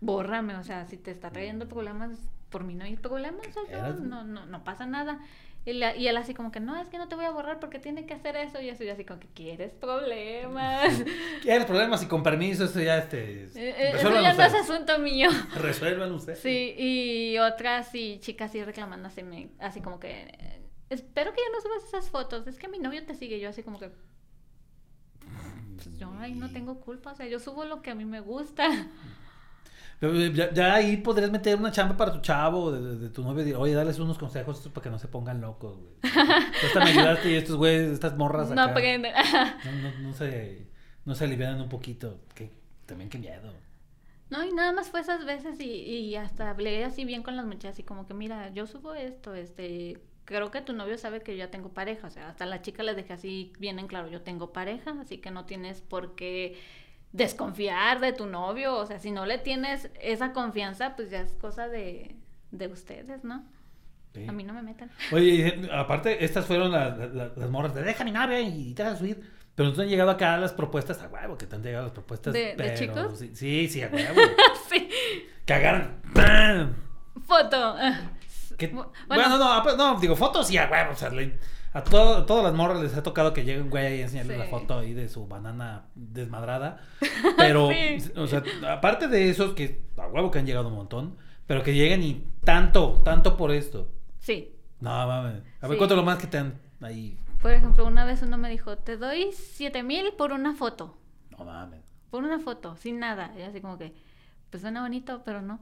bórrame, 0.00 0.56
o 0.56 0.64
sea, 0.64 0.84
si 0.86 0.96
te 0.98 1.10
está 1.10 1.30
trayendo 1.30 1.66
problemas, 1.66 2.10
por 2.50 2.64
mí 2.64 2.74
no 2.74 2.84
hay 2.84 2.96
problemas, 2.96 3.46
o 3.56 3.66
sea, 3.66 3.88
no, 3.90 4.24
no, 4.24 4.44
no 4.44 4.64
pasa 4.64 4.84
nada. 4.86 5.18
Y, 5.66 5.74
la- 5.74 5.94
y 5.94 6.08
él 6.08 6.16
así 6.16 6.32
como 6.32 6.50
que, 6.50 6.58
no, 6.58 6.80
es 6.80 6.88
que 6.88 6.96
no 6.96 7.06
te 7.08 7.14
voy 7.16 7.26
a 7.26 7.30
borrar 7.30 7.60
porque 7.60 7.78
tiene 7.78 8.06
que 8.06 8.14
hacer 8.14 8.34
eso. 8.36 8.60
Y 8.60 8.66
yo 8.68 8.74
soy 8.76 8.88
así 8.88 9.04
como 9.04 9.20
que, 9.20 9.28
¿quieres 9.28 9.72
problemas? 9.74 11.04
¿Quieres 11.42 11.66
problemas 11.66 12.02
y 12.02 12.06
con 12.06 12.22
permiso? 12.22 12.64
Eso 12.64 12.80
ya 12.80 12.96
este. 12.98 13.44
Eh, 13.44 13.50
eh, 13.56 13.92
Eso 13.94 14.08
ya 14.22 14.32
no 14.32 14.42
es 14.42 14.54
asunto 14.54 14.98
mío. 14.98 15.28
Resuelvan 15.60 16.12
ustedes. 16.12 16.38
Sí, 16.40 16.74
y 16.78 17.38
otras 17.38 17.90
sí, 17.90 18.18
chicas 18.22 18.52
sí 18.52 18.64
reclamando 18.64 19.08
así, 19.08 19.22
me- 19.22 19.50
así 19.58 19.80
como 19.82 20.00
que, 20.00 20.10
eh, 20.22 20.62
espero 20.88 21.32
que 21.32 21.40
ya 21.40 21.52
no 21.54 21.60
subas 21.60 21.84
esas 21.86 22.08
fotos, 22.10 22.46
es 22.46 22.58
que 22.58 22.68
mi 22.68 22.78
novio 22.78 23.04
te 23.04 23.14
sigue, 23.14 23.38
yo 23.38 23.50
así 23.50 23.62
como 23.62 23.78
que, 23.78 23.90
pues 25.76 25.98
yo 25.98 26.10
ay, 26.18 26.34
no 26.34 26.50
tengo 26.50 26.80
culpa, 26.80 27.12
o 27.12 27.14
sea, 27.14 27.26
yo 27.26 27.38
subo 27.38 27.64
lo 27.64 27.82
que 27.82 27.90
a 27.90 27.94
mí 27.94 28.04
me 28.04 28.20
gusta. 28.20 28.68
Eh, 30.02 30.32
Ya, 30.34 30.52
ya 30.52 30.74
ahí 30.74 30.96
podrías 30.98 31.30
meter 31.30 31.56
una 31.58 31.70
chamba 31.72 31.96
para 31.96 32.12
tu 32.12 32.20
chavo, 32.20 32.72
de, 32.72 32.96
de- 32.96 33.10
tu 33.10 33.22
novio, 33.22 33.42
y 33.42 33.44
decir, 33.44 33.56
oye, 33.56 33.74
darles 33.74 33.98
unos 33.98 34.18
consejos 34.18 34.56
estos 34.58 34.72
para 34.72 34.84
que 34.84 34.90
no 34.90 34.98
se 34.98 35.08
pongan 35.08 35.40
locos, 35.40 35.76
güey. 35.78 35.94
Hasta 36.62 36.80
me 36.80 36.90
ayudaste 36.90 37.30
y 37.30 37.34
estos 37.34 37.56
güeyes, 37.56 37.90
estas 37.92 38.16
morras 38.16 38.48
No 38.50 38.54
no, 39.62 39.72
no, 39.72 39.98
no 39.98 40.12
se, 40.14 40.68
no 41.04 41.14
se 41.14 41.24
alivianan 41.24 41.60
un 41.60 41.68
poquito. 41.68 42.20
Que, 42.34 42.50
también 42.86 43.10
qué 43.10 43.18
miedo. 43.18 43.52
No, 44.30 44.44
y 44.44 44.52
nada 44.52 44.72
más 44.72 44.90
fue 44.90 45.00
esas 45.00 45.24
veces 45.24 45.60
y, 45.60 45.64
y 45.72 46.14
hasta 46.16 46.50
hablé 46.50 46.84
así 46.84 47.04
bien 47.04 47.22
con 47.22 47.36
las 47.36 47.46
muchachas, 47.46 47.72
así 47.72 47.82
como 47.82 48.06
que, 48.06 48.14
mira, 48.14 48.50
yo 48.50 48.66
subo 48.66 48.94
esto, 48.94 49.34
este, 49.34 49.98
creo 50.24 50.50
que 50.52 50.60
tu 50.60 50.72
novio 50.72 50.96
sabe 50.98 51.20
que 51.20 51.32
yo 51.32 51.38
ya 51.38 51.50
tengo 51.50 51.70
pareja, 51.74 52.06
o 52.06 52.10
sea, 52.10 52.28
hasta 52.28 52.46
la 52.46 52.62
chica 52.62 52.84
les 52.84 52.94
dejé 52.94 53.12
así 53.14 53.52
bien 53.58 53.80
en 53.80 53.88
claro, 53.88 54.08
yo 54.08 54.22
tengo 54.22 54.52
pareja, 54.52 54.94
así 55.00 55.18
que 55.18 55.32
no 55.32 55.46
tienes 55.46 55.80
por 55.80 56.14
qué 56.14 56.56
desconfiar 57.12 58.00
de 58.00 58.12
tu 58.12 58.26
novio, 58.26 58.76
o 58.76 58.86
sea, 58.86 58.98
si 58.98 59.10
no 59.10 59.26
le 59.26 59.38
tienes 59.38 59.90
esa 60.00 60.32
confianza, 60.32 60.94
pues 60.96 61.10
ya 61.10 61.20
es 61.20 61.32
cosa 61.32 61.68
de, 61.68 62.14
de 62.50 62.68
ustedes, 62.68 63.24
¿no? 63.24 63.44
Sí. 64.14 64.26
A 64.28 64.32
mí 64.32 64.42
no 64.44 64.52
me 64.52 64.62
metan. 64.62 64.90
Oye, 65.12 65.24
y, 65.24 65.40
eh, 65.42 65.68
aparte, 65.72 66.24
estas 66.24 66.44
fueron 66.46 66.72
la- 66.72 66.90
la- 66.90 67.06
la- 67.06 67.32
las 67.36 67.50
morras 67.50 67.74
de 67.74 67.82
deja 67.82 68.04
mi 68.04 68.10
novia 68.10 68.40
y 68.40 68.74
te 68.74 68.82
vas 68.82 68.94
a 68.94 68.96
subir. 68.96 69.20
Pero 69.54 69.68
no 69.70 69.74
te 69.74 69.82
han 69.82 69.88
llegado 69.88 70.10
acá 70.10 70.36
las 70.38 70.52
propuestas 70.52 71.00
a 71.02 71.08
huevo, 71.08 71.36
que 71.36 71.46
te 71.46 71.54
han 71.56 71.62
llegado 71.62 71.84
las 71.84 71.92
propuestas. 71.92 72.32
¿De- 72.32 72.40
de 72.46 72.54
pero 72.56 72.74
chicos? 72.76 73.18
Sí, 73.18 73.30
sí, 73.34 73.68
sí, 73.68 73.82
a 73.82 73.88
huevo. 73.88 74.20
sí, 74.70 74.88
que 75.44 75.52
agarran. 75.54 76.00
¡pam! 76.14 76.74
foto. 77.26 77.76
Que- 78.56 78.72
Bu- 78.72 78.88
bueno, 79.08 79.38
no, 79.38 79.52
apa- 79.52 79.76
no, 79.76 79.98
digo, 80.00 80.16
fotos 80.16 80.46
sí, 80.48 80.56
a 80.58 80.68
huevo. 80.70 80.92
O 80.92 80.96
sea, 80.96 81.10
le- 81.10 81.38
a 81.72 81.84
todo- 81.84 82.24
todas 82.26 82.44
las 82.44 82.54
morras 82.54 82.80
les 82.82 82.96
ha 82.96 83.02
tocado 83.02 83.32
que 83.32 83.44
llegue 83.44 83.60
un 83.62 83.70
güey 83.70 83.98
y 83.98 84.02
enseñarles 84.02 84.36
Sí. 84.36 84.42
la 84.42 84.48
foto 84.48 84.78
ahí 84.78 84.92
de 84.94 85.08
su 85.08 85.26
banana 85.26 85.86
desmadrada. 85.94 86.80
Pero, 87.38 87.68
Sí. 87.70 88.10
o 88.16 88.26
sea, 88.26 88.42
aparte 88.68 89.08
de 89.08 89.30
esos 89.30 89.54
que 89.54 89.80
a 89.96 90.06
huevo 90.08 90.30
que 90.30 90.38
han 90.38 90.46
llegado 90.46 90.68
un 90.68 90.74
montón, 90.74 91.16
pero 91.46 91.62
que 91.62 91.74
lleguen 91.74 92.02
y 92.02 92.24
tanto, 92.44 93.00
tanto 93.04 93.36
por 93.36 93.50
esto. 93.50 93.90
Sí. 94.18 94.54
No 94.80 94.90
mames. 95.06 95.42
A 95.60 95.66
ver, 95.68 95.72
Sí. 95.72 95.78
¿cuánto 95.78 95.96
lo 95.96 96.02
más 96.04 96.18
que 96.18 96.26
te 96.26 96.38
han 96.38 96.54
ahí? 96.80 97.18
Por 97.42 97.52
ejemplo, 97.52 97.86
una 97.86 98.04
vez 98.04 98.22
uno 98.22 98.36
me 98.38 98.48
dijo, 98.50 98.76
te 98.78 98.96
doy 98.96 99.30
siete 99.32 99.82
mil 99.82 100.12
por 100.16 100.32
una 100.32 100.54
foto. 100.54 100.96
No 101.36 101.44
mames. 101.44 101.80
Por 102.10 102.22
una 102.24 102.38
foto, 102.40 102.76
sin 102.76 102.98
nada. 102.98 103.32
Y 103.38 103.42
así 103.42 103.60
como 103.60 103.78
que, 103.78 103.94
pues 104.50 104.60
suena 104.62 104.82
bonito, 104.82 105.22
pero 105.24 105.40
no. 105.42 105.58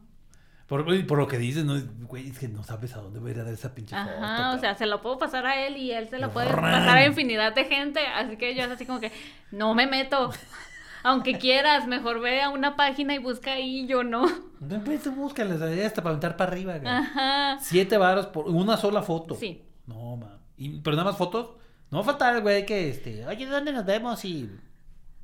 Por, 0.68 1.06
por 1.06 1.18
lo 1.18 1.26
que 1.26 1.38
dices, 1.38 1.64
no, 1.64 1.80
güey, 2.02 2.28
es 2.28 2.38
que 2.38 2.46
no 2.46 2.62
sabes 2.62 2.94
a 2.94 3.00
dónde 3.00 3.18
voy 3.18 3.30
a 3.30 3.34
ir 3.34 3.40
a 3.40 3.44
dar 3.44 3.54
esa 3.54 3.74
pinche 3.74 3.96
foto. 3.96 4.22
Ajá, 4.22 4.54
o 4.54 4.58
sea, 4.58 4.74
se 4.74 4.84
lo 4.84 5.00
puedo 5.00 5.18
pasar 5.18 5.46
a 5.46 5.66
él 5.66 5.78
y 5.78 5.92
él 5.92 6.10
se 6.10 6.18
lo 6.18 6.30
puede 6.30 6.48
pasar 6.48 6.98
a 6.98 7.06
infinidad 7.06 7.54
de 7.54 7.64
gente. 7.64 8.00
Así 8.06 8.36
que 8.36 8.54
yo 8.54 8.64
es 8.64 8.70
así 8.70 8.84
como 8.84 9.00
que, 9.00 9.10
no 9.50 9.74
me 9.74 9.86
meto. 9.86 10.30
Aunque 11.04 11.38
quieras, 11.38 11.86
mejor 11.86 12.20
ve 12.20 12.42
a 12.42 12.50
una 12.50 12.76
página 12.76 13.14
y 13.14 13.18
busca 13.18 13.52
ahí, 13.52 13.86
yo 13.86 14.04
no. 14.04 14.26
No, 14.60 14.84
pues 14.84 15.14
búscales 15.16 15.62
hasta 15.62 16.02
para 16.02 16.10
aventar 16.10 16.36
para 16.36 16.52
arriba, 16.52 16.76
güey. 16.76 16.92
Ajá. 16.92 17.58
Siete 17.62 17.96
varos 17.96 18.26
por 18.26 18.46
una 18.48 18.76
sola 18.76 19.00
foto. 19.00 19.36
Sí. 19.36 19.62
No, 19.86 20.16
ma. 20.16 20.38
Y, 20.58 20.80
pero 20.80 20.96
nada 20.96 21.10
más 21.10 21.16
fotos. 21.16 21.52
No 21.90 21.98
va 21.98 22.02
a 22.02 22.06
faltar 22.06 22.42
güey 22.42 22.66
que, 22.66 22.90
este, 22.90 23.24
oye, 23.26 23.46
¿dónde 23.46 23.72
nos 23.72 23.86
vemos? 23.86 24.22
Y... 24.26 24.50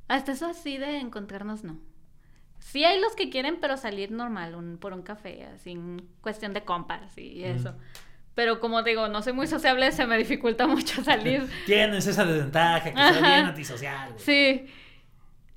Hasta 0.07 0.31
eso 0.31 0.47
así 0.47 0.79
de 0.79 0.97
encontrarnos, 0.97 1.63
no. 1.63 1.77
Sí 2.71 2.83
hay 2.83 2.99
los 2.99 3.15
que 3.15 3.29
quieren, 3.29 3.57
pero 3.61 3.77
salir 3.77 4.11
normal, 4.11 4.55
un, 4.55 4.77
por 4.77 4.91
un 4.93 5.01
café, 5.03 5.47
sin 5.63 6.09
cuestión 6.21 6.53
de 6.53 6.63
compas 6.63 7.17
y 7.17 7.43
eso. 7.43 7.71
Mm. 7.71 7.75
Pero 8.33 8.59
como 8.59 8.83
digo, 8.83 9.07
no 9.07 9.21
soy 9.21 9.33
muy 9.33 9.47
sociable, 9.47 9.91
se 9.91 10.05
me 10.07 10.17
dificulta 10.17 10.67
mucho 10.75 11.03
salir. 11.03 11.47
Tienes 11.65 12.05
esa 12.07 12.25
desventaja, 12.25 12.83
que 12.83 12.91
soy 12.91 13.21
bien 13.21 13.45
antisocial, 13.45 14.13
güey. 14.13 14.19
Sí. 14.25 14.65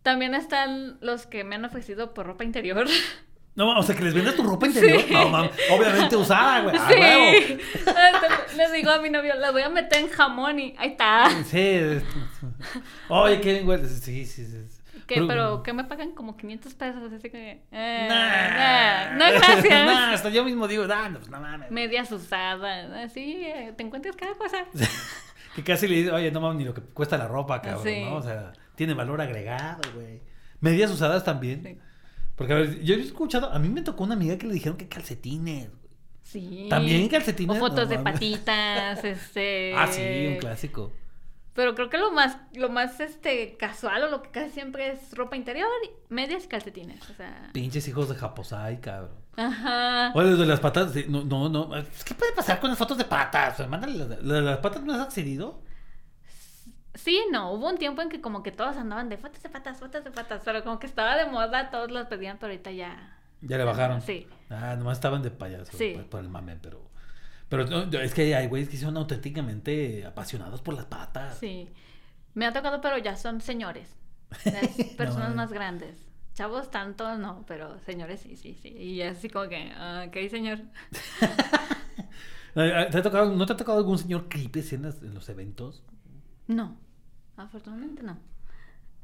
También 0.02 0.34
están 0.34 0.98
los 1.00 1.26
que 1.26 1.42
me 1.44 1.56
han 1.56 1.64
ofrecido 1.64 2.14
por 2.14 2.26
ropa 2.26 2.44
interior. 2.44 2.86
No, 3.54 3.76
o 3.76 3.82
sea, 3.82 3.96
que 3.96 4.04
les 4.04 4.14
vendas 4.14 4.36
tu 4.36 4.44
ropa 4.44 4.68
interior. 4.68 5.00
Sí. 5.00 5.12
No, 5.12 5.30
mames. 5.30 5.50
Obviamente 5.72 6.14
usada, 6.14 6.60
güey. 6.60 6.76
A 6.76 6.88
Sí. 6.88 6.94
huevo. 6.94 7.58
Entonces, 7.74 8.56
Le 8.56 8.70
digo 8.70 8.88
a 8.92 9.00
mi 9.00 9.10
novio, 9.10 9.34
la 9.34 9.50
voy 9.50 9.62
a 9.62 9.68
meter 9.68 9.98
en 10.00 10.08
jamón 10.10 10.60
y 10.60 10.76
ahí 10.78 10.90
está. 10.90 11.28
Sí. 11.44 11.80
Oye, 13.08 13.40
Kevin, 13.40 13.64
güey. 13.64 13.84
Sí, 13.84 14.24
sí, 14.24 14.46
sí. 14.46 14.77
¿Qué, 15.08 15.14
Pero- 15.16 15.26
pero, 15.26 15.62
¿qué 15.64 15.72
me 15.72 15.84
pagan? 15.84 16.12
Como 16.12 16.36
500 16.36 16.74
pesos, 16.74 17.12
así 17.12 17.30
que... 17.30 17.62
eh, 17.72 18.06
Nah. 18.08 19.16
nah, 19.16 19.16
no, 19.16 19.38
gracias. 19.38 19.86
Nah, 19.86 20.12
hasta 20.12 20.28
yo 20.28 20.44
mismo 20.44 20.68
digo, 20.68 20.86
nah, 20.86 21.08
no, 21.08 21.18
pues, 21.18 21.30
no 21.30 21.40
mames. 21.40 21.70
Medias 21.70 22.12
usadas, 22.12 22.90
así, 22.92 23.42
eh, 23.44 23.72
te 23.76 23.82
encuentras 23.82 24.14
cada 24.16 24.34
cosa. 24.34 24.58
Que 25.56 25.64
casi 25.64 25.88
le 25.88 25.96
dice, 25.96 26.12
oye, 26.12 26.30
no 26.30 26.40
mames 26.40 26.58
ni 26.58 26.64
lo 26.64 26.72
que 26.74 26.82
cuesta 26.82 27.16
la 27.18 27.26
ropa, 27.26 27.60
cabrón, 27.60 27.82
Sí. 27.82 28.04
¿no? 28.04 28.16
O 28.16 28.22
sea, 28.22 28.52
tiene 28.76 28.94
valor 28.94 29.20
agregado, 29.20 29.80
güey. 29.94 30.20
Medias 30.60 30.88
usadas 30.90 31.24
también. 31.24 31.62
Sí. 31.64 31.78
Porque, 32.36 32.52
a 32.52 32.56
ver, 32.56 32.80
yo 32.82 32.94
he 32.94 33.00
escuchado, 33.00 33.50
a 33.50 33.58
mí 33.58 33.68
me 33.68 33.82
tocó 33.82 34.04
una 34.04 34.14
amiga 34.14 34.36
que 34.38 34.46
le 34.46 34.52
dijeron 34.54 34.76
que 34.78 34.86
calcetines. 34.88 35.68
güey. 35.70 35.80
Sí. 36.22 36.66
¿También 36.70 37.08
calcetines? 37.08 37.56
O 37.56 37.58
fotos 37.58 37.88
No 37.88 37.96
de 37.96 37.98
patitas, 37.98 39.02
este... 39.02 39.72
Ah, 39.76 39.88
sí, 39.90 40.26
un 40.28 40.36
clásico. 40.36 40.92
Pero 41.58 41.74
creo 41.74 41.90
que 41.90 41.98
lo 41.98 42.12
más, 42.12 42.36
lo 42.54 42.68
más 42.68 43.00
este 43.00 43.56
casual 43.56 44.04
o 44.04 44.08
lo 44.08 44.22
que 44.22 44.30
casi 44.30 44.50
siempre 44.50 44.92
es 44.92 45.12
ropa 45.16 45.34
interior, 45.34 45.66
medias 46.08 46.44
y 46.44 46.46
calcetines. 46.46 47.10
O 47.10 47.14
sea. 47.14 47.50
Pinches 47.52 47.88
hijos 47.88 48.08
de 48.08 48.14
Japosai, 48.14 48.80
cabrón. 48.80 49.10
Ajá. 49.36 50.12
Los 50.14 50.38
de 50.38 50.46
las 50.46 50.60
patas, 50.60 50.94
no, 51.08 51.24
no, 51.24 51.48
no. 51.48 51.70
Que 52.04 52.14
puede 52.14 52.30
pasar 52.30 52.60
con 52.60 52.70
las 52.70 52.78
fotos 52.78 52.96
de 52.96 53.04
patas. 53.06 53.58
O 53.58 53.66
mándale 53.66 53.98
las 53.98 54.22
las 54.22 54.58
patas, 54.58 54.84
¿no 54.84 54.94
has 54.94 55.00
accedido? 55.00 55.60
Sí, 56.94 57.24
no, 57.32 57.50
hubo 57.50 57.68
un 57.68 57.76
tiempo 57.76 58.02
en 58.02 58.08
que 58.08 58.20
como 58.20 58.44
que 58.44 58.52
todos 58.52 58.76
andaban 58.76 59.08
de 59.08 59.16
fotos 59.16 59.42
de 59.42 59.48
patas, 59.48 59.80
fotos 59.80 60.04
de 60.04 60.12
patas, 60.12 60.42
pero 60.44 60.62
como 60.62 60.78
que 60.78 60.86
estaba 60.86 61.16
de 61.16 61.26
moda, 61.26 61.70
todos 61.70 61.90
las 61.90 62.06
pedían, 62.06 62.38
pero 62.38 62.52
ahorita 62.52 62.70
ya. 62.70 63.18
Ya 63.40 63.58
le 63.58 63.64
bajaron. 63.64 64.00
Sí. 64.00 64.28
Ah, 64.48 64.76
nomás 64.78 64.98
estaban 64.98 65.22
de 65.22 65.32
payaso. 65.32 65.76
Sí. 65.76 65.94
Por, 65.96 66.06
por 66.06 66.20
el 66.20 66.28
mame, 66.28 66.56
pero. 66.62 66.87
Pero 67.48 67.66
no, 67.66 67.82
es 68.00 68.12
que 68.14 68.34
hay 68.34 68.46
güeyes 68.46 68.68
que 68.68 68.76
son 68.76 68.96
auténticamente 68.96 70.04
apasionados 70.04 70.60
por 70.62 70.74
las 70.74 70.84
patas. 70.86 71.38
Sí. 71.38 71.68
Me 72.34 72.46
ha 72.46 72.52
tocado, 72.52 72.80
pero 72.80 72.98
ya 72.98 73.16
son 73.16 73.40
señores. 73.40 73.96
Las 74.44 74.68
personas 74.96 75.34
más 75.34 75.52
grandes. 75.52 75.96
Chavos 76.34 76.70
tanto 76.70 77.16
no, 77.18 77.44
pero 77.48 77.78
señores 77.80 78.20
sí, 78.20 78.36
sí, 78.36 78.54
sí. 78.54 78.68
Y 78.68 79.02
así 79.02 79.28
como 79.28 79.48
que, 79.48 79.72
ah, 79.74 80.04
ok, 80.08 80.30
señor. 80.30 80.60
¿Te 82.54 82.98
ha 82.98 83.02
tocado, 83.02 83.34
¿No 83.34 83.46
te 83.46 83.52
ha 83.52 83.56
tocado 83.56 83.78
algún 83.78 83.98
señor 83.98 84.28
creepy 84.28 84.60
así 84.60 84.74
en, 84.74 84.82
las- 84.82 85.02
en 85.02 85.14
los 85.14 85.28
eventos? 85.28 85.82
No, 86.46 86.76
afortunadamente 87.36 88.02
no. 88.02 88.18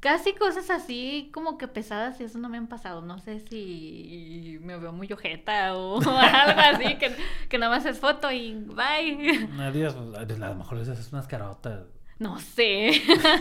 Casi 0.04 0.34
cosas 0.34 0.68
así 0.68 1.30
como 1.32 1.56
que 1.56 1.66
pesadas 1.66 2.20
y 2.20 2.24
eso 2.24 2.38
no 2.38 2.50
me 2.50 2.58
han 2.58 2.66
pasado. 2.66 3.00
No 3.00 3.18
sé 3.20 3.40
si 3.40 4.58
me 4.60 4.76
veo 4.76 4.92
muy 4.92 5.10
ojeta 5.10 5.74
o 5.74 5.96
algo 6.04 6.60
así, 6.60 6.96
que, 6.98 7.10
que 7.48 7.56
nada 7.56 7.74
más 7.74 7.86
es 7.86 7.98
foto 8.00 8.30
y 8.30 8.52
bye. 8.52 9.48
Adiós, 9.62 9.94
pues, 9.94 10.40
a 10.42 10.48
lo 10.50 10.54
mejor 10.56 10.76
esas 10.76 10.98
es 11.00 11.10
unas 11.10 11.26
carotas. 11.26 11.86
No 12.18 12.38
sé. 12.38 12.92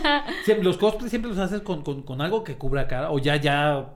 Siempre- 0.44 0.64
los 0.64 0.78
cosplays 0.78 1.10
siempre 1.10 1.28
los 1.30 1.38
haces 1.38 1.60
con, 1.60 1.82
con, 1.82 2.02
con 2.02 2.22
algo 2.22 2.42
que 2.44 2.56
cubra 2.56 2.88
cara 2.88 3.10
o 3.10 3.18
ya 3.18 3.36
ya 3.36 3.90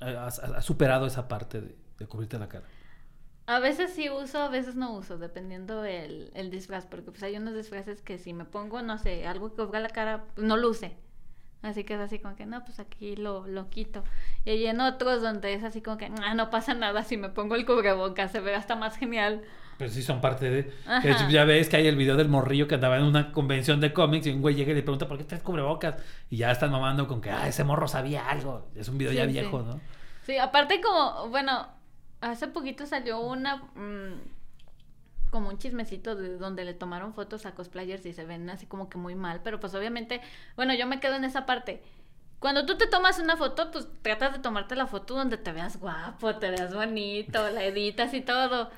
has, 0.00 0.40
has 0.40 0.62
superado 0.66 1.06
esa 1.06 1.26
parte 1.26 1.62
de, 1.62 1.74
de 1.98 2.06
cubrirte 2.06 2.38
la 2.38 2.50
cara. 2.50 2.66
A 3.46 3.60
veces 3.60 3.94
sí 3.94 4.10
uso, 4.10 4.40
a 4.40 4.48
veces 4.48 4.76
no 4.76 4.92
uso, 4.94 5.16
dependiendo 5.16 5.86
el, 5.86 6.30
el 6.34 6.50
disfraz, 6.50 6.84
porque 6.84 7.10
pues 7.12 7.22
hay 7.22 7.36
unos 7.38 7.54
disfraces 7.54 8.02
que 8.02 8.18
si 8.18 8.34
me 8.34 8.44
pongo, 8.44 8.82
no 8.82 8.98
sé, 8.98 9.26
algo 9.26 9.54
que 9.56 9.64
cubra 9.64 9.80
la 9.80 9.88
cara, 9.88 10.26
no 10.36 10.58
luce. 10.58 10.98
Así 11.62 11.84
que 11.84 11.94
es 11.94 12.00
así 12.00 12.18
como 12.18 12.36
que, 12.36 12.46
no, 12.46 12.64
pues 12.64 12.80
aquí 12.80 13.16
lo, 13.16 13.46
lo 13.46 13.68
quito. 13.68 14.02
Y 14.44 14.50
hay 14.50 14.66
en 14.66 14.80
otros 14.80 15.20
donde 15.20 15.52
es 15.52 15.62
así 15.62 15.82
como 15.82 15.98
que, 15.98 16.10
ah, 16.22 16.34
no 16.34 16.48
pasa 16.48 16.72
nada 16.74 17.04
si 17.04 17.16
me 17.18 17.28
pongo 17.28 17.54
el 17.54 17.66
cubrebocas, 17.66 18.32
se 18.32 18.40
ve 18.40 18.54
hasta 18.54 18.76
más 18.76 18.96
genial. 18.96 19.42
Pero 19.76 19.90
sí 19.90 20.02
son 20.02 20.20
parte 20.20 20.50
de... 20.50 20.72
Ya 21.30 21.44
ves 21.44 21.68
que 21.68 21.76
hay 21.76 21.86
el 21.86 21.96
video 21.96 22.16
del 22.16 22.28
morrillo 22.28 22.68
que 22.68 22.74
andaba 22.74 22.96
en 22.96 23.04
una 23.04 23.32
convención 23.32 23.80
de 23.80 23.92
cómics 23.92 24.26
y 24.26 24.30
un 24.30 24.42
güey 24.42 24.54
llega 24.54 24.72
y 24.72 24.74
le 24.74 24.82
pregunta 24.82 25.08
¿por 25.08 25.16
qué 25.16 25.24
traes 25.24 25.42
cubrebocas? 25.42 25.96
Y 26.28 26.38
ya 26.38 26.50
están 26.50 26.70
mamando 26.70 27.06
con 27.06 27.20
que, 27.20 27.30
ah, 27.30 27.46
ese 27.48 27.64
morro 27.64 27.88
sabía 27.88 28.28
algo. 28.28 28.68
Es 28.74 28.88
un 28.88 28.98
video 28.98 29.12
ya 29.12 29.26
viejo, 29.26 29.60
sí. 29.60 29.66
¿no? 29.66 29.80
Sí, 30.26 30.36
aparte 30.38 30.80
como, 30.80 31.28
bueno, 31.28 31.66
hace 32.20 32.48
poquito 32.48 32.86
salió 32.86 33.20
una, 33.20 33.56
mm, 33.56 34.20
como 35.30 35.48
un 35.48 35.58
chismecito 35.58 36.14
de 36.16 36.36
donde 36.36 36.64
le 36.64 36.74
tomaron 36.74 37.14
fotos 37.14 37.46
a 37.46 37.54
cosplayers 37.54 38.04
y 38.06 38.12
se 38.12 38.24
ven 38.24 38.50
así 38.50 38.66
como 38.66 38.88
que 38.88 38.98
muy 38.98 39.14
mal, 39.14 39.40
pero 39.42 39.60
pues 39.60 39.74
obviamente, 39.74 40.20
bueno, 40.56 40.74
yo 40.74 40.86
me 40.86 41.00
quedo 41.00 41.16
en 41.16 41.24
esa 41.24 41.46
parte. 41.46 41.82
Cuando 42.40 42.64
tú 42.66 42.76
te 42.76 42.86
tomas 42.86 43.18
una 43.18 43.36
foto, 43.36 43.70
pues 43.70 43.86
tratas 44.02 44.32
de 44.32 44.38
tomarte 44.38 44.74
la 44.74 44.86
foto 44.86 45.14
donde 45.14 45.36
te 45.36 45.52
veas 45.52 45.78
guapo, 45.78 46.36
te 46.36 46.50
veas 46.50 46.74
bonito, 46.74 47.50
la 47.50 47.64
editas 47.64 48.14
y 48.14 48.22
todo. 48.22 48.70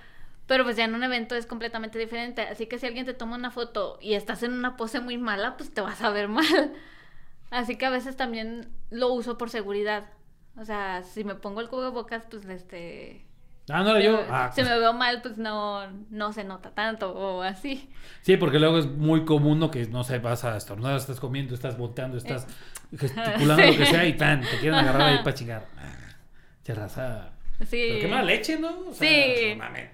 Pero 0.47 0.65
pues 0.65 0.77
ya 0.77 0.85
en 0.85 0.95
un 0.95 1.05
evento 1.05 1.37
es 1.37 1.47
completamente 1.47 1.99
diferente. 1.99 2.43
Así 2.43 2.67
que 2.67 2.79
si 2.79 2.87
alguien 2.87 3.07
te 3.07 3.15
toma 3.15 3.37
una 3.37 3.53
foto 3.53 3.99
y 4.01 4.15
estás 4.15 4.43
en 4.43 4.53
una 4.53 4.77
pose 4.77 5.01
muy 5.01 5.17
mala, 5.17 5.57
pues 5.57 5.73
te 5.73 5.81
vas 5.81 6.03
a 6.03 6.11
ver 6.11 6.29
mal. 6.29 6.73
Así 7.51 7.77
que 7.77 7.87
a 7.87 7.91
veces 7.91 8.17
también 8.17 8.73
lo 8.91 9.13
uso 9.13 9.39
por 9.39 9.49
seguridad. 9.51 10.11
O 10.57 10.65
sea, 10.65 11.03
si 11.05 11.23
me 11.25 11.37
pongo 11.37 11.61
el 11.61 11.69
cubrebocas, 11.69 12.27
pues 12.27 12.45
este... 12.47 13.25
Ah, 13.69 13.83
no 13.85 13.91
era 13.91 14.01
yo. 14.01 14.21
Ah, 14.29 14.51
Si 14.55 14.63
me 14.63 14.77
veo 14.79 14.93
mal, 14.93 15.23
pues 15.23 15.39
no, 15.39 15.89
no 16.11 16.33
se 16.33 16.43
nota 16.45 16.71
tanto 16.73 17.13
o 17.15 17.43
así. 17.43 17.89
Sí, 18.23 18.37
porque 18.37 18.59
luego 18.59 18.79
es 18.79 18.87
muy 18.87 19.25
común 19.25 19.59
¿no? 19.61 19.71
que, 19.71 19.87
no 19.87 20.03
sé, 20.05 20.19
vas 20.19 20.45
a 20.45 20.57
estornudar, 20.57 20.97
estás 20.97 21.21
comiendo, 21.21 21.55
estás 21.55 21.79
volteando, 21.79 22.17
estás 22.17 22.47
gesticulando, 22.97 23.63
Eh. 23.63 23.73
Sí. 23.73 23.79
lo 23.79 23.85
que 23.85 23.87
sea, 23.87 24.05
y 24.07 24.17
tan, 24.17 24.41
te 24.41 24.59
quieren 24.59 24.75
agarrar 24.75 25.03
ahí 25.03 25.19
para 25.19 25.35
chingar. 25.35 25.67
Ah, 25.79 25.93
Che 26.65 26.75
raza. 26.75 27.31
Sí. 27.61 27.67
Pero 27.89 28.01
qué 28.01 28.09
mala 28.09 28.23
leche, 28.25 28.59
¿no? 28.59 28.79
O 28.89 28.93
sea, 28.95 29.09
Sí. 29.09 29.51
no 29.53 29.57
mames. 29.65 29.91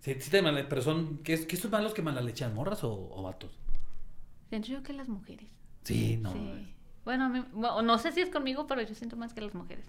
Sí, 0.00 0.14
sí 0.20 0.30
te 0.30 0.42
mala- 0.42 0.68
pero 0.68 0.82
son, 0.82 1.18
¿qué, 1.24 1.46
qué 1.46 1.56
son 1.56 1.70
malos 1.70 1.94
que 1.94 2.02
mala 2.02 2.20
lechean, 2.20 2.54
morras 2.54 2.84
o, 2.84 2.92
o 2.92 3.22
vatos? 3.22 3.58
Siento 4.50 4.68
yo 4.68 4.82
que 4.82 4.92
las 4.92 5.08
mujeres. 5.08 5.48
Sí, 5.82 6.16
no. 6.18 6.32
Sí. 6.32 6.74
Bueno, 7.04 7.24
a 7.24 7.28
mí- 7.30 7.44
bueno, 7.52 7.82
no 7.82 7.98
sé 7.98 8.12
si 8.12 8.20
es 8.20 8.28
conmigo, 8.30 8.66
pero 8.66 8.82
yo 8.82 8.94
siento 8.94 9.16
más 9.16 9.32
que 9.32 9.40
las 9.40 9.54
mujeres. 9.54 9.84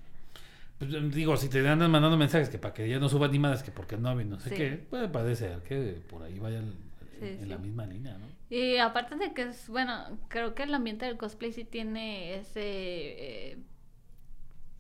Pues, 0.80 0.92
digo, 1.14 1.36
si 1.38 1.50
te 1.50 1.68
andan 1.68 1.90
mandando 1.90 2.18
mensajes 2.18 2.50
que 2.50 2.60
para 2.60 2.74
que 2.74 2.88
ya 2.88 3.00
no 3.00 3.10
suban 3.10 3.32
ni 3.32 3.40
más 3.40 3.64
que 3.64 3.72
porque 3.72 3.98
no, 3.98 4.14
no 4.14 4.40
sé 4.40 4.50
Sí. 4.50 4.56
qué, 4.56 4.72
puede 4.90 5.08
parecer 5.10 5.62
que 5.64 6.02
por 6.08 6.22
ahí 6.24 6.38
vayan 6.40 6.74
Sí, 7.20 7.26
en 7.26 7.40
sí. 7.44 7.50
la 7.50 7.58
misma 7.58 7.86
línea, 7.88 8.18
¿no? 8.18 8.28
Y 8.50 8.78
aparte 8.78 9.16
de 9.16 9.34
que 9.34 9.42
es, 9.44 9.68
bueno, 9.70 10.20
creo 10.30 10.54
que 10.56 10.64
el 10.64 10.74
ambiente 10.74 11.06
del 11.06 11.18
cosplay 11.18 11.52
sí 11.52 11.66
tiene 11.66 12.36
ese 12.36 12.62
eh, 12.62 13.58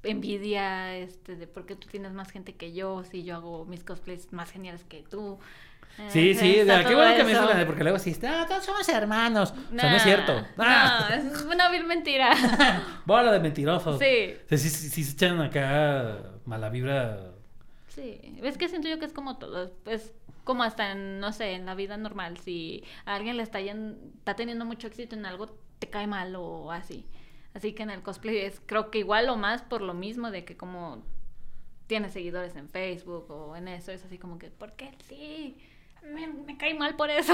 envidia, 0.03 0.95
este, 0.97 1.35
de 1.35 1.47
por 1.47 1.65
qué 1.65 1.75
tú 1.75 1.87
tienes 1.89 2.13
más 2.13 2.31
gente 2.31 2.55
que 2.55 2.73
yo, 2.73 3.03
si 3.03 3.23
yo 3.23 3.35
hago 3.35 3.65
mis 3.65 3.83
cosplays 3.83 4.31
más 4.31 4.51
geniales 4.51 4.83
que 4.85 5.03
tú. 5.03 5.39
Sí, 6.09 6.29
Eh, 6.31 6.35
sí, 6.35 6.55
está 6.59 6.77
de- 6.77 6.83
qué 6.83 6.89
todo 6.91 6.97
bueno 6.97 7.15
que 7.17 7.23
me 7.23 7.33
la 7.33 7.55
de 7.55 7.65
porque 7.65 7.83
luego 7.83 7.97
sí, 7.97 8.15
ah, 8.27 8.45
todos 8.47 8.63
somos 8.65 8.87
hermanos. 8.89 9.51
o 9.51 9.55
sea, 9.55 9.89
no 9.89 9.95
es 9.95 9.97
Nah, 9.97 9.99
cierto. 9.99 10.47
Ah, 10.59 11.09
No, 11.09 11.15
es 11.15 11.41
una 11.43 11.69
vil 11.69 11.85
mentira. 11.85 12.29
bola 13.05 13.31
de 13.31 13.39
mentirosos. 13.39 13.97
sí, 13.99 14.35
O 14.45 14.49
sea, 14.49 14.57
sí, 14.59 14.69
sí, 14.69 14.89
sí 14.89 15.03
se 15.03 15.13
echan 15.13 15.41
acá 15.41 16.19
mala 16.45 16.69
vibra. 16.69 17.31
sí. 17.87 18.37
Es 18.43 18.57
que 18.57 18.69
siento 18.69 18.87
yo 18.87 18.99
que 18.99 19.05
es 19.05 19.13
como 19.13 19.37
todo. 19.37 19.71
Es 19.87 20.13
como 20.43 20.63
hasta 20.63 20.91
en, 20.91 21.19
no 21.19 21.31
sé, 21.33 21.53
en 21.53 21.65
la 21.65 21.73
vida 21.75 21.97
normal. 21.97 22.37
Si 22.37 22.83
a 23.05 23.15
alguien 23.15 23.35
le 23.37 23.43
está, 23.43 23.59
yen- 23.59 23.97
está 24.19 24.35
teniendo 24.35 24.65
mucho 24.65 24.87
éxito 24.87 25.15
en 25.15 25.25
algo, 25.25 25.47
te 25.79 25.89
cae 25.89 26.05
mal 26.07 26.35
o 26.35 26.71
así. 26.71 27.05
Así 27.55 27.73
que 27.73 27.81
en 27.83 27.89
el 27.89 28.03
cosplay 28.03 28.37
es 28.37 28.61
creo 28.67 28.91
que 28.91 28.99
igual 28.99 29.29
o 29.29 29.35
más 29.35 29.63
por 29.63 29.81
lo 29.81 29.93
mismo 29.95 30.29
de 30.29 30.45
que 30.45 30.55
como 30.55 31.01
tiene 31.87 32.09
seguidores 32.09 32.55
en 32.55 32.69
Facebook 32.69 33.31
o 33.31 33.55
en 33.55 33.67
eso, 33.67 33.91
es 33.91 34.05
así 34.05 34.17
como 34.19 34.37
que, 34.37 34.51
¿por 34.51 34.73
qué? 34.73 34.91
Sí, 35.07 35.57
me, 36.03 36.27
me 36.27 36.57
cae 36.57 36.73
mal 36.73 36.95
por 36.95 37.09
eso. 37.09 37.33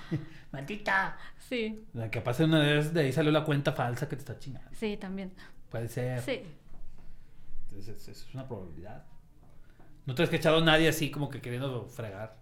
Maldita. 0.52 1.16
sí, 1.38 1.84
La 1.92 2.10
que 2.10 2.20
pasa 2.20 2.44
una 2.44 2.58
vez 2.58 2.92
de 2.92 3.02
ahí 3.02 3.12
salió 3.12 3.30
la 3.30 3.44
cuenta 3.44 3.72
falsa 3.72 4.08
que 4.08 4.16
te 4.16 4.20
está 4.20 4.38
chingando. 4.38 4.68
sí, 4.72 4.96
también. 4.96 5.32
Puede 5.70 5.88
ser. 5.88 6.20
Sí. 6.22 6.42
Es, 7.78 7.86
es- 7.88 8.08
es 8.08 8.28
una 8.34 8.46
probabilidad. 8.48 9.04
No 10.06 10.14
te 10.14 10.24
has 10.24 10.30
cachado 10.30 10.60
nadie 10.64 10.88
así 10.88 11.10
como 11.10 11.28
que 11.30 11.40
queriendo 11.40 11.86
fregar. 11.86 12.36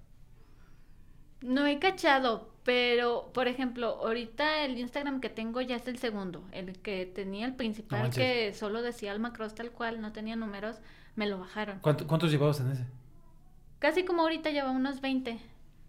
No 1.42 1.66
he 1.66 1.78
cachado, 1.78 2.54
pero 2.64 3.30
por 3.34 3.46
ejemplo, 3.46 3.88
ahorita 4.02 4.64
el 4.64 4.78
Instagram 4.78 5.20
que 5.20 5.28
tengo 5.28 5.60
ya 5.60 5.76
es 5.76 5.86
el 5.86 5.98
segundo. 5.98 6.42
El 6.52 6.78
que 6.80 7.04
tenía 7.06 7.44
el 7.44 7.52
No 7.52 7.56
principal 7.58 8.02
manches. 8.04 8.16
que 8.24 8.54
solo 8.54 8.80
decía 8.82 9.12
Alma 9.12 9.32
Cross 9.34 9.54
tal 9.54 9.70
cual, 9.70 10.00
no 10.00 10.12
tenía 10.12 10.34
números, 10.34 10.76
me 11.14 11.26
lo 11.28 11.38
bajaron. 11.38 11.78
¿Cuánto- 11.80 12.06
¿Cuántos 12.06 12.30
llevabas 12.30 12.60
en 12.60 12.70
ese? 12.72 12.86
Casi 13.78 14.04
como 14.04 14.22
ahorita 14.22 14.50
lleva 14.50 14.70
unos 14.70 15.00
20. 15.00 15.38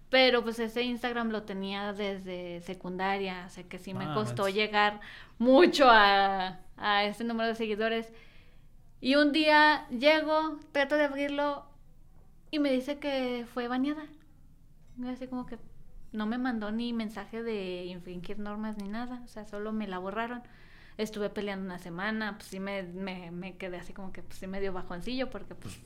Pero 0.10 0.43
pues 0.43 0.60
ese 0.60 0.82
Instagram 0.84 1.30
lo 1.30 1.43
tenía 1.43 1.93
desde 1.93 2.62
secundaria, 2.62 3.45
o 3.47 3.49
sea 3.49 3.64
que 3.66 3.78
sí 3.80 3.93
me 3.93 4.05
Ah, 4.05 4.14
costó 4.14 4.49
llegar 4.49 5.01
mucho 5.38 5.86
a, 5.89 6.60
a 6.78 7.03
ese 7.05 7.24
número 7.24 7.49
de 7.49 7.55
seguidores. 7.55 8.12
Y 9.01 9.16
un 9.16 9.32
día 9.34 9.88
llego, 9.89 10.60
trato 10.72 10.95
de 10.97 11.05
abrirlo 11.05 11.66
y 12.51 12.60
me 12.60 12.72
dice 12.72 12.99
que 12.99 13.45
fue 13.53 13.68
baneada. 13.68 14.05
Y 15.01 15.07
así 15.07 15.28
como 15.28 15.45
que 15.45 15.57
no 16.12 16.26
me 16.26 16.38
mandó 16.38 16.72
ni 16.72 16.93
mensaje 16.93 17.43
de 17.43 17.86
infringir 17.86 18.39
normas 18.39 18.78
ni 18.78 18.88
nada, 18.89 19.22
o 19.24 19.28
sea, 19.28 19.45
solo 19.45 19.72
me 19.72 19.88
la 19.88 19.99
borraron. 19.99 20.43
Estuve 20.97 21.30
peleando 21.30 21.66
una 21.66 21.80
semana, 21.80 22.38
pues 22.38 22.49
sí 22.49 22.60
me, 22.60 22.84
me, 22.84 23.32
me 23.32 23.57
quedé 23.57 23.78
así 23.78 23.93
como 23.93 24.12
que 24.12 24.24
pues 24.24 24.39
sí 24.39 24.47
medio 24.47 24.74
bajoncillo 24.74 25.30
porque 25.30 25.55
pues 25.55 25.80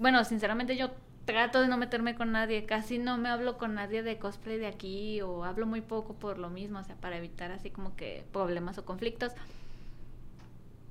bueno, 0.00 0.24
sinceramente 0.24 0.76
yo 0.76 0.90
trato 1.24 1.60
de 1.60 1.68
no 1.68 1.76
meterme 1.76 2.14
con 2.14 2.32
nadie, 2.32 2.66
casi 2.66 2.98
no 2.98 3.16
me 3.18 3.28
hablo 3.28 3.58
con 3.58 3.74
nadie 3.74 4.02
de 4.02 4.18
cosplay 4.18 4.58
de 4.58 4.66
aquí 4.66 5.20
o 5.22 5.44
hablo 5.44 5.66
muy 5.66 5.80
poco 5.80 6.14
por 6.14 6.38
lo 6.38 6.50
mismo, 6.50 6.78
o 6.78 6.84
sea, 6.84 6.96
para 6.96 7.16
evitar 7.16 7.50
así 7.52 7.70
como 7.70 7.96
que 7.96 8.24
problemas 8.32 8.78
o 8.78 8.84
conflictos. 8.84 9.32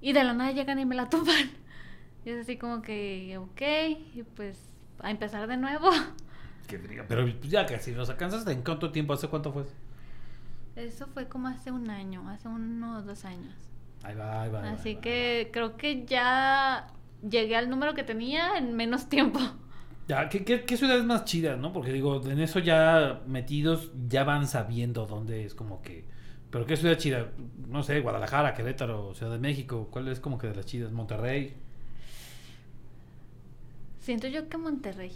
Y 0.02 0.14
de 0.14 0.24
la 0.24 0.34
nada 0.34 0.52
llegan 0.52 0.80
y 0.80 0.86
me 0.86 0.96
la 0.96 1.10
tumban. 1.10 1.52
Y 2.26 2.30
es 2.30 2.44
así 2.44 2.58
como 2.58 2.82
que, 2.82 3.38
ok, 3.38 3.62
y 4.16 4.24
pues 4.24 4.58
a 5.00 5.12
empezar 5.12 5.46
de 5.48 5.58
nuevo. 5.58 5.90
Qué 6.68 6.80
frío. 6.80 7.06
Pero 7.08 7.24
pues, 7.24 7.50
ya 7.50 7.66
casi 7.66 7.92
nos 7.92 8.10
alcanzaste. 8.10 8.52
¿En 8.52 8.64
cuánto 8.64 8.92
tiempo? 8.92 9.14
¿Hace 9.14 9.28
cuánto 9.28 9.52
fue? 9.52 9.66
Eso 10.76 11.08
fue 11.08 11.28
como 11.28 11.48
hace 11.48 11.72
un 11.72 11.90
año, 11.90 12.28
hace 12.30 12.48
unos 12.48 13.06
dos 13.06 13.26
años. 13.26 13.56
Ahí 14.04 14.16
va, 14.16 14.42
ahí 14.44 14.50
va. 14.50 14.64
ahí 14.64 14.72
va, 14.72 14.72
Así 14.72 14.98
ahí 14.98 15.02
que 15.02 15.10
ahí 15.38 15.52
va. 15.52 15.52
creo 15.52 15.78
que 15.78 16.06
ya 16.06 16.88
llegué 17.22 17.56
al 17.56 17.70
número 17.70 17.94
que 17.94 18.04
tenía 18.04 18.58
en 18.58 18.74
menos 18.76 19.10
tiempo. 19.10 19.40
Ya, 20.08 20.28
¿qué, 20.30 20.44
qué, 20.44 20.66
qué 20.66 20.78
ciudad 20.78 20.98
es 20.98 21.06
más 21.06 21.24
chida, 21.26 21.56
no? 21.56 21.72
Porque 21.72 21.92
digo, 21.94 22.22
en 22.30 22.40
eso 22.42 22.60
ya 22.60 23.22
metidos 23.26 23.92
ya 24.08 24.24
van 24.26 24.48
sabiendo 24.48 25.06
dónde 25.06 25.46
es 25.46 25.56
como 25.56 25.82
que... 25.82 26.06
Pero 26.50 26.66
¿qué 26.66 26.76
ciudad 26.78 26.98
chida? 26.98 27.32
No 27.70 27.84
sé, 27.84 28.00
Guadalajara, 28.02 28.54
Querétaro, 28.54 29.14
Ciudad 29.16 29.32
de 29.32 29.40
México. 29.40 29.88
¿Cuál 29.92 30.08
es 30.10 30.20
como 30.20 30.38
que 30.38 30.48
de 30.48 30.56
las 30.56 30.66
chidas? 30.66 30.92
Monterrey. 30.92 31.56
Siento 34.00 34.28
yo 34.28 34.50
que 34.50 34.58
Monterrey. 34.58 35.12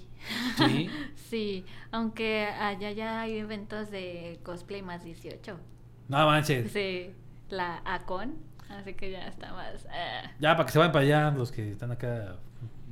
Sí. 0.58 0.90
Sí, 1.30 1.66
aunque 1.92 2.46
allá 2.46 2.92
ya 2.92 3.20
hay 3.22 3.38
eventos 3.38 3.92
de 3.92 4.40
cosplay 4.44 4.82
más 4.82 5.04
18. 5.04 5.60
No 6.08 6.26
manches. 6.26 6.72
Sí, 6.72 7.12
la 7.50 7.82
ACON, 7.86 8.36
así 8.70 8.94
que 8.94 9.12
ya 9.12 9.28
está 9.28 9.54
más... 9.54 9.86
eh, 9.92 10.30
Ya, 10.40 10.56
para 10.56 10.66
que 10.66 10.72
se 10.72 10.80
vayan 10.80 10.92
para 10.94 11.06
allá 11.06 11.32
los 11.32 11.52
que 11.52 11.70
están 11.72 11.92
acá. 11.92 12.38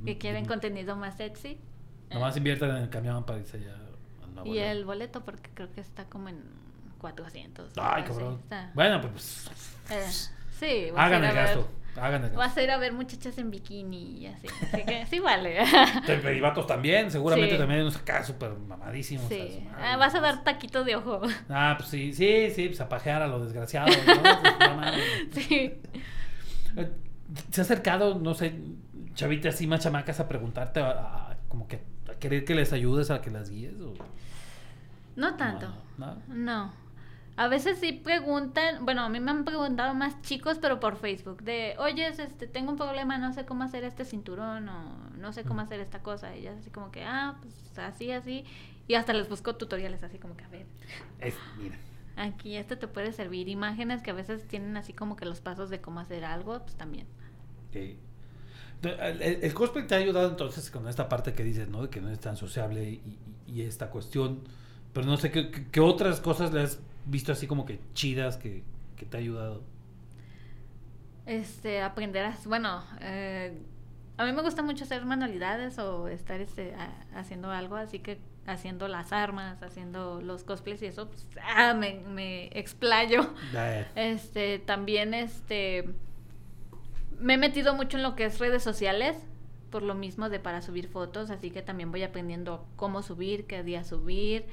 que 0.04 0.18
quieren 0.18 0.44
contenido 0.44 0.96
más 0.96 1.16
sexy. 1.16 1.58
Nomás 2.10 2.34
Eh, 2.36 2.38
inviertan 2.38 2.70
en 2.70 2.76
el 2.84 2.88
camión 2.90 3.24
para 3.24 3.38
irse 3.40 3.56
allá. 3.58 3.74
y 4.44 4.58
el 4.58 4.84
boleto 4.84 5.24
porque 5.24 5.50
creo 5.54 5.72
que 5.72 5.80
está 5.80 6.04
como 6.04 6.28
en 6.28 6.40
400. 6.98 7.72
Ay, 7.76 8.04
cabrón. 8.04 8.40
Bueno, 8.74 9.00
pues... 9.00 9.50
Eh, 9.90 10.06
sí, 10.58 10.90
vas 10.92 11.00
a 11.00 11.06
Hagan 11.06 11.20
ir 11.22 11.26
a 11.26 11.30
el 11.30 11.34
gasto. 11.36 11.68
Hagan 11.96 12.14
el 12.16 12.20
gasto. 12.30 12.38
Vas 12.38 12.56
a 12.56 12.62
ir 12.62 12.70
a 12.70 12.76
ver 12.76 12.92
muchachas 12.92 13.38
en 13.38 13.50
bikini 13.50 14.18
y 14.18 14.26
así. 14.26 14.46
Así 14.72 14.84
que 14.84 15.06
sí 15.06 15.18
vale. 15.18 15.58
Y 16.36 16.40
vatos 16.40 16.66
también, 16.66 17.10
seguramente 17.10 17.54
Sí. 17.54 17.58
también 17.58 17.80
unos 17.82 17.96
acá 17.96 18.22
súper 18.22 18.50
mamadísimos. 18.52 19.26
Sí. 19.28 19.64
madre, 19.70 19.78
Ah, 19.82 19.96
vas 19.96 20.14
a 20.14 20.20
dar 20.20 20.44
taquito 20.44 20.84
de 20.84 20.96
ojo. 20.96 21.22
Ah, 21.48 21.74
pues 21.78 21.88
sí, 21.90 22.12
sí, 22.12 22.50
sí, 22.54 22.66
pues 22.68 22.80
a 22.82 22.88
pajear 22.88 23.22
a 23.22 23.26
lo 23.28 23.42
desgraciado. 23.44 23.88
¿no? 23.88 24.22
Pues. 24.22 24.96
Sí. 25.46 25.72
Eh, 26.76 26.92
¿Se 27.50 27.60
ha 27.60 27.64
acercado, 27.64 28.14
no 28.18 28.34
sé, 28.34 28.54
chavitas 29.14 29.54
así 29.54 29.66
más 29.66 29.80
chamacas 29.80 30.20
a 30.20 30.28
preguntarte, 30.28 30.80
a, 30.80 30.90
a- 30.90 31.36
como 31.48 31.66
que 31.66 31.80
querer 32.18 32.44
que 32.44 32.54
les 32.54 32.72
ayudes, 32.72 33.10
a 33.10 33.20
que 33.22 33.30
las 33.30 33.50
guíes? 33.50 33.80
O... 33.80 33.94
No 35.16 35.36
tanto. 35.36 35.74
No, 35.96 36.14
no. 36.14 36.22
No. 36.28 36.72
A 37.36 37.48
veces 37.48 37.78
sí 37.80 37.92
preguntan, 37.92 38.84
bueno, 38.86 39.02
a 39.02 39.08
mí 39.10 39.20
me 39.20 39.30
han 39.30 39.44
preguntado 39.44 39.94
más 39.94 40.22
chicos, 40.22 40.58
pero 40.58 40.80
por 40.80 40.96
Facebook, 40.96 41.42
de, 41.42 41.76
oye, 41.78 42.06
este, 42.08 42.46
tengo 42.48 42.70
un 42.72 42.78
problema, 42.78 43.18
no 43.18 43.32
sé 43.34 43.44
cómo 43.44 43.62
hacer 43.64 43.84
este 43.84 44.04
cinturón 44.06 44.68
o 44.70 45.10
no 45.18 45.32
sé 45.34 45.44
cómo 45.44 45.60
hacer 45.60 45.80
esta 45.80 46.02
cosa. 46.02 46.34
Y 46.36 46.42
ya 46.42 46.52
así 46.54 46.70
como 46.70 46.90
que, 46.90 47.04
ah, 47.04 47.36
pues 47.42 47.78
así, 47.78 48.10
así. 48.10 48.44
Y 48.88 48.94
hasta 48.94 49.12
les 49.12 49.28
busco 49.28 49.56
tutoriales 49.56 50.02
así 50.02 50.18
como 50.18 50.36
que, 50.36 50.44
a 50.44 50.48
ver, 50.48 50.66
Es, 51.18 51.42
mira. 51.58 51.78
aquí 52.16 52.56
esto 52.56 52.78
te 52.78 52.88
puede 52.88 53.12
servir. 53.12 53.48
Imágenes 53.48 54.02
que 54.02 54.10
a 54.10 54.14
veces 54.14 54.46
tienen 54.48 54.76
así 54.76 54.92
como 54.94 55.16
que 55.16 55.26
los 55.26 55.40
pasos 55.42 55.68
de 55.70 55.80
cómo 55.80 56.00
hacer 56.00 56.24
algo, 56.24 56.60
pues 56.62 56.76
también. 56.76 57.06
ok. 57.68 57.76
El, 58.82 59.54
cosplay 59.54 59.86
te 59.86 59.94
ha 59.94 59.98
ayudado 59.98 60.28
entonces 60.28 60.70
con 60.70 60.86
esta 60.88 61.08
parte 61.08 61.32
que 61.32 61.42
dices, 61.44 61.68
¿no? 61.68 61.82
De 61.82 61.88
que 61.90 62.00
no 62.00 62.10
es 62.10 62.20
tan 62.20 62.36
sociable 62.36 62.84
y, 62.88 62.94
y- 63.46 63.52
y 63.52 63.62
esta 63.62 63.90
cuestión. 63.90 64.40
Pero 64.92 65.06
no 65.06 65.16
sé, 65.16 65.30
¿qué, 65.30 65.80
otras 65.80 66.20
cosas 66.20 66.52
le 66.52 66.62
has 66.62 66.80
visto 67.04 67.32
así 67.32 67.46
como 67.46 67.66
que 67.66 67.80
chidas 67.94 68.36
que, 68.36 68.62
que 68.96 69.06
te 69.06 69.16
ha 69.16 69.20
ayudado? 69.20 69.62
Este, 71.26 71.82
aprender 71.82 72.24
a, 72.24 72.36
bueno, 72.46 72.84
eh, 73.00 73.52
a 74.16 74.24
mí 74.24 74.32
me 74.32 74.42
gusta 74.42 74.62
mucho 74.62 74.84
hacer 74.84 75.04
manualidades 75.04 75.78
o 75.78 76.06
estar 76.08 76.40
este, 76.40 76.74
a- 76.74 77.04
haciendo 77.18 77.50
algo, 77.50 77.76
así 77.76 77.98
que 77.98 78.18
haciendo 78.46 78.86
las 78.86 79.12
armas, 79.12 79.60
haciendo 79.62 80.20
los 80.20 80.44
cosplays 80.44 80.80
y 80.82 80.86
eso, 80.86 81.08
pues, 81.08 81.26
ah, 81.42 81.74
me, 81.74 82.00
me 82.00 82.46
explayo. 82.58 83.34
Este, 83.96 84.60
también 84.60 85.14
este, 85.14 85.94
me 87.18 87.34
he 87.34 87.38
metido 87.38 87.74
mucho 87.74 87.96
en 87.96 88.02
lo 88.02 88.16
que 88.16 88.24
es 88.26 88.38
redes 88.38 88.62
sociales, 88.62 89.16
por 89.70 89.82
lo 89.82 89.94
mismo 89.94 90.28
de 90.28 90.40
para 90.40 90.62
subir 90.62 90.88
fotos, 90.88 91.30
así 91.30 91.50
que 91.50 91.62
también 91.62 91.90
voy 91.90 92.02
aprendiendo 92.02 92.66
cómo 92.76 93.02
subir, 93.02 93.46
qué 93.46 93.62
día 93.62 93.84
subir, 93.84 94.46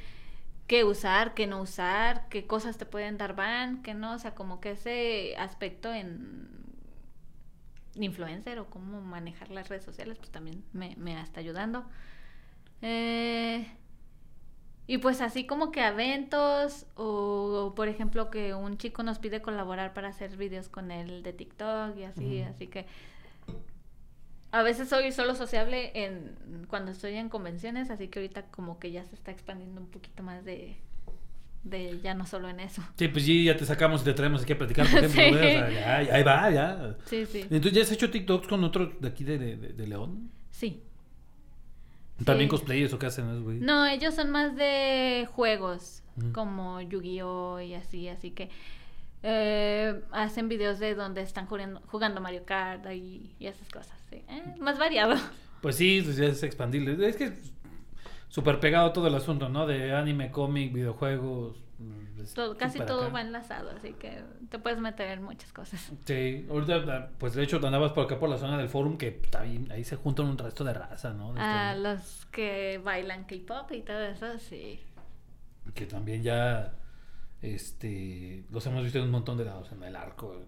qué 0.67 0.83
usar, 0.83 1.33
qué 1.33 1.47
no 1.47 1.61
usar, 1.61 2.27
qué 2.29 2.47
cosas 2.47 2.77
te 2.77 2.85
pueden 2.85 3.17
dar 3.17 3.35
ban, 3.35 3.81
qué 3.83 3.93
no, 3.93 4.13
o 4.13 4.19
sea, 4.19 4.35
como 4.35 4.59
que 4.59 4.71
ese 4.71 5.35
aspecto 5.37 5.93
en 5.93 6.49
influencer 7.95 8.59
o 8.59 8.69
cómo 8.69 9.01
manejar 9.01 9.51
las 9.51 9.69
redes 9.69 9.83
sociales, 9.83 10.17
pues 10.17 10.31
también 10.31 10.63
me, 10.73 10.95
me 10.97 11.19
está 11.21 11.39
ayudando. 11.39 11.85
Eh, 12.81 13.67
y 14.87 14.97
pues 14.97 15.21
así 15.21 15.45
como 15.45 15.71
que 15.71 15.85
eventos 15.85 16.85
o, 16.95 17.73
por 17.75 17.87
ejemplo 17.87 18.29
que 18.29 18.53
un 18.53 18.77
chico 18.77 19.01
nos 19.03 19.19
pide 19.19 19.41
colaborar 19.41 19.93
para 19.93 20.09
hacer 20.09 20.35
videos 20.37 20.67
con 20.69 20.91
él 20.91 21.23
de 21.23 21.33
TikTok 21.33 21.97
y 21.97 22.03
así, 22.03 22.41
así 22.41 22.67
que 22.67 22.85
a 24.51 24.61
veces 24.61 24.87
soy 24.89 25.11
solo 25.11 25.33
sociable 25.35 25.91
en 25.95 26.65
cuando 26.67 26.91
estoy 26.91 27.15
en 27.15 27.29
convenciones, 27.29 27.89
así 27.89 28.07
que 28.07 28.19
ahorita 28.19 28.43
como 28.51 28.77
que 28.77 28.91
ya 28.91 29.03
se 29.05 29.15
está 29.15 29.31
expandiendo 29.31 29.81
un 29.81 29.87
poquito 29.87 30.21
más 30.21 30.45
de, 30.45 30.77
de 31.63 31.99
ya 32.03 32.13
no 32.13 32.27
solo 32.27 32.49
en 32.49 32.59
eso. 32.59 32.83
Sí, 32.97 33.07
pues 33.07 33.25
sí, 33.25 33.45
ya 33.45 33.57
te 33.57 33.65
sacamos 33.65 34.01
y 34.01 34.05
te 34.05 34.13
traemos 34.13 34.43
aquí 34.43 34.53
a 34.53 34.57
platicar, 34.59 34.85
por 34.87 34.99
ejemplo. 35.03 35.23
Sí. 35.23 35.29
güey, 35.31 35.55
o 35.55 35.59
sea, 35.59 35.71
ya, 35.71 36.01
ya, 36.03 36.13
ahí 36.15 36.23
va, 36.23 36.51
ya. 36.51 36.97
Sí, 37.05 37.25
sí. 37.25 37.41
Entonces, 37.49 37.73
¿ya 37.73 37.81
has 37.81 37.91
hecho 37.91 38.11
TikToks 38.11 38.47
con 38.47 38.63
otros 38.63 38.89
de 39.01 39.07
aquí 39.07 39.23
de, 39.23 39.39
de- 39.39 39.55
de 39.73 39.87
León? 39.87 40.29
Sí. 40.51 40.83
También 42.25 42.49
cosplayers 42.49 42.93
o 42.93 42.99
qué 42.99 43.05
hacen 43.07 43.43
güey. 43.43 43.59
No, 43.59 43.85
ellos 43.85 44.13
son 44.15 44.29
más 44.31 44.55
de 44.55 45.27
juegos, 45.33 46.01
Mm. 46.15 46.31
como 46.31 46.79
Yu-Gi-Oh! 46.81 47.59
y 47.61 47.73
así, 47.73 48.07
así 48.07 48.29
que 48.31 48.49
eh, 49.23 49.99
hacen 50.11 50.47
videos 50.49 50.79
de 50.79 50.93
donde 50.95 51.21
están 51.21 51.45
jugando, 51.47 51.81
jugando 51.87 52.21
Mario 52.21 52.43
Kart 52.45 52.85
y, 52.91 53.35
y 53.39 53.47
esas 53.47 53.67
cosas, 53.69 53.97
sí. 54.09 54.17
Eh, 54.27 54.43
más 54.59 54.77
variado. 54.77 55.15
Pues 55.61 55.77
sí, 55.77 56.01
pues 56.03 56.17
ya 56.17 56.25
es 56.25 56.43
expandible. 56.43 57.07
Es 57.07 57.15
que 57.15 57.23
es 57.25 57.53
súper 58.27 58.59
pegado 58.59 58.91
todo 58.91 59.07
el 59.07 59.15
asunto, 59.15 59.47
¿no? 59.49 59.65
De 59.65 59.93
anime, 59.95 60.29
cómic, 60.29 60.73
videojuegos. 60.73 61.62
Mm, 61.79 62.23
Todo, 62.33 62.57
casi 62.57 62.79
todo 62.79 63.03
acá. 63.03 63.13
va 63.13 63.21
enlazado, 63.21 63.71
así 63.71 63.93
que 63.93 64.23
te 64.49 64.59
puedes 64.59 64.79
meter 64.79 65.11
en 65.11 65.23
muchas 65.23 65.51
cosas. 65.53 65.91
Sí, 66.05 66.45
ahorita, 66.49 67.09
pues 67.17 67.33
de 67.33 67.43
hecho 67.43 67.57
andabas 67.57 67.91
por 67.91 68.05
acá 68.05 68.19
por 68.19 68.29
la 68.29 68.37
zona 68.37 68.57
del 68.57 68.69
forum 68.69 68.97
que 68.97 69.07
está 69.23 69.41
ahí, 69.41 69.65
ahí 69.71 69.83
se 69.83 69.95
juntan 69.95 70.27
un 70.27 70.37
resto 70.37 70.63
de 70.63 70.73
raza, 70.73 71.13
¿no? 71.13 71.33
De 71.33 71.41
A 71.41 71.71
esto, 71.71 71.83
los 71.83 72.25
que 72.31 72.79
bailan 72.83 73.25
K-pop 73.25 73.71
y 73.71 73.81
todo 73.81 74.01
eso, 74.01 74.37
sí. 74.39 74.79
Que 75.73 75.85
también 75.85 76.23
ya, 76.23 76.73
este, 77.41 78.45
los 78.51 78.65
hemos 78.67 78.83
visto 78.83 78.99
en 78.99 79.05
un 79.05 79.11
montón 79.11 79.37
de 79.37 79.45
lados, 79.45 79.71
en 79.71 79.83
el 79.83 79.95
arco, 79.95 80.41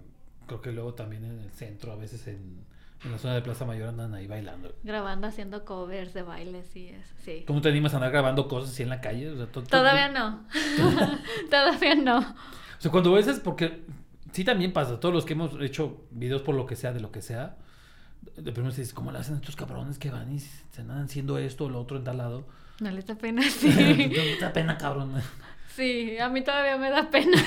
creo 0.48 0.62
que 0.62 0.72
luego 0.72 0.94
también 0.94 1.26
en 1.26 1.40
el 1.40 1.52
centro, 1.52 1.92
a 1.92 1.96
veces 1.96 2.28
en, 2.28 2.66
en 3.04 3.12
la 3.12 3.18
zona 3.18 3.36
de 3.36 3.42
Plaza 3.42 3.66
Mayor 3.66 3.90
andan 3.90 4.14
ahí 4.16 4.26
bailando. 4.28 4.74
Grabando, 4.84 5.28
haciendo 5.28 5.64
covers 5.66 6.14
de 6.14 6.24
bailes 6.24 6.76
y 6.76 6.88
eso, 6.88 7.14
sí. 7.24 7.44
¿Cómo 7.46 7.62
te 7.62 7.70
animas 7.70 7.94
a 7.94 7.98
andar 7.98 8.12
grabando 8.12 8.48
cosas 8.48 8.72
así 8.72 8.84
en 8.84 8.90
la 8.90 9.02
calle? 9.02 9.30
O 9.30 9.36
sea, 9.38 9.46
to- 9.48 9.62
to- 9.64 9.68
Todavía 9.70 10.10
no. 10.10 10.46
Todavía 11.50 11.96
no. 11.96 12.20
O 12.20 12.82
sea, 12.82 12.92
cuando 12.92 13.12
ves 13.12 13.28
es 13.28 13.40
porque 13.40 13.84
sí 14.32 14.44
también 14.44 14.74
pasa, 14.74 15.00
todos 15.00 15.14
los 15.14 15.26
que 15.26 15.34
hemos 15.34 15.52
hecho 15.62 16.06
videos 16.12 16.42
por 16.42 16.56
lo 16.56 16.66
que 16.66 16.76
sea, 16.76 16.94
de 16.94 17.00
lo 17.00 17.12
que 17.12 17.22
sea, 17.22 17.58
de 18.36 18.52
primero 18.52 18.70
dices, 18.74 18.94
¿cómo 18.94 19.12
le 19.12 19.20
hacen 19.20 19.36
estos 19.36 19.56
cabrones 19.56 20.00
que 20.00 20.10
van 20.10 20.32
y 20.34 20.40
se 20.40 20.82
andan 20.82 21.04
haciendo 21.06 21.38
esto 21.38 21.66
o 21.66 21.70
lo 21.70 21.80
otro 21.82 21.98
en 21.98 22.04
tal 22.06 22.18
lado? 22.18 22.48
No 22.80 22.90
les 22.92 23.06
da 23.06 23.16
pena, 23.16 23.42
No 23.44 23.50
sí. 23.52 23.68
me 23.70 24.38
da 24.40 24.52
pena, 24.52 24.78
cabrón. 24.78 25.14
Sí, 25.76 26.18
a 26.18 26.28
mí 26.30 26.44
todavía 26.44 26.78
me 26.78 26.90
da 26.90 27.10
pena. 27.12 27.38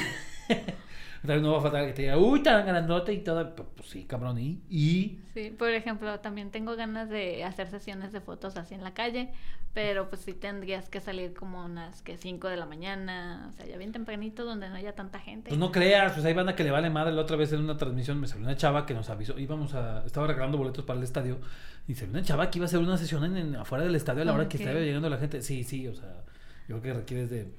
Vez 1.23 1.43
no 1.43 1.53
va 1.53 1.59
a 1.59 1.63
faltar 1.63 1.87
que 1.87 1.93
te 1.93 2.03
diga, 2.03 2.17
uy, 2.17 2.43
tan 2.43 2.65
grandote 2.67 3.13
y 3.13 3.19
todo. 3.19 3.55
Pues, 3.55 3.69
pues 3.77 3.89
sí, 3.91 4.05
cabrón, 4.05 4.39
y. 4.39 4.61
y... 4.71 5.19
Sí, 5.35 5.51
por 5.51 5.71
ejemplo, 5.71 6.21
también 6.21 6.51
tengo 6.51 6.77
ganas 6.77 7.09
de 7.09 7.45
hacer 7.45 7.69
sesiones 7.69 8.13
de 8.13 8.21
fotos 8.21 8.57
así 8.57 8.75
en 8.75 8.83
la 8.85 8.95
calle, 8.95 9.31
pero 9.75 10.09
pues 10.09 10.23
sí 10.23 10.33
tendrías 10.33 10.89
que 10.89 11.01
salir 11.01 11.35
como 11.35 11.65
unas 11.65 12.03
que 12.03 12.17
5 12.17 12.49
de 12.49 12.57
la 12.57 12.67
mañana, 12.67 13.47
o 13.49 13.53
sea, 13.53 13.67
ya 13.67 13.77
bien 13.77 13.93
tempranito 13.93 14.45
donde 14.45 14.69
no 14.69 14.77
haya 14.77 14.95
tanta 14.95 15.19
gente. 15.21 15.49
Pues 15.49 15.59
no 15.61 15.71
creas, 15.73 16.13
pues 16.13 16.25
hay 16.25 16.35
banda 16.35 16.55
que 16.57 16.65
le 16.65 16.71
vale 16.71 16.89
madre. 16.91 17.13
La 17.13 17.23
otra 17.23 17.37
vez 17.37 17.53
en 17.53 17.61
una 17.61 17.77
transmisión 17.77 18.19
me 18.21 18.27
salió 18.27 18.45
una 18.45 18.57
chava 18.57 18.87
que 18.87 18.95
nos 18.95 19.11
avisó, 19.11 19.39
íbamos 19.39 19.75
a, 19.75 20.05
estaba 20.07 20.27
regalando 20.27 20.59
boletos 20.59 20.85
para 20.85 20.99
el 20.99 21.05
estadio, 21.05 21.39
y 21.87 21.95
salió 21.95 22.13
una 22.13 22.23
chava 22.23 22.51
que 22.51 22.59
iba 22.59 22.65
a 22.65 22.69
hacer 22.69 22.79
una 22.81 22.97
sesión 22.97 23.25
en, 23.25 23.37
en- 23.37 23.57
afuera 23.57 23.85
del 23.85 23.95
estadio 23.95 24.23
a 24.23 24.25
la 24.25 24.35
hora 24.35 24.49
que 24.49 24.57
estaba 24.57 24.79
llegando 24.81 25.09
la 25.11 25.19
gente. 25.19 25.43
Sí, 25.43 25.63
sí, 25.65 25.87
o 25.89 25.95
sea, 25.95 26.25
yo 26.69 26.81
creo 26.81 26.83
que 26.83 27.01
requieres 27.01 27.31
de 27.31 27.53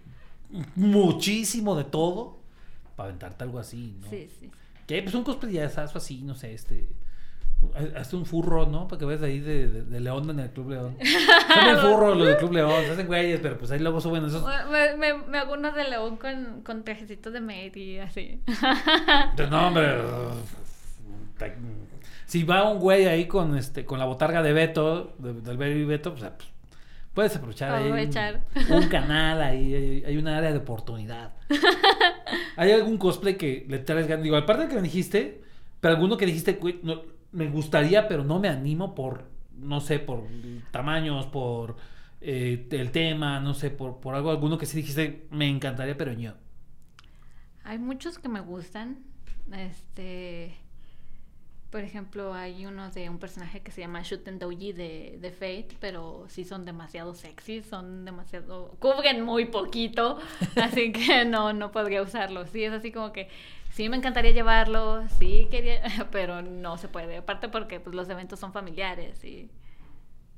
muchísimo 0.75 1.75
de 1.75 1.83
todo 1.83 2.38
para 2.99 3.09
aventarte 3.09 3.45
algo 3.45 3.59
así, 3.59 3.95
¿no? 4.01 4.09
Sí, 4.09 4.29
sí. 4.39 4.51
Que 4.85 5.01
pues 5.01 5.15
un 5.15 5.23
cosplayazo 5.23 5.81
así, 5.95 6.21
no 6.23 6.35
sé, 6.35 6.53
este. 6.53 6.89
Hazte 7.95 8.15
un 8.15 8.25
furro, 8.25 8.65
¿no? 8.65 8.87
Para 8.87 8.99
que 8.99 9.05
veas 9.05 9.21
ahí 9.21 9.39
de, 9.39 9.67
de, 9.69 9.81
de 9.83 9.99
León 9.99 10.29
en 10.29 10.39
el 10.39 10.49
Club 10.51 10.69
León. 10.71 10.97
Son 11.53 11.67
el 11.67 11.77
furro 11.77 12.15
los 12.15 12.27
del 12.27 12.37
Club 12.37 12.53
León, 12.53 12.83
se 12.85 12.91
hacen 12.91 13.07
güeyes, 13.07 13.39
pero 13.41 13.57
pues 13.57 13.69
ahí 13.71 13.79
luego 13.79 14.01
suben 14.01 14.25
esos. 14.25 14.43
Me, 14.71 14.95
me, 14.97 15.13
me 15.23 15.37
hago 15.37 15.53
unos 15.53 15.75
de 15.75 15.87
león 15.89 16.17
con, 16.17 16.61
con 16.63 16.83
trajecitos 16.83 17.31
de 17.33 17.39
maid 17.41 17.75
y 17.75 17.99
así. 17.99 18.41
No, 19.49 19.67
hombre. 19.67 19.97
si 22.25 22.43
va 22.43 22.69
un 22.69 22.79
güey 22.79 23.05
ahí 23.07 23.27
con 23.27 23.57
este 23.57 23.85
con 23.85 23.99
la 23.99 24.05
botarga 24.05 24.41
de 24.41 24.53
Beto, 24.53 25.15
de- 25.19 25.33
del 25.41 25.57
Baby 25.57 25.85
Beto, 25.85 26.13
pues, 26.15 26.23
pues, 26.37 26.49
puedes 27.13 27.35
aprovechar, 27.35 27.73
ahí 27.73 27.91
un- 28.69 28.87
canal 28.87 29.41
ahí, 29.41 29.73
hay, 29.73 30.03
hay 30.05 30.17
un 30.17 30.27
área 30.27 30.51
de 30.51 30.57
oportunidad. 30.59 31.33
¿Hay 32.55 32.71
algún 32.71 32.97
cosplay 32.97 33.37
que 33.37 33.65
le 33.67 33.79
traes 33.79 34.07
ganas? 34.07 34.23
Digo, 34.23 34.35
aparte 34.35 34.63
de 34.63 34.69
que 34.69 34.75
me 34.75 34.81
dijiste, 34.81 35.43
pero 35.79 35.95
alguno 35.95 36.17
que 36.17 36.25
dijiste, 36.25 36.59
no, 36.83 37.01
me 37.31 37.49
gustaría, 37.49 38.07
pero 38.07 38.23
no 38.23 38.39
me 38.39 38.49
animo 38.49 38.95
por, 38.95 39.25
no 39.57 39.79
sé, 39.81 39.99
por 39.99 40.23
tamaños, 40.71 41.25
por 41.27 41.77
eh, 42.21 42.67
el 42.71 42.91
tema, 42.91 43.39
no 43.39 43.53
sé, 43.53 43.69
por, 43.69 43.99
por 43.99 44.15
algo, 44.15 44.31
alguno 44.31 44.57
que 44.57 44.65
sí 44.65 44.77
dijiste, 44.77 45.27
me 45.31 45.47
encantaría, 45.49 45.97
pero 45.97 46.13
yo. 46.13 46.33
Hay 47.63 47.77
muchos 47.79 48.19
que 48.19 48.29
me 48.29 48.41
gustan. 48.41 48.99
Este. 49.51 50.55
Por 51.71 51.81
ejemplo, 51.81 52.33
hay 52.33 52.65
uno 52.65 52.89
de 52.89 53.11
un 53.11 53.19
personaje 53.19 53.61
que 53.61 53.71
se 53.71 53.81
llama 53.81 54.01
Shuten 54.01 54.39
Doji 54.39 54.73
de, 54.73 55.19
de 55.21 55.31
Fate, 55.31 55.77
pero 55.79 56.25
sí 56.27 56.43
son 56.43 56.65
demasiado 56.65 57.13
sexy, 57.13 57.61
son 57.61 58.05
demasiado. 58.05 58.75
cubren 58.79 59.21
muy 59.21 59.45
poquito, 59.45 60.17
así 60.55 60.91
que 60.91 61.25
no, 61.25 61.53
no 61.53 61.71
podría 61.71 62.01
usarlo. 62.01 62.47
Sí, 62.47 62.63
es 62.63 62.73
así 62.73 62.91
como 62.91 63.13
que 63.13 63.29
sí 63.71 63.87
me 63.87 63.97
encantaría 63.97 64.31
llevarlo, 64.31 65.07
sí 65.19 65.47
quería, 65.51 65.81
pero 66.11 66.41
no 66.41 66.77
se 66.77 66.87
puede. 66.87 67.17
Aparte 67.17 67.49
porque 67.49 67.79
pues, 67.79 67.95
los 67.95 68.09
eventos 68.09 68.39
son 68.39 68.51
familiares 68.51 69.23
y. 69.23 69.49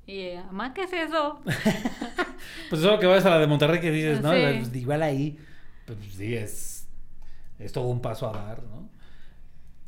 Y, 0.07 0.19
eh, 0.21 0.43
mamá, 0.47 0.73
¿qué 0.73 0.83
es 0.83 0.93
eso? 0.93 1.41
Pues 2.69 2.81
eso 2.81 2.97
que 2.97 3.05
vas 3.05 3.23
a 3.23 3.29
la 3.29 3.37
de 3.37 3.45
Monterrey 3.45 3.79
que 3.79 3.91
dices, 3.91 4.19
¿no? 4.19 4.33
Sí. 4.33 4.39
Pues, 4.41 4.75
igual 4.75 5.03
ahí, 5.03 5.37
pues 5.85 5.99
sí, 6.15 6.33
es, 6.35 6.87
es 7.59 7.71
todo 7.71 7.85
un 7.85 8.01
paso 8.01 8.27
a 8.27 8.33
dar, 8.33 8.63
¿no? 8.63 8.89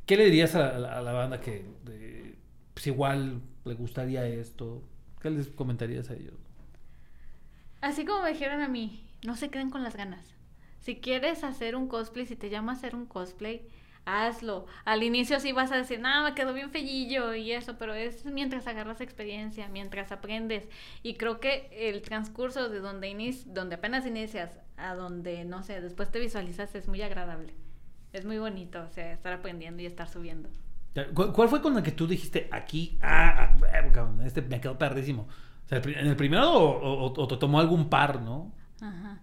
¿Qué 0.06 0.18
le 0.18 0.26
dirías 0.26 0.56
a 0.56 0.78
la, 0.80 1.12
banda 1.14 1.40
que 1.42 1.66
eh, 1.90 2.36
pues 2.74 2.88
igual 2.88 3.42
le 3.66 3.74
gustaría 3.76 4.26
esto? 4.28 4.84
¿Qué 5.22 5.30
les 5.30 5.48
comentarías 5.50 6.10
a 6.10 6.14
ellos? 6.16 6.36
Así 7.82 8.06
como 8.06 8.24
me 8.24 8.30
dijeron 8.34 8.62
a 8.62 8.68
mí, 8.68 9.04
no 9.22 9.36
se 9.36 9.50
queden 9.52 9.70
con 9.70 9.84
las 9.84 9.96
ganas. 9.96 10.36
Si 10.80 11.00
quieres 11.00 11.44
hacer 11.44 11.76
un 11.76 11.88
cosplay, 11.88 12.26
si 12.26 12.36
te 12.36 12.50
llama 12.50 12.72
a 12.74 12.76
hacer 12.76 12.96
un 12.96 13.06
cosplay, 13.06 13.68
hazlo. 14.06 14.66
Al 14.86 15.04
inicio 15.04 15.40
sí 15.40 15.52
vas 15.54 15.72
a 15.72 15.78
decir, 15.78 16.00
no, 16.00 16.24
me 16.24 16.34
quedó 16.36 16.54
bien 16.54 16.72
fellillo 16.72 17.34
y 17.36 17.52
eso, 17.52 17.78
pero 17.78 17.94
es 17.94 18.26
mientras 18.26 18.68
agarras 18.68 19.02
experiencia, 19.02 19.68
mientras 19.70 20.12
aprendes. 20.12 20.68
Y 21.04 21.16
creo 21.16 21.40
que 21.40 21.70
el 21.90 22.02
transcurso 22.02 22.70
de 22.70 22.80
donde, 22.80 23.10
inici- 23.12 23.46
donde 23.46 23.76
apenas 23.76 24.06
inicias 24.06 24.60
a 24.78 24.96
donde, 24.96 25.46
no 25.46 25.64
sé, 25.64 25.80
después 25.82 26.12
te 26.12 26.20
visualizas 26.20 26.76
es 26.76 26.88
muy 26.88 27.02
agradable. 27.02 27.54
Es 28.14 28.26
muy 28.26 28.38
bonito, 28.38 28.82
o 28.84 28.90
sea, 28.90 29.12
estar 29.12 29.34
aprendiendo 29.34 29.82
y 29.82 29.86
estar 29.86 30.08
subiendo. 30.08 30.50
¿Cuál, 31.16 31.50
fue 31.50 31.62
con 31.62 31.76
el 31.76 31.84
que 31.84 31.92
tú 31.92 32.06
dijiste 32.06 32.48
aquí? 32.52 33.00
Ah, 33.02 33.56
ah, 33.64 33.82
eh, 33.84 33.92
este 34.26 34.44
me 34.44 34.62
quedó 34.62 34.78
perrísimo. 34.78 35.28
O 35.66 35.68
sea, 35.68 35.80
¿En 35.80 36.08
el 36.08 36.16
primero 36.16 36.52
o, 36.52 37.06
o- 37.08 37.22
o 37.22 37.28
te 37.28 37.38
tomó 37.38 37.60
algún 37.60 37.90
par, 37.90 38.22
no? 38.22 38.54
Ajá. 38.80 39.20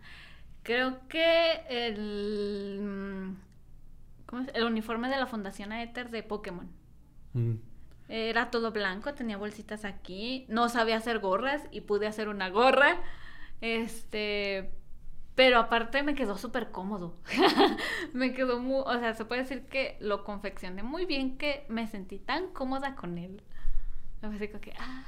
Creo 0.65 1.07
que 1.09 1.63
el, 1.69 2.81
mm, 2.83 3.37
¿cómo 4.27 4.43
es? 4.43 4.49
el 4.55 4.65
uniforme 4.65 5.09
de 5.09 5.17
la 5.17 5.27
Fundación 5.27 5.71
Aether 5.73 6.11
de 6.11 6.23
Pokémon. 6.25 6.69
Mm. 7.35 7.55
Era 8.09 8.51
todo 8.51 8.73
blanco, 8.73 9.15
tenía 9.15 9.37
bolsitas 9.37 9.85
aquí. 9.85 10.47
No 10.49 10.69
sabía 10.69 10.97
hacer 10.97 11.21
gorras 11.21 11.63
y 11.71 11.83
pude 11.83 12.09
hacer 12.09 12.29
una 12.29 12.49
gorra. 12.51 12.97
Este. 13.61 14.73
Pero 15.41 15.59
aparte 15.59 16.03
me 16.03 16.15
quedó 16.15 16.37
súper 16.37 16.71
cómodo. 16.71 17.17
me 18.13 18.35
quedó 18.35 18.61
muy. 18.61 18.83
O 18.85 18.99
sea, 18.99 19.15
se 19.15 19.25
puede 19.25 19.41
decir 19.41 19.63
que 19.69 19.97
lo 19.99 20.23
confeccioné 20.23 20.83
muy 20.83 21.07
bien 21.07 21.39
que 21.39 21.65
me 21.71 21.87
sentí 21.87 22.19
tan 22.19 22.49
cómoda 22.49 22.95
con 22.95 23.17
él. 23.17 23.43
Me 24.21 24.51
como 24.51 24.61
que. 24.61 24.75
Ah, 24.79 25.03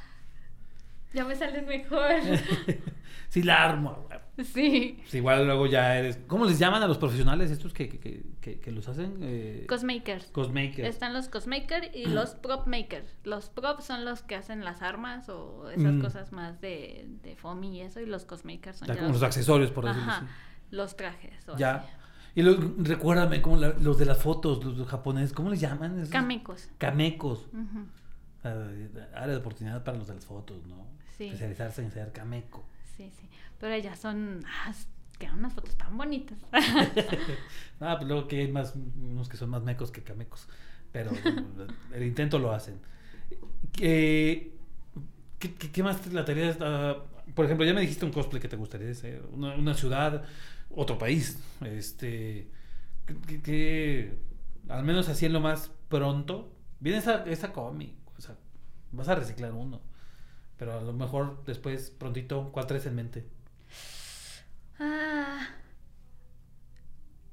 ya 1.15 1.25
me 1.25 1.35
salen 1.37 1.67
mejor. 1.67 2.09
sí, 3.29 3.43
la 3.43 3.65
armo. 3.65 4.07
güey. 4.09 4.47
sí. 4.47 4.97
Pues 5.01 5.15
igual 5.15 5.47
luego 5.47 5.67
ya 5.67 5.97
eres... 5.99 6.19
¿Cómo 6.27 6.45
les 6.47 6.59
llaman 6.59 6.83
a 6.83 6.87
los 6.87 6.99
profesionales 6.99 7.51
estos 7.51 7.73
que, 7.73 7.89
que, 7.89 8.59
que, 8.61 8.71
los 8.73 8.89
hacen? 8.89 9.19
Eh, 9.21 9.67
Cosmakers. 9.69 10.27
Cosmakers. 10.27 10.89
Están 10.89 11.13
los 11.13 11.29
cosmakers 11.29 11.89
y 11.95 12.07
los 12.07 12.31
prop 12.35 12.67
makers. 12.67 13.15
Los 13.25 13.49
props 13.51 13.85
son 13.85 14.05
los 14.05 14.23
que 14.23 14.35
hacen 14.37 14.65
las 14.65 14.83
armas 14.83 15.29
o 15.29 15.69
esas 15.71 15.93
Mm. 15.95 16.01
cosas 16.01 16.33
más 16.33 16.61
de, 16.61 17.07
de 17.23 17.37
foamy 17.37 17.79
y 17.79 17.81
eso. 17.83 18.01
Y 18.01 18.07
los 18.07 18.25
cosmakers 18.25 18.79
son 18.79 18.89
Ya 18.89 18.95
ya 18.95 19.01
como 19.01 19.13
los 19.13 19.23
accesorios, 19.23 19.71
por 19.71 19.85
decirlo 19.85 20.11
Ajá, 20.11 20.19
así. 20.23 20.27
los 20.71 20.97
trajes. 20.97 21.49
o 21.49 21.57
Ya. 21.57 21.75
así. 21.77 21.89
Y 22.35 22.41
lo- 22.41 22.57
recuérdame, 22.79 23.43
como 23.43 23.57
la- 23.59 23.75
los 23.79 23.99
de 23.99 24.07
las 24.07 24.17
fotos, 24.17 24.65
los, 24.65 24.79
los 24.79 24.89
japoneses, 24.89 25.35
¿cómo 25.35 25.51
les 25.51 25.61
llaman? 25.61 25.99
Esos? 25.99 26.09
Kamekos. 26.09 26.71
Kamekos. 26.79 27.41
Ujú. 27.53 27.85
Ah, 28.45 28.55
área 29.15 29.35
de 29.35 29.37
oportunidad 29.37 29.85
para 29.85 29.99
los 29.99 30.07
de 30.09 30.15
las 30.15 30.25
fotos, 30.25 30.65
¿no? 30.67 30.87
Sí. 31.17 31.25
Especializarse 31.25 31.83
en 31.83 31.91
ser 31.91 32.13
kameko. 32.13 32.65
Sí, 32.97 33.11
sí. 33.21 33.29
Pero 33.61 33.75
ellas 33.75 33.99
son. 33.99 34.45
ah, 34.47 34.73
quedan 35.19 35.39
unas 35.39 35.53
fotos 35.55 35.77
tan 35.77 35.97
bonitas. 35.97 36.39
Ah, 37.81 37.97
pues 37.99 38.09
luego 38.09 38.29
que 38.29 38.41
hay 38.41 38.53
más, 38.53 38.75
unos 38.77 39.29
que 39.29 39.37
son 39.37 39.51
más 39.51 39.63
mecos 39.63 39.91
que 39.91 40.03
camecos. 40.03 40.47
Pero 40.93 41.11
el 41.95 42.03
intento 42.05 42.39
lo 42.39 42.53
hacen. 42.53 42.79
¿Qué, 43.73 44.53
qué, 45.39 45.55
qué- 45.55 45.71
qué 45.71 45.83
más 45.83 46.01
te 46.01 46.11
lataría? 46.11 46.57
Ah, 46.61 46.97
por 47.35 47.45
ejemplo, 47.47 47.65
ya 47.67 47.75
me 47.75 47.81
dijiste 47.81 48.05
un 48.05 48.13
cosplay 48.13 48.41
que 48.41 48.49
te 48.49 48.57
gustaría 48.57 48.91
hacer. 48.91 49.23
Una, 49.33 49.55
una 49.55 49.75
ciudad, 49.75 50.25
otro 50.71 50.99
país. 50.99 51.39
Este. 51.65 52.49
Que, 53.45 54.17
al 54.69 54.85
menos 54.85 55.09
así 55.09 55.27
en 55.27 55.33
lo 55.33 55.41
más 55.41 55.71
pronto. 55.89 56.53
Viene 56.81 56.99
esa, 56.99 57.25
esa 57.25 57.53
cómic. 57.53 57.95
O 58.19 58.21
sea, 58.21 58.37
vas 58.93 59.09
a 59.09 59.15
reciclar 59.15 59.53
uno. 59.53 59.81
Pero 60.63 60.79
a 60.79 60.81
lo 60.81 60.93
mejor 60.93 61.43
después, 61.45 61.91
prontito, 61.91 62.51
¿cuál 62.53 62.69
traes 62.69 62.87
en 62.87 62.95
mente? 62.95 63.25
Ah, 64.79 65.49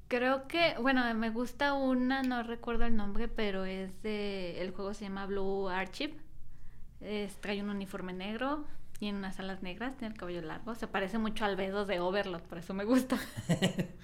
creo 0.07 0.47
que, 0.47 0.73
bueno, 0.81 1.13
me 1.13 1.29
gusta 1.29 1.73
una, 1.75 2.23
no 2.23 2.41
recuerdo 2.41 2.85
el 2.85 2.95
nombre, 2.95 3.27
pero 3.27 3.65
es 3.65 4.01
de, 4.01 4.59
el 4.63 4.71
juego 4.71 4.95
se 4.95 5.03
llama 5.03 5.27
Blue 5.27 5.69
Archive. 5.69 6.15
Es- 7.01 7.39
trae 7.39 7.61
un 7.61 7.69
uniforme 7.69 8.13
negro, 8.13 8.65
tiene 8.97 9.19
unas 9.19 9.37
alas 9.39 9.61
negras, 9.61 9.95
tiene 9.97 10.15
el 10.15 10.19
cabello 10.19 10.41
largo, 10.41 10.73
se 10.73 10.87
parece 10.87 11.19
mucho 11.19 11.45
al 11.45 11.55
Bedo 11.55 11.85
de 11.85 11.99
Overlord, 11.99 12.41
por 12.41 12.57
eso 12.57 12.73
me 12.73 12.83
gusta. 12.83 13.19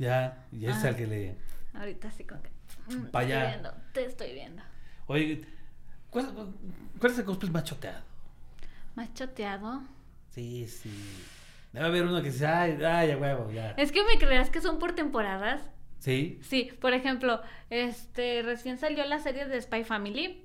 Ya, 0.00 0.44
y 0.50 0.66
ese 0.66 0.78
es 0.78 0.84
Ah. 0.84 0.88
el 0.88 0.96
que 0.96 1.06
le. 1.06 1.36
Ahorita 1.74 2.10
sí 2.10 2.24
como 2.24 2.42
que, 2.42 2.50
mm, 2.88 2.90
te 2.90 3.04
estoy 3.06 3.26
viendo, 3.26 3.74
te 3.92 4.04
estoy 4.04 4.32
viendo. 4.34 4.62
Oye, 5.06 5.46
¿cuál, 6.10 6.34
cuál 6.98 7.12
es 7.12 7.18
el 7.20 7.24
cosplay 7.24 7.52
más 7.52 7.62
choteado? 7.62 8.13
Más 8.94 9.12
choteado. 9.14 9.82
Sí, 10.30 10.66
sí. 10.66 10.90
Debe 11.72 11.86
haber 11.86 12.04
uno 12.04 12.22
que 12.22 12.30
dice, 12.30 12.46
ay, 12.46 12.78
ay, 12.84 13.10
a 13.10 13.16
huevo, 13.16 13.50
ya. 13.50 13.72
Es 13.72 13.90
que 13.90 14.04
me 14.04 14.18
creerás 14.18 14.50
que 14.50 14.60
son 14.60 14.78
por 14.78 14.94
temporadas. 14.94 15.60
Sí. 15.98 16.38
Sí, 16.42 16.70
por 16.80 16.92
ejemplo, 16.92 17.40
este 17.70 18.42
recién 18.42 18.78
salió 18.78 19.04
la 19.06 19.18
serie 19.18 19.46
de 19.46 19.60
Spy 19.60 19.84
Family. 19.84 20.44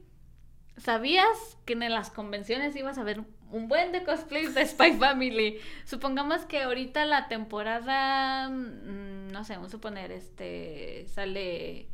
¿Sabías 0.78 1.58
que 1.66 1.74
en 1.74 1.90
las 1.90 2.10
convenciones 2.10 2.76
ibas 2.76 2.98
a 2.98 3.04
ver 3.04 3.22
un 3.52 3.68
buen 3.68 3.92
de 3.92 4.04
cosplays 4.04 4.56
de 4.56 4.66
Spy 4.66 4.94
Family? 5.00 5.60
Supongamos 5.86 6.46
que 6.46 6.64
ahorita 6.64 7.06
la 7.06 7.28
temporada, 7.28 8.50
mm, 8.50 9.28
no 9.32 9.44
sé, 9.44 9.54
vamos 9.54 9.68
a 9.68 9.72
suponer, 9.72 10.12
este, 10.12 11.06
sale 11.08 11.90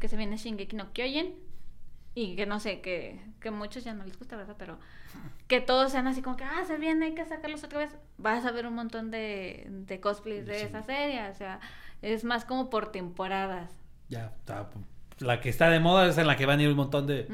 que 0.00 0.08
se 0.08 0.16
viene 0.16 0.36
Shingeki 0.36 0.76
no 0.76 0.92
Kyojin 0.92 1.49
y 2.14 2.34
que 2.36 2.46
no 2.46 2.58
sé, 2.60 2.80
que, 2.80 3.20
que 3.40 3.50
muchos 3.50 3.84
ya 3.84 3.94
no 3.94 4.04
les 4.04 4.18
gusta, 4.18 4.36
¿verdad? 4.36 4.56
Pero 4.58 4.78
que 5.46 5.60
todos 5.60 5.92
sean 5.92 6.06
así 6.06 6.22
como 6.22 6.36
que, 6.36 6.44
ah, 6.44 6.64
se 6.66 6.76
viene, 6.76 7.06
hay 7.06 7.14
que 7.14 7.24
sacarlos 7.24 7.62
otra 7.64 7.78
vez. 7.80 7.96
Vas 8.18 8.44
a 8.44 8.50
ver 8.52 8.66
un 8.66 8.74
montón 8.74 9.10
de, 9.10 9.66
de 9.68 10.00
cosplays 10.00 10.46
de 10.46 10.58
Sí. 10.58 10.64
esa 10.66 10.82
serie, 10.82 11.28
o 11.28 11.34
sea, 11.34 11.60
es 12.02 12.24
más 12.24 12.44
como 12.44 12.68
por 12.70 12.90
temporadas. 12.92 13.70
Ya, 14.08 14.32
está. 14.38 14.68
La 15.18 15.40
que 15.40 15.48
está 15.50 15.68
de 15.70 15.80
moda 15.80 16.08
es 16.08 16.18
en 16.18 16.26
la 16.26 16.36
que 16.36 16.46
van 16.46 16.58
a 16.58 16.62
ir 16.62 16.68
un 16.70 16.76
montón 16.76 17.06
de. 17.06 17.28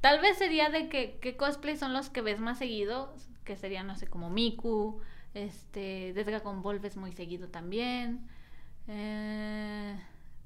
Tal 0.00 0.20
vez 0.20 0.38
sería 0.38 0.70
de 0.70 0.88
que 0.88 1.18
qué 1.20 1.36
cosplays 1.36 1.78
son 1.80 1.92
los 1.92 2.08
que 2.08 2.22
ves 2.22 2.40
más 2.40 2.56
seguido, 2.58 3.14
que 3.44 3.56
serían, 3.56 3.86
no 3.86 3.96
sé, 3.96 4.06
como 4.06 4.30
Miku, 4.30 5.00
este, 5.34 6.12
de 6.14 6.24
Dragon 6.24 6.62
Ball 6.62 6.78
ves 6.78 6.96
muy 6.96 7.12
seguido 7.12 7.48
también, 7.48 8.26
eh, 8.88 9.96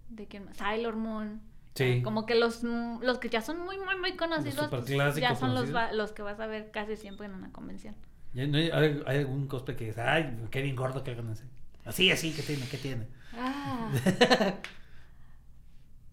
de 0.08 0.26
quién 0.26 0.44
más, 0.46 0.56
Sailor 0.56 0.96
Moon. 0.96 1.40
Sí. 1.74 2.02
Como 2.04 2.24
que 2.24 2.34
los, 2.36 2.62
mm, 2.62 3.02
los 3.02 3.18
que 3.18 3.28
ya 3.28 3.40
son 3.42 3.58
muy, 3.60 3.76
muy, 3.78 3.96
muy 3.98 4.16
conocidos, 4.16 4.68
pues, 4.70 4.86
ya 4.86 5.34
son 5.34 5.54
los, 5.54 5.64
conocidos. 5.64 5.74
va- 5.74 5.92
los 5.92 6.12
que 6.12 6.22
vas 6.22 6.38
a 6.40 6.46
ver 6.46 6.70
casi 6.70 6.96
siempre 6.96 7.26
en 7.26 7.34
una 7.34 7.50
convención. 7.52 7.96
Ya 8.32 8.46
no 8.46 8.58
hay, 8.58 8.70
hay- 8.70 9.02
hay 9.06 9.18
algún 9.18 9.46
cosplay 9.48 9.76
que 9.76 9.86
dice, 9.86 10.00
ay, 10.00 10.46
qué 10.50 10.62
bien 10.62 10.76
gordo 10.76 11.02
que 11.02 11.10
hagan 11.12 11.30
ese. 11.30 11.44
Así, 11.84 12.10
así, 12.10 12.32
¿qué 12.32 12.42
tiene? 12.42 12.66
¿Qué 12.68 12.78
tiene? 12.78 13.08
Ah, 13.36 13.90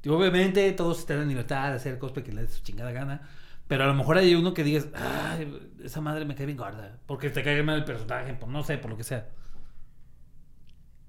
Y 0.04 0.10
obviamente 0.10 0.72
todos 0.74 1.06
tienen 1.06 1.28
libertad 1.30 1.70
de 1.70 1.76
hacer 1.76 1.98
cosplay 2.00 2.24
que 2.26 2.32
les 2.32 2.48
dé 2.50 2.54
su 2.56 2.64
chingada 2.64 2.92
gana. 2.92 3.30
Pero 3.68 3.86
a 3.86 3.88
lo 3.88 3.94
mejor 3.94 4.18
hay 4.18 4.36
uno 4.36 4.54
que 4.54 4.64
digas, 4.64 4.88
ay, 4.94 5.72
esa 5.84 6.02
madre 6.02 6.26
me 6.26 6.36
cae 6.36 6.46
bien 6.46 6.58
gorda. 6.58 6.98
Porque 7.06 7.30
te 7.30 7.44
cae 7.44 7.64
mal 7.64 7.78
el 7.78 7.86
personaje, 7.86 8.34
por 8.34 8.50
no 8.50 8.64
sé, 8.64 8.78
por 8.78 8.92
lo 8.92 8.98
que 8.98 9.04
sea. 9.04 9.30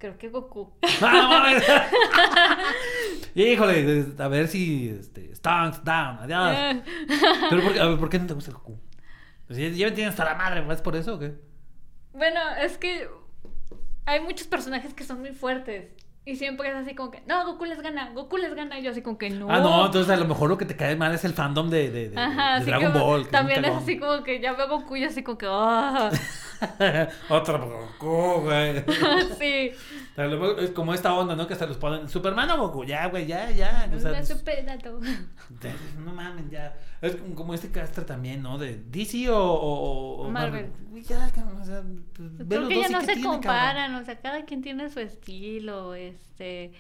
Creo 0.03 0.19
que 0.19 0.31
Goku. 0.31 0.73
Híjole, 3.37 4.05
a 4.19 4.27
ver 4.29 4.49
si 4.49 4.89
este, 4.89 5.33
stunts 5.37 5.85
down, 5.85 6.19
adiós. 6.19 6.83
Pero 7.51 7.63
por, 7.63 7.73
qué- 7.73 7.81
a 7.81 7.87
ver, 7.87 7.99
¿por 7.99 8.09
qué 8.11 8.19
no 8.19 8.27
te 8.27 8.35
gusta 8.35 8.51
el 8.51 8.57
Goku? 8.57 8.81
Pues 9.47 9.61
ya, 9.61 9.69
ya 9.69 9.87
me 9.87 9.93
tienes 9.93 10.11
hasta 10.11 10.25
la 10.25 10.35
madre, 10.35 10.65
¿es 10.73 10.81
por 10.81 10.97
eso 10.97 11.15
o 11.15 11.19
qué? 11.21 11.35
Bueno, 12.15 12.41
es 12.61 12.79
que 12.79 13.09
hay 14.05 14.19
muchos 14.19 14.49
personajes 14.49 14.93
que 14.93 15.05
son 15.05 15.21
muy 15.21 15.31
fuertes. 15.35 15.93
Y 16.25 16.37
siempre 16.37 16.69
es 16.69 16.77
así 16.77 16.95
como 16.95 17.11
que, 17.11 17.21
no, 17.27 17.45
Goku 17.45 17.65
les 17.65 17.81
gana, 17.83 18.11
Goku 18.15 18.37
les 18.37 18.55
gana. 18.55 18.79
Y 18.79 18.83
yo 18.85 18.93
así 18.93 19.03
como 19.03 19.19
que 19.19 19.29
no. 19.31 19.49
Ah, 19.51 19.59
no, 19.59 19.87
entonces 19.87 20.09
a 20.13 20.17
lo 20.17 20.25
mejor 20.27 20.49
lo 20.51 20.57
que 20.57 20.65
te 20.65 20.77
cae 20.77 20.95
mal 20.95 21.13
es 21.13 21.25
el 21.25 21.33
fandom 21.33 21.69
de, 21.69 21.91
de, 21.91 22.11
de- 22.11 22.21
Ajá, 22.21 22.51
de 22.53 22.57
así 22.59 22.67
Dragon 22.67 22.93
Ball. 22.93 23.29
también 23.29 23.65
es 23.65 23.75
así 23.75 23.99
como 23.99 24.23
que 24.23 24.39
ya 24.41 24.53
veo 24.53 24.69
Goku 24.69 24.95
y 24.97 25.05
así 25.05 25.25
como 25.25 25.37
que, 25.37 25.47
ah, 25.51 26.11
Otro 27.29 27.59
Goku, 27.99 28.43
güey. 28.43 28.85
sí. 29.39 29.73
Es 30.17 30.71
como 30.73 30.93
esta 30.93 31.15
onda, 31.15 31.35
¿no? 31.35 31.47
Que 31.47 31.55
hasta 31.55 31.67
los 31.67 31.79
ponen. 31.79 32.09
Superman 32.09 32.51
o 32.51 32.59
Goku, 32.59 32.85
ya, 32.85 33.07
güey, 33.09 33.27
ya, 33.27 33.51
ya. 33.51 33.91
O 33.95 33.99
sea, 33.99 34.11
Una 34.11 34.25
superato. 34.25 34.99
de- 35.01 35.75
no 36.05 36.13
mames, 36.13 36.51
ya. 36.51 36.79
Es 37.01 37.17
como, 37.35 37.55
este 37.55 37.71
castra 37.71 38.05
también, 38.05 38.43
¿no? 38.43 38.59
De 38.59 38.77
DC 38.77 39.31
o, 39.31 39.39
o- 39.43 40.23
o 40.27 40.31
Marvel. 40.31 40.71
Güey, 40.91 41.03
ya, 41.03 41.27
o 41.61 41.65
sea, 41.65 41.83
pues, 42.15 42.31
Creo 42.47 42.69
que 42.69 42.81
ya 42.81 42.89
no 42.91 42.99
¿qué 43.01 43.07
se 43.07 43.13
tiene, 43.15 43.23
cabrón? 43.23 43.33
comparan, 43.41 43.95
o 43.95 44.05
sea, 44.05 44.21
cada 44.21 44.45
quien 44.45 44.61
tiene 44.61 44.91
su 44.91 45.01
estilo, 45.01 45.95
este, 45.95 46.73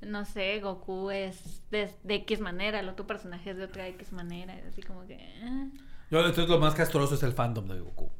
no 0.00 0.24
sé, 0.24 0.58
Goku 0.60 1.10
es 1.10 1.62
de, 1.70 1.90
de 2.02 2.14
X 2.16 2.40
manera, 2.40 2.80
el 2.80 2.88
otro 2.88 3.06
personaje 3.06 3.50
es 3.50 3.56
de 3.56 3.64
otra 3.64 3.86
X 3.88 4.12
manera, 4.12 4.54
así 4.68 4.82
como 4.82 5.06
que, 5.06 5.16
ah, 5.44 5.68
Yo, 6.10 6.18
entonces 6.18 6.48
lo 6.48 6.58
más 6.58 6.74
castroso 6.74 7.14
es 7.14 7.22
el 7.22 7.32
fandom 7.32 7.66
de 7.68 7.78
Goku. 7.80 8.10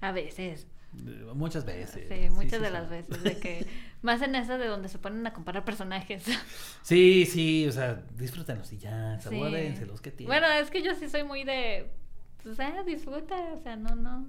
a 0.00 0.12
veces, 0.12 0.66
Muchas 1.34 1.64
veces. 1.64 2.06
sí, 2.08 2.30
muchas 2.30 2.52
sí, 2.52 2.58
de 2.58 2.66
sí. 2.66 2.72
las 2.72 2.88
veces, 2.88 3.22
de 3.22 3.38
que, 3.38 3.66
más 4.02 4.22
en 4.22 4.34
esa 4.34 4.58
de 4.58 4.66
donde 4.66 4.88
se 4.88 4.98
ponen 4.98 5.26
a 5.26 5.32
comparar 5.32 5.64
personajes. 5.64 6.24
Sí, 6.82 7.26
sí, 7.26 7.66
o 7.68 7.72
sea, 7.72 8.02
disfrútenlos 8.16 8.72
y 8.72 8.78
ya, 8.78 9.18
Sí. 9.20 9.28
sabórenselos, 9.28 10.00
¿qué 10.00 10.10
tiene? 10.10 10.28
Bueno, 10.28 10.46
es 10.48 10.70
que 10.70 10.82
yo 10.82 10.94
sí 10.94 11.08
soy 11.08 11.24
muy 11.24 11.44
de, 11.44 11.90
pues, 12.42 12.58
ah, 12.60 12.82
disfruta, 12.84 13.36
o 13.54 13.60
sea, 13.62 13.76
no, 13.76 13.94
no, 13.94 14.26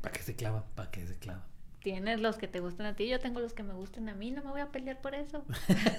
¿Para 0.00 0.12
qué 0.12 0.22
se 0.22 0.36
clava? 0.36 0.64
¿Para 0.74 0.90
qué 0.90 1.06
se 1.06 1.18
clava? 1.18 1.46
tienes 1.82 2.18
los 2.20 2.38
que 2.38 2.48
te 2.48 2.60
gustan 2.60 2.86
a 2.86 2.96
ti, 2.96 3.06
yo 3.08 3.20
tengo 3.20 3.40
los 3.40 3.52
que 3.52 3.62
me 3.62 3.74
gustan 3.74 4.08
a 4.08 4.14
mí, 4.14 4.30
no 4.30 4.42
me 4.42 4.50
voy 4.50 4.62
a 4.62 4.72
pelear 4.72 5.02
por 5.02 5.14
eso. 5.14 5.44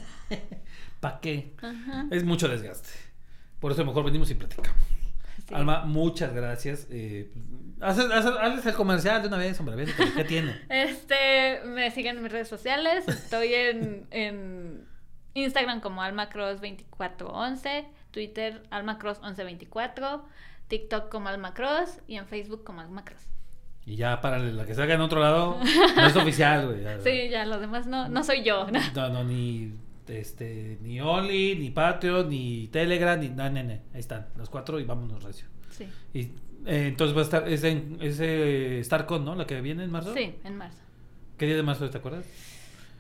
¿Para 1.00 1.20
qué? 1.20 1.54
Ajá. 1.62 2.08
Es 2.10 2.24
mucho 2.24 2.48
desgaste. 2.48 2.90
Por 3.60 3.72
eso 3.72 3.86
mejor 3.86 4.04
venimos 4.04 4.30
y 4.32 4.34
platicamos. 4.36 4.82
Sí. 5.48 5.54
Alma, 5.54 5.86
muchas 5.86 6.34
gracias. 6.34 6.88
Eh, 6.89 7.32
haces, 7.80 8.66
el 8.66 8.74
comercial 8.74 9.22
de 9.22 9.28
una 9.28 9.38
vez, 9.38 9.60
hombre. 9.60 9.76
ven, 9.76 9.89
¿Qué 10.16 10.24
tiene? 10.24 10.60
Este, 10.70 11.62
me 11.66 11.91
siguen 11.91 12.18
en 12.18 12.24
mis 12.24 12.32
redes 12.32 12.48
sociales. 12.48 13.08
Estoy 13.08 13.54
en, 13.54 14.08
en 14.12 14.88
Instagram 15.36 15.82
como 15.82 16.02
almacross2411, 16.02 17.86
Twitter 18.12 18.64
almacross1124, 18.72 20.24
TikTok 20.68 21.10
como 21.10 21.30
almacross 21.30 22.00
y 22.08 22.16
en 22.16 22.26
Facebook 22.26 22.64
como 22.64 22.82
almacross. 22.82 23.28
Y 23.86 23.98
ya 23.98 24.20
para 24.20 24.39
la 24.39 24.66
que 24.66 24.74
salga 24.74 24.96
en 24.96 25.02
otro 25.02 25.20
lado, 25.20 25.60
no 25.96 26.08
es 26.08 26.16
oficial, 26.16 26.66
güey. 26.68 26.84
Sí, 27.04 27.30
ya 27.30 27.46
los 27.46 27.62
demás 27.62 27.86
no, 27.86 28.10
no 28.10 28.24
soy 28.24 28.43
yo. 28.43 28.66
¿no? 28.72 28.80
No, 28.96 29.10
no, 29.10 29.24
ni 29.24 29.74
este, 30.08 30.78
ni 30.82 30.99
Only, 31.01 31.56
ni 31.58 31.70
Patreon, 31.72 32.30
ni 32.30 32.68
Telegram, 32.68 33.20
ni 33.20 33.30
nada, 33.30 33.49
nene. 33.49 33.82
Ahí 33.93 33.99
están, 33.99 34.28
los 34.38 34.49
cuatro 34.49 34.80
y 34.80 34.84
vámonos 34.86 35.24
recio. 35.24 35.47
Sí, 35.72 35.88
Y 36.14 36.20
eh, 36.66 36.88
entonces 36.88 37.16
va 37.16 37.22
a 37.22 37.24
estar 37.24 37.47
ese, 37.49 37.84
ese 38.01 38.82
StarCon, 38.84 39.24
¿no? 39.26 39.36
La 39.36 39.45
que 39.45 39.60
viene 39.62 39.84
en 39.84 39.91
marzo. 39.91 40.14
sí, 40.14 40.36
en 40.43 40.58
marzo. 40.58 40.80
¿Qué 41.38 41.45
día 41.47 41.56
de 41.56 41.64
marzo 41.64 41.89
te 41.89 41.97
acuerdas? 41.97 42.26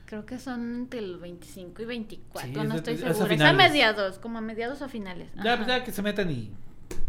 Creo 0.05 0.25
que 0.25 0.37
son 0.37 0.75
entre 0.81 0.99
el 0.99 1.17
25 1.17 1.81
y 1.81 1.85
24, 1.85 2.47
Sí, 2.49 2.55
no 2.55 2.63
es- 2.73 2.75
estoy 2.75 2.93
es 2.95 2.99
segura. 3.17 3.33
Es 3.35 3.41
a 3.41 3.53
mediados, 3.53 4.19
como 4.19 4.37
a 4.37 4.41
mediados 4.41 4.81
o 4.81 4.89
finales. 4.89 5.29
Ya, 5.35 5.53
Ajá. 5.53 5.55
pues 5.57 5.67
ya 5.67 5.83
que 5.83 5.91
se 5.91 6.01
metan 6.01 6.29
y 6.29 6.51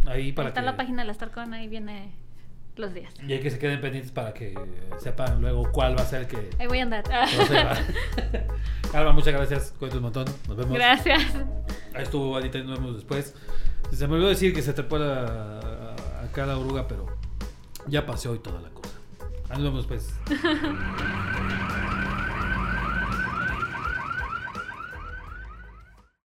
ahí 0.07 0.33
para 0.33 0.49
Ahí 0.49 0.51
está 0.51 0.61
que 0.61 0.67
la 0.67 0.77
página 0.77 1.03
de 1.03 1.09
la 1.09 1.15
Starcon, 1.15 1.53
ahí 1.53 1.69
viene 1.69 2.13
los 2.77 2.95
días. 2.95 3.13
y 3.27 3.33
hay 3.33 3.41
que 3.41 3.51
se 3.51 3.59
queden 3.59 3.81
pendientes 3.81 4.13
para 4.13 4.33
que 4.33 4.55
sepan 4.99 5.41
luego 5.41 5.71
cuál 5.73 5.97
va 5.99 6.03
a 6.03 6.07
ser 6.07 6.23
el 6.23 6.27
que 6.27 6.51
Ahí 6.59 6.67
voy 6.67 6.81
a 6.81 6.83
andar. 6.83 7.05
Alma, 8.93 9.13
muchas 9.13 9.35
gracias. 9.35 9.75
Cuídate 9.79 9.97
un 9.99 10.05
montón. 10.05 10.27
Nos 10.49 10.57
vemos. 10.57 10.75
Gracias. 10.75 11.23
Ahí 11.95 12.03
estuvo 12.03 12.37
Anita 12.37 12.59
y 12.59 12.65
nos 12.65 12.79
vemos 12.79 12.97
después. 12.97 13.35
Se 13.93 14.07
me 14.07 14.15
olvidó 14.15 14.29
decir 14.29 14.55
que 14.55 14.63
se 14.63 14.73
trepó 14.73 14.99
la, 14.99 15.95
acá 16.25 16.47
la 16.47 16.59
oruga, 16.59 16.87
pero 16.89 17.07
ya 17.87 18.05
pasó 18.05 18.35
y 18.35 18.39
toda 18.39 18.61
la 18.61 18.69
cosa. 18.71 18.95
Ahí 19.49 19.63
nos 19.63 19.65
vemos 19.65 19.87
pues. 19.87 20.15